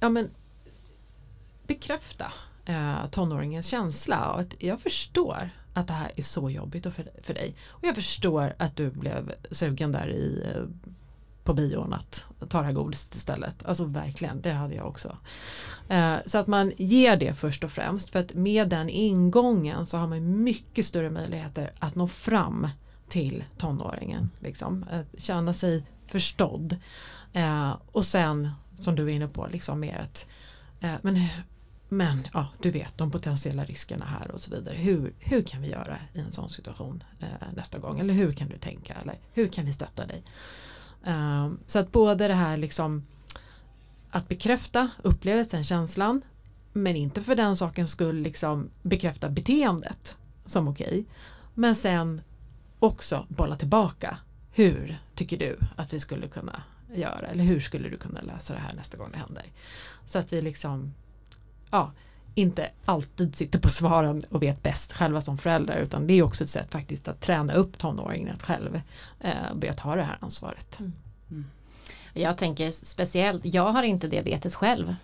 ja, 0.00 0.08
men, 0.08 0.30
bekräfta 1.66 2.32
tonåringens 3.10 3.66
känsla. 3.66 4.30
Och 4.32 4.40
att 4.40 4.62
jag 4.62 4.80
förstår 4.80 5.50
att 5.78 5.86
det 5.86 5.92
här 5.92 6.12
är 6.16 6.22
så 6.22 6.50
jobbigt 6.50 6.82
för, 6.94 7.10
för 7.22 7.34
dig. 7.34 7.56
Och 7.68 7.84
jag 7.84 7.94
förstår 7.94 8.54
att 8.58 8.76
du 8.76 8.90
blev 8.90 9.32
sugen 9.50 9.92
där 9.92 10.08
i 10.08 10.42
eh, 10.54 10.62
på 11.44 11.54
bion 11.54 11.92
att 11.92 12.26
ta 12.48 12.58
det 12.58 12.64
här 12.64 12.72
godiset 12.72 13.14
istället. 13.14 13.66
Alltså 13.66 13.84
verkligen, 13.84 14.40
det 14.40 14.52
hade 14.52 14.74
jag 14.74 14.86
också. 14.86 15.16
Eh, 15.88 16.16
så 16.26 16.38
att 16.38 16.46
man 16.46 16.72
ger 16.76 17.16
det 17.16 17.34
först 17.34 17.64
och 17.64 17.70
främst 17.70 18.10
för 18.10 18.18
att 18.18 18.34
med 18.34 18.68
den 18.68 18.88
ingången 18.88 19.86
så 19.86 19.98
har 19.98 20.06
man 20.06 20.42
mycket 20.42 20.84
större 20.84 21.10
möjligheter 21.10 21.72
att 21.78 21.94
nå 21.94 22.08
fram 22.08 22.68
till 23.08 23.44
tonåringen. 23.58 24.30
Liksom. 24.38 24.84
Att 24.90 25.20
känna 25.22 25.54
sig 25.54 25.86
förstådd. 26.06 26.76
Eh, 27.32 27.76
och 27.92 28.04
sen 28.04 28.50
som 28.80 28.94
du 28.94 29.02
är 29.02 29.08
inne 29.08 29.28
på, 29.28 29.46
liksom 29.52 29.80
mer 29.80 29.98
att 29.98 30.28
men, 31.02 31.16
men 31.88 32.28
ja, 32.32 32.48
du 32.62 32.70
vet 32.70 32.98
de 32.98 33.10
potentiella 33.10 33.64
riskerna 33.64 34.04
här 34.04 34.30
och 34.30 34.40
så 34.40 34.50
vidare. 34.50 34.74
Hur, 34.74 35.12
hur 35.18 35.42
kan 35.42 35.62
vi 35.62 35.70
göra 35.70 35.98
i 36.12 36.20
en 36.20 36.32
sån 36.32 36.50
situation 36.50 37.04
eh, 37.20 37.28
nästa 37.54 37.78
gång? 37.78 38.00
Eller 38.00 38.14
hur 38.14 38.32
kan 38.32 38.48
du 38.48 38.58
tänka? 38.58 38.94
Eller 38.94 39.18
hur 39.32 39.48
kan 39.48 39.64
vi 39.64 39.72
stötta 39.72 40.06
dig? 40.06 40.22
Eh, 41.04 41.50
så 41.66 41.78
att 41.78 41.92
både 41.92 42.28
det 42.28 42.34
här 42.34 42.56
liksom 42.56 43.06
att 44.10 44.28
bekräfta 44.28 44.90
upplevelsen, 45.02 45.64
känslan 45.64 46.22
men 46.72 46.96
inte 46.96 47.22
för 47.22 47.34
den 47.34 47.56
sakens 47.56 47.90
skull 47.90 48.16
liksom 48.16 48.70
bekräfta 48.82 49.28
beteendet 49.28 50.18
som 50.46 50.68
okej. 50.68 50.86
Okay. 50.86 51.04
Men 51.54 51.74
sen 51.74 52.22
också 52.78 53.26
bolla 53.28 53.56
tillbaka. 53.56 54.18
Hur 54.52 54.98
tycker 55.14 55.38
du 55.38 55.58
att 55.76 55.92
vi 55.92 56.00
skulle 56.00 56.28
kunna 56.28 56.62
göra? 56.94 57.26
Eller 57.26 57.44
hur 57.44 57.60
skulle 57.60 57.88
du 57.88 57.96
kunna 57.96 58.20
lösa 58.20 58.54
det 58.54 58.60
här 58.60 58.74
nästa 58.74 58.96
gång 58.96 59.10
det 59.12 59.18
händer? 59.18 59.44
Så 60.04 60.18
att 60.18 60.32
vi 60.32 60.42
liksom 60.42 60.94
ja, 61.70 61.92
inte 62.34 62.70
alltid 62.84 63.36
sitter 63.36 63.58
på 63.58 63.68
svaren 63.68 64.24
och 64.30 64.42
vet 64.42 64.62
bäst 64.62 64.92
själva 64.92 65.20
som 65.20 65.38
föräldrar 65.38 65.76
utan 65.76 66.06
det 66.06 66.14
är 66.14 66.22
också 66.22 66.44
ett 66.44 66.50
sätt 66.50 66.72
faktiskt 66.72 67.08
att 67.08 67.20
träna 67.20 67.52
upp 67.52 67.78
tonåringen 67.78 68.34
att 68.34 68.42
själv 68.42 68.80
eh, 69.20 69.54
börja 69.54 69.72
ta 69.72 69.96
det 69.96 70.02
här 70.02 70.18
ansvaret. 70.20 70.80
Mm. 70.80 70.92
Mm. 71.30 71.44
Jag 72.14 72.36
tänker 72.36 72.70
speciellt, 72.70 73.44
jag 73.44 73.72
har 73.72 73.82
inte 73.82 74.08
diabetes 74.08 74.54
själv. 74.54 74.94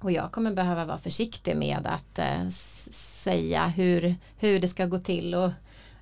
Och 0.00 0.12
jag 0.12 0.32
kommer 0.32 0.54
behöva 0.54 0.84
vara 0.84 0.98
försiktig 0.98 1.56
med 1.56 1.86
att 1.86 2.18
eh, 2.18 2.48
säga 2.92 3.66
hur, 3.66 4.16
hur 4.38 4.60
det 4.60 4.68
ska 4.68 4.86
gå 4.86 4.98
till 4.98 5.34
och, 5.34 5.50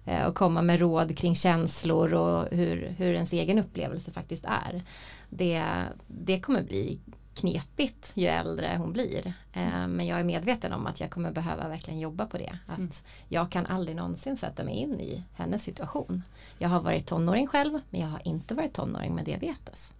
eh, 0.04 0.26
och 0.26 0.34
komma 0.34 0.62
med 0.62 0.80
råd 0.80 1.18
kring 1.18 1.34
känslor 1.34 2.14
och 2.14 2.48
hur, 2.50 2.94
hur 2.98 3.14
ens 3.14 3.32
egen 3.32 3.58
upplevelse 3.58 4.12
faktiskt 4.12 4.44
är. 4.44 4.82
Det, 5.28 5.64
det 6.06 6.40
kommer 6.40 6.62
bli 6.62 6.98
knepigt 7.34 8.12
ju 8.14 8.26
äldre 8.26 8.76
hon 8.78 8.92
blir. 8.92 9.26
Eh, 9.52 9.86
men 9.88 10.06
jag 10.06 10.20
är 10.20 10.24
medveten 10.24 10.72
om 10.72 10.86
att 10.86 11.00
jag 11.00 11.10
kommer 11.10 11.32
behöva 11.32 11.68
verkligen 11.68 12.00
jobba 12.00 12.26
på 12.26 12.38
det. 12.38 12.58
Att 12.66 12.78
mm. 12.78 12.90
jag 13.28 13.50
kan 13.50 13.66
aldrig 13.66 13.96
någonsin 13.96 14.36
sätta 14.36 14.64
mig 14.64 14.74
in 14.74 15.00
i 15.00 15.22
hennes 15.34 15.62
situation. 15.62 16.22
Jag 16.58 16.68
har 16.68 16.80
varit 16.80 17.06
tonåring 17.06 17.46
själv 17.46 17.80
men 17.90 18.00
jag 18.00 18.08
har 18.08 18.20
inte 18.24 18.54
varit 18.54 18.72
tonåring 18.72 19.14
med 19.14 19.24
diabetes. 19.24 19.92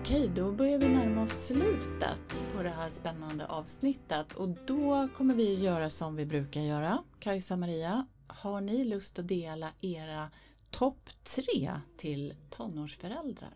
Okej, 0.00 0.30
då 0.34 0.52
börjar 0.52 0.78
vi 0.78 0.88
närma 0.88 1.22
oss 1.22 1.46
slutet 1.46 2.42
på 2.56 2.62
det 2.62 2.70
här 2.70 2.88
spännande 2.88 3.46
avsnittet 3.46 4.32
och 4.32 4.48
då 4.48 5.08
kommer 5.16 5.34
vi 5.34 5.54
göra 5.54 5.90
som 5.90 6.16
vi 6.16 6.26
brukar 6.26 6.60
göra. 6.60 6.98
Kajsa 7.18 7.56
Maria, 7.56 8.06
har 8.28 8.60
ni 8.60 8.84
lust 8.84 9.18
att 9.18 9.28
dela 9.28 9.68
era 9.80 10.30
topp 10.70 11.10
tre 11.36 11.80
till 11.96 12.34
tonårsföräldrar? 12.50 13.54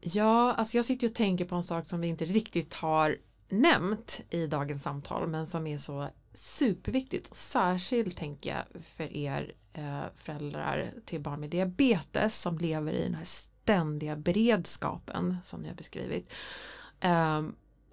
Ja, 0.00 0.52
alltså 0.52 0.76
jag 0.76 0.84
sitter 0.84 1.08
och 1.08 1.14
tänker 1.14 1.44
på 1.44 1.54
en 1.54 1.62
sak 1.62 1.86
som 1.86 2.00
vi 2.00 2.08
inte 2.08 2.24
riktigt 2.24 2.74
har 2.74 3.18
nämnt 3.48 4.20
i 4.30 4.46
dagens 4.46 4.82
samtal 4.82 5.28
men 5.28 5.46
som 5.46 5.66
är 5.66 5.78
så 5.78 6.08
superviktigt. 6.32 7.36
Särskilt 7.36 8.16
tänker 8.16 8.50
jag 8.50 8.82
för 8.82 9.16
er 9.16 9.54
eh, 9.72 10.02
föräldrar 10.16 10.92
till 11.04 11.20
barn 11.20 11.40
med 11.40 11.50
diabetes 11.50 12.40
som 12.40 12.58
lever 12.58 12.92
i 12.92 13.02
den 13.02 13.14
här 13.14 13.24
ständiga 13.24 14.16
beredskapen 14.16 15.36
som 15.44 15.60
ni 15.60 15.68
har 15.68 15.74
beskrivit. 15.74 16.32
Eh, 17.00 17.42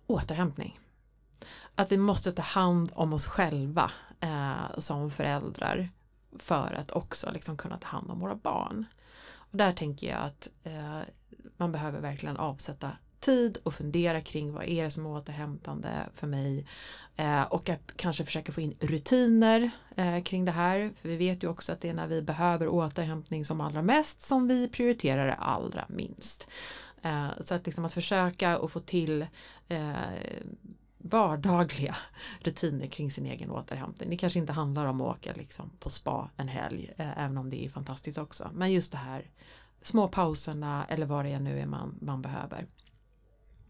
återhämtning. 0.07 0.79
Att 1.75 1.91
vi 1.91 1.97
måste 1.97 2.31
ta 2.31 2.41
hand 2.41 2.91
om 2.95 3.13
oss 3.13 3.27
själva 3.27 3.91
eh, 4.19 4.77
som 4.77 5.11
föräldrar 5.11 5.89
för 6.39 6.73
att 6.73 6.91
också 6.91 7.31
liksom 7.31 7.57
kunna 7.57 7.77
ta 7.77 7.87
hand 7.87 8.11
om 8.11 8.19
våra 8.19 8.35
barn. 8.35 8.85
Och 9.33 9.57
där 9.57 9.71
tänker 9.71 10.07
jag 10.07 10.21
att 10.21 10.49
eh, 10.63 10.99
man 11.57 11.71
behöver 11.71 11.99
verkligen 11.99 12.37
avsätta 12.37 12.91
tid 13.19 13.57
och 13.63 13.73
fundera 13.73 14.21
kring 14.21 14.53
vad 14.53 14.63
är 14.63 14.83
det 14.83 14.91
som 14.91 15.05
är 15.05 15.09
återhämtande 15.09 16.09
för 16.13 16.27
mig 16.27 16.65
eh, 17.15 17.43
och 17.43 17.69
att 17.69 17.97
kanske 17.97 18.25
försöka 18.25 18.51
få 18.51 18.61
in 18.61 18.75
rutiner 18.79 19.71
eh, 19.95 20.23
kring 20.23 20.45
det 20.45 20.51
här. 20.51 20.91
För 21.01 21.09
vi 21.09 21.17
vet 21.17 21.43
ju 21.43 21.47
också 21.47 21.73
att 21.73 21.81
det 21.81 21.89
är 21.89 21.93
när 21.93 22.07
vi 22.07 22.21
behöver 22.21 22.67
återhämtning 22.67 23.45
som 23.45 23.61
allra 23.61 23.81
mest 23.81 24.21
som 24.21 24.47
vi 24.47 24.67
prioriterar 24.67 25.27
det 25.27 25.33
allra 25.33 25.85
minst. 25.87 26.49
Eh, 27.01 27.29
så 27.39 27.55
att 27.55 27.65
liksom 27.65 27.85
att 27.85 27.93
försöka 27.93 28.57
och 28.57 28.71
få 28.71 28.79
till 28.79 29.27
eh, 29.67 29.93
vardagliga 31.11 31.95
rutiner 32.39 32.87
kring 32.87 33.11
sin 33.11 33.25
egen 33.25 33.51
återhämtning. 33.51 34.09
Det 34.09 34.17
kanske 34.17 34.39
inte 34.39 34.53
handlar 34.53 34.85
om 34.85 35.01
att 35.01 35.17
åka 35.17 35.33
liksom 35.33 35.71
på 35.79 35.89
spa 35.89 36.29
en 36.37 36.47
helg, 36.47 36.93
eh, 36.97 37.19
även 37.19 37.37
om 37.37 37.49
det 37.49 37.65
är 37.65 37.69
fantastiskt 37.69 38.17
också. 38.17 38.49
Men 38.53 38.71
just 38.71 38.91
det 38.91 38.97
här 38.97 39.29
små 39.81 40.07
pauserna 40.07 40.85
eller 40.85 41.05
vad 41.05 41.25
det 41.25 41.31
är 41.31 41.39
nu 41.39 41.59
är 41.59 41.65
man, 41.65 41.95
man 42.01 42.21
behöver. 42.21 42.67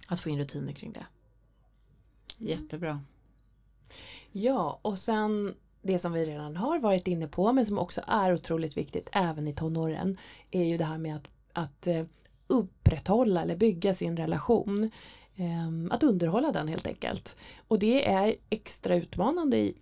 Att 0.08 0.20
få 0.20 0.30
in 0.30 0.40
rutiner 0.40 0.74
kring 0.74 0.94
det. 0.94 1.06
Jättebra. 2.38 3.02
Ja, 4.32 4.80
och 4.82 5.00
sen 5.00 5.54
det 5.82 6.00
som 6.00 6.14
vi 6.14 6.26
redan 6.26 6.58
har 6.58 6.80
varit 6.80 7.08
inne 7.08 7.28
på 7.28 7.54
men 7.54 7.66
som 7.66 7.80
också 7.80 8.02
är 8.08 8.34
otroligt 8.34 8.78
viktigt 8.78 9.10
även 9.12 9.48
i 9.48 9.54
tonåren 9.54 10.18
är 10.52 10.64
ju 10.64 10.78
det 10.78 10.86
här 10.86 10.98
med 10.98 11.16
att, 11.16 11.28
att 11.54 11.88
eh, 11.88 12.06
upprätthålla 12.48 13.42
eller 13.42 13.56
bygga 13.56 13.94
sin 13.94 14.18
relation. 14.18 14.92
Ehm, 15.42 15.88
att 15.92 16.04
underhålla 16.04 16.52
den 16.52 16.68
helt 16.68 16.88
enkelt. 16.88 17.38
Och 17.68 17.80
det 17.80 18.10
är 18.10 18.36
extra 18.50 18.96
utmanande 18.96 19.58
i 19.58 19.76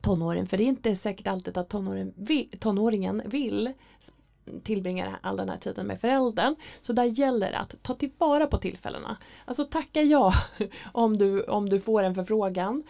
tonåren 0.00 0.46
för 0.46 0.56
det 0.56 0.64
är 0.64 0.68
inte 0.68 0.96
säkert 0.96 1.26
alltid 1.26 1.58
att 1.58 1.68
tonåringen 1.68 2.14
vill, 2.16 2.48
tonåringen 2.60 3.22
vill 3.26 3.72
tillbringa 4.62 5.18
all 5.22 5.36
den 5.36 5.48
här 5.48 5.56
tiden 5.56 5.86
med 5.86 6.00
föräldern. 6.00 6.56
Så 6.80 6.92
där 6.92 7.04
gäller 7.04 7.50
det 7.50 7.58
att 7.58 7.82
ta 7.82 7.94
tillvara 7.94 8.46
på 8.46 8.58
tillfällena. 8.58 9.16
Alltså 9.44 9.64
tacka 9.64 10.02
ja 10.02 10.32
om 10.92 11.18
du, 11.18 11.42
om 11.42 11.68
du 11.68 11.80
får 11.80 12.02
en 12.02 12.14
förfrågan 12.14 12.82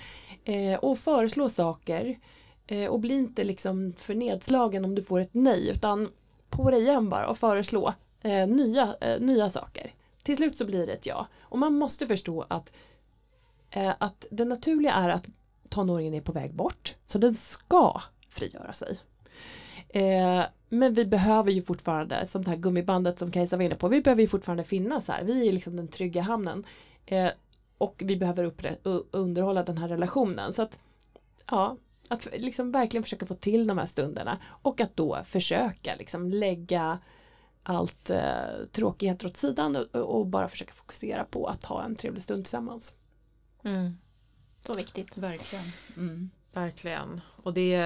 eh, 0.44 0.78
och 0.78 0.98
föreslå 0.98 1.48
saker. 1.48 2.18
Eh, 2.66 2.90
och 2.90 3.00
bli 3.00 3.14
inte 3.14 3.44
liksom 3.44 3.92
för 3.92 4.14
nedslagen 4.14 4.84
om 4.84 4.94
du 4.94 5.02
får 5.02 5.20
ett 5.20 5.34
nej 5.34 5.68
utan 5.68 6.09
på 6.50 6.70
dig 6.70 6.82
igen 6.82 7.09
bara 7.09 7.28
och 7.28 7.38
föreslå 7.38 7.94
eh, 8.20 8.46
nya, 8.46 8.96
eh, 9.00 9.20
nya 9.20 9.50
saker. 9.50 9.94
Till 10.29 10.37
slut 10.37 10.57
så 10.57 10.64
blir 10.66 10.87
det 10.87 10.93
ett 10.93 11.07
ja. 11.07 11.26
Och 11.41 11.59
man 11.59 11.74
måste 11.74 12.07
förstå 12.07 12.47
att, 12.49 12.76
eh, 13.70 13.93
att 13.99 14.26
det 14.31 14.45
naturliga 14.45 14.93
är 14.93 15.09
att 15.09 15.26
tonåringen 15.68 16.14
är 16.14 16.20
på 16.20 16.33
väg 16.33 16.55
bort. 16.55 16.97
Så 17.07 17.18
den 17.18 17.35
ska 17.35 18.01
frigöra 18.29 18.72
sig. 18.72 18.99
Eh, 19.89 20.43
men 20.68 20.95
vi 20.95 21.05
behöver 21.05 21.53
ju 21.53 21.62
fortfarande, 21.62 22.26
som 22.26 22.45
det 22.45 22.51
här 22.51 22.57
gummibandet 22.57 23.18
som 23.18 23.31
Kajsa 23.31 23.57
var 23.57 23.64
inne 23.64 23.74
på, 23.74 23.89
vi 23.89 24.01
behöver 24.01 24.22
ju 24.22 24.29
fortfarande 24.29 24.64
finnas 24.64 25.09
här. 25.09 25.24
Vi 25.24 25.49
är 25.49 25.53
liksom 25.53 25.76
den 25.76 25.89
trygga 25.89 26.22
hamnen. 26.22 26.64
Eh, 27.07 27.31
och 27.79 28.03
vi 28.05 28.16
behöver 28.16 28.53
underhålla 29.11 29.62
den 29.62 29.79
här 29.79 29.89
relationen. 29.89 30.53
Så 30.53 30.62
att, 30.62 30.79
ja, 31.51 31.76
att 32.09 32.29
liksom 32.37 32.72
verkligen 32.72 33.03
försöka 33.03 33.26
få 33.26 33.35
till 33.35 33.66
de 33.66 33.79
här 33.79 33.87
stunderna 33.87 34.39
och 34.45 34.81
att 34.81 34.97
då 34.97 35.18
försöka 35.24 35.95
liksom 35.95 36.31
lägga 36.31 36.99
allt 37.68 38.10
eh, 38.10 38.66
tråkigheter 38.72 39.26
åt 39.26 39.36
sidan 39.36 39.76
och, 39.76 39.94
och, 39.94 40.26
bara 40.26 40.48
försöka 40.48 40.72
fokusera 40.72 41.24
på 41.24 41.46
att 41.46 41.64
ha 41.64 41.84
en 41.84 41.94
trevlig 41.94 42.22
stund 42.22 42.44
tillsammans. 42.44 42.96
Mm. 43.64 43.98
Så 44.66 44.74
viktigt. 44.74 45.16
Verkligen. 45.16 45.64
Mm. 45.96 46.30
Verkligen. 46.52 47.20
Och 47.36 47.54
det, 47.54 47.76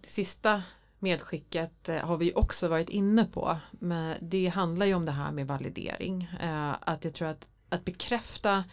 det 0.00 0.08
sista 0.08 0.62
medskicket 0.98 1.88
eh, 1.88 1.96
har 1.96 2.16
vi 2.16 2.32
också 2.34 2.68
varit 2.68 2.88
inne 2.88 3.24
på. 3.24 3.56
Men 3.70 4.16
det 4.20 4.48
handlar 4.48 4.86
ju 4.86 4.94
om 4.94 5.06
det 5.06 5.12
här 5.12 5.32
med 5.32 5.46
validering. 5.46 6.28
Eh, 6.40 6.74
att 6.80 7.04
jag 7.04 7.14
tror 7.14 7.28
att, 7.28 7.48
att 7.68 7.84
bekräfta 7.84 8.64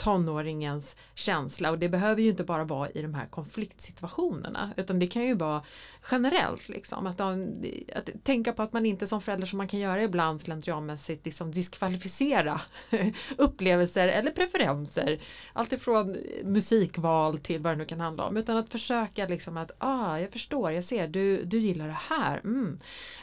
tonåringens 0.00 0.96
känsla. 1.14 1.70
Och 1.70 1.78
det 1.78 1.88
behöver 1.88 2.22
ju 2.22 2.30
inte 2.30 2.44
bara 2.44 2.64
vara 2.64 2.88
i 2.88 3.02
de 3.02 3.14
här 3.14 3.26
konfliktsituationerna 3.26 4.70
utan 4.76 4.98
det 4.98 5.06
kan 5.06 5.24
ju 5.24 5.34
vara 5.34 5.62
generellt 6.10 6.68
liksom. 6.68 7.06
Att, 7.06 7.20
att 7.20 8.10
tänka 8.22 8.52
på 8.52 8.62
att 8.62 8.72
man 8.72 8.86
inte 8.86 9.06
som 9.06 9.20
förälder 9.20 9.46
som 9.46 9.56
man 9.56 9.68
kan 9.68 9.80
göra 9.80 10.02
ibland 10.02 10.40
slentrianmässigt 10.40 11.24
liksom 11.24 11.52
diskvalificera 11.52 12.60
upplevelser 13.36 14.08
eller 14.08 14.30
preferenser. 14.30 15.20
Alltifrån 15.52 16.16
musikval 16.44 17.38
till 17.38 17.60
vad 17.60 17.72
det 17.72 17.76
nu 17.76 17.84
kan 17.84 18.00
handla 18.00 18.24
om. 18.24 18.36
Utan 18.36 18.56
att 18.56 18.68
försöka 18.68 19.26
liksom 19.26 19.56
att 19.56 19.70
ah 19.78 20.18
jag 20.18 20.32
förstår 20.32 20.72
jag 20.72 20.84
ser 20.84 21.08
du, 21.08 21.44
du 21.44 21.58
gillar 21.58 21.86
det 21.86 21.98
här 22.08 22.40
mm. 22.44 22.78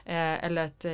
eh, 0.05 0.45
eller 0.45 0.65
att 0.65 0.85
eh, 0.85 0.91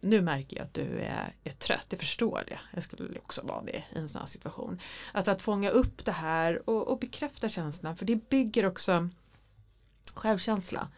nu 0.00 0.22
märker 0.22 0.56
jag 0.56 0.64
att 0.64 0.74
du 0.74 1.00
är, 1.00 1.34
är 1.44 1.52
trött, 1.52 1.86
jag 1.88 2.00
förstår 2.00 2.44
det. 2.46 2.58
Jag 2.74 2.82
skulle 2.82 3.18
också 3.18 3.42
vara 3.46 3.62
det 3.62 3.76
i 3.76 3.98
en 3.98 4.08
sån 4.08 4.20
här 4.20 4.26
situation. 4.26 4.80
Alltså 5.12 5.30
att 5.30 5.42
fånga 5.42 5.70
upp 5.70 6.04
det 6.04 6.12
här 6.12 6.68
och, 6.68 6.88
och 6.88 6.98
bekräfta 6.98 7.48
känslan 7.48 7.96
för 7.96 8.04
det 8.04 8.28
bygger 8.28 8.66
också 8.66 9.08
självkänsla. 10.14 10.88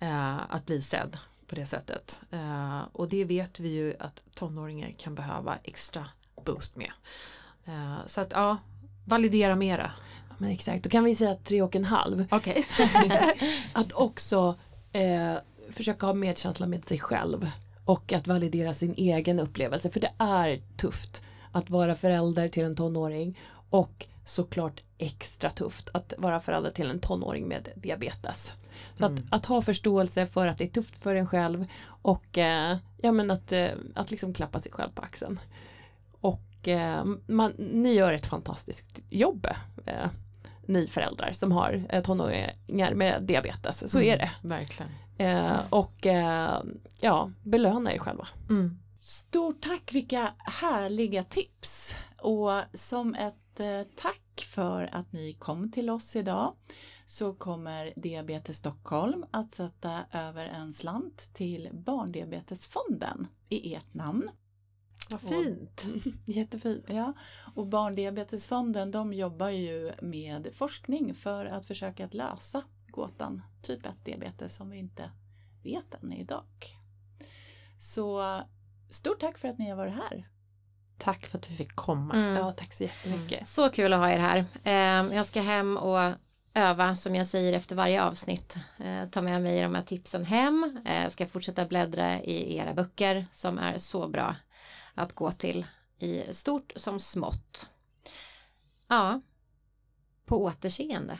Eh, 0.00 0.36
att 0.54 0.66
bli 0.66 0.82
sedd 0.82 1.16
på 1.46 1.54
det 1.54 1.66
sättet. 1.66 2.20
Eh, 2.30 2.80
och 2.92 3.08
det 3.08 3.24
vet 3.24 3.60
vi 3.60 3.68
ju 3.68 3.94
att 3.98 4.22
tonåringar 4.34 4.94
kan 4.98 5.14
behöva 5.14 5.58
extra 5.62 6.08
boost 6.44 6.76
med. 6.76 6.92
Eh, 7.64 8.06
så 8.06 8.20
att 8.20 8.32
ja, 8.32 8.58
validera 9.04 9.56
mera. 9.56 9.92
Ja, 10.28 10.34
men 10.38 10.50
exakt, 10.50 10.84
då 10.84 10.90
kan 10.90 11.04
vi 11.04 11.16
säga 11.16 11.34
tre 11.34 11.62
och 11.62 11.76
en 11.76 11.84
halv. 11.84 12.26
Okay. 12.30 12.64
att 13.72 13.92
också 13.92 14.56
eh, 14.92 15.34
försöka 15.70 16.06
ha 16.06 16.14
medkänsla 16.14 16.66
med 16.66 16.84
sig 16.84 17.00
själv 17.00 17.50
och 17.84 18.12
att 18.12 18.26
validera 18.26 18.72
sin 18.72 18.94
egen 18.96 19.40
upplevelse 19.40 19.90
för 19.90 20.00
det 20.00 20.12
är 20.18 20.62
tufft 20.76 21.24
att 21.52 21.70
vara 21.70 21.94
förälder 21.94 22.48
till 22.48 22.64
en 22.64 22.76
tonåring 22.76 23.38
och 23.70 24.06
såklart 24.24 24.82
extra 24.98 25.50
tufft 25.50 25.88
att 25.92 26.14
vara 26.18 26.40
förälder 26.40 26.70
till 26.70 26.90
en 26.90 26.98
tonåring 26.98 27.48
med 27.48 27.68
diabetes. 27.76 28.54
Så 28.94 29.04
mm. 29.04 29.14
att, 29.14 29.32
att, 29.32 29.46
ha 29.46 29.62
förståelse 29.62 30.26
för 30.26 30.46
att 30.46 30.58
det 30.58 30.64
är 30.64 30.68
tufft 30.68 30.98
för 30.98 31.14
en 31.14 31.26
själv 31.26 31.66
och 31.86 32.38
eh, 32.38 32.78
ja, 32.96 33.12
men 33.12 33.30
att, 33.30 33.52
eh, 33.52 33.68
att 33.94 34.10
liksom 34.10 34.32
klappa 34.32 34.60
sig 34.60 34.72
själv 34.72 34.90
på 34.94 35.02
axeln. 35.02 35.40
Och 36.20 36.68
eh, 36.68 37.04
man, 37.26 37.52
ni 37.58 37.92
gör 37.92 38.12
ett 38.12 38.26
fantastiskt 38.26 39.00
jobb 39.10 39.46
eh, 39.86 40.10
ni 40.66 40.86
föräldrar 40.86 41.32
som 41.32 41.52
har 41.52 41.82
eh, 41.88 42.02
tonåringar 42.02 42.94
med 42.94 43.22
diabetes. 43.22 43.90
Så 43.90 43.98
mm, 43.98 44.10
är 44.10 44.18
det. 44.18 44.30
Verkligen. 44.42 44.92
Eh, 45.18 45.60
och 45.70 46.06
eh, 46.06 46.62
ja, 47.00 47.30
belöna 47.42 47.92
er 47.94 47.98
själva. 47.98 48.28
Mm. 48.50 48.78
Stort 48.98 49.60
tack, 49.60 49.94
vilka 49.94 50.34
härliga 50.38 51.24
tips! 51.24 51.96
Och 52.18 52.50
som 52.72 53.14
ett 53.14 53.60
eh, 53.60 53.82
tack 53.96 54.46
för 54.46 54.88
att 54.92 55.12
ni 55.12 55.32
kom 55.32 55.70
till 55.70 55.90
oss 55.90 56.16
idag. 56.16 56.54
Så 57.06 57.34
kommer 57.34 57.92
Diabetes 57.96 58.56
Stockholm 58.56 59.24
att 59.30 59.52
sätta 59.52 60.00
över 60.12 60.46
en 60.46 60.72
slant 60.72 61.30
till 61.34 61.68
Barndiabetesfonden 61.72 63.26
i 63.48 63.74
ert 63.74 63.94
namn. 63.94 64.30
Vad 65.10 65.20
fint! 65.20 65.84
Jättefint. 66.26 66.84
Ja, 66.88 67.12
och 67.54 67.66
Barndiabetesfonden 67.66 68.90
de 68.90 69.12
jobbar 69.12 69.48
ju 69.48 69.92
med 70.02 70.48
forskning 70.52 71.14
för 71.14 71.46
att 71.46 71.66
försöka 71.66 72.04
att 72.04 72.14
lösa 72.14 72.62
gåtan 72.94 73.42
typ 73.62 73.86
1 73.86 74.04
diabetes 74.04 74.56
som 74.56 74.70
vi 74.70 74.78
inte 74.78 75.10
vet 75.62 76.02
än 76.02 76.12
idag. 76.12 76.44
Så 77.78 78.22
stort 78.90 79.20
tack 79.20 79.38
för 79.38 79.48
att 79.48 79.58
ni 79.58 79.70
har 79.70 79.76
varit 79.76 79.94
här. 79.94 80.28
Tack 80.98 81.26
för 81.26 81.38
att 81.38 81.50
vi 81.50 81.56
fick 81.56 81.74
komma. 81.74 82.14
Mm. 82.14 82.36
Ja, 82.36 82.52
tack 82.52 82.74
så 82.74 82.84
jättemycket. 82.84 83.48
Så 83.48 83.70
kul 83.70 83.92
att 83.92 83.98
ha 83.98 84.10
er 84.10 84.18
här. 84.18 84.44
Eh, 84.64 85.16
jag 85.16 85.26
ska 85.26 85.40
hem 85.40 85.76
och 85.76 86.12
öva 86.54 86.96
som 86.96 87.14
jag 87.14 87.26
säger 87.26 87.52
efter 87.52 87.76
varje 87.76 88.02
avsnitt. 88.02 88.56
Eh, 88.78 89.08
ta 89.08 89.22
med 89.22 89.42
mig 89.42 89.62
de 89.62 89.74
här 89.74 89.82
tipsen 89.82 90.24
hem. 90.24 90.80
Eh, 90.84 91.08
ska 91.08 91.26
fortsätta 91.26 91.64
bläddra 91.64 92.22
i 92.22 92.56
era 92.56 92.74
böcker 92.74 93.26
som 93.32 93.58
är 93.58 93.78
så 93.78 94.08
bra 94.08 94.36
att 94.94 95.12
gå 95.12 95.30
till 95.30 95.66
i 95.98 96.34
stort 96.34 96.72
som 96.76 97.00
smått. 97.00 97.68
Ja, 98.88 99.20
på 100.26 100.44
återseende. 100.44 101.18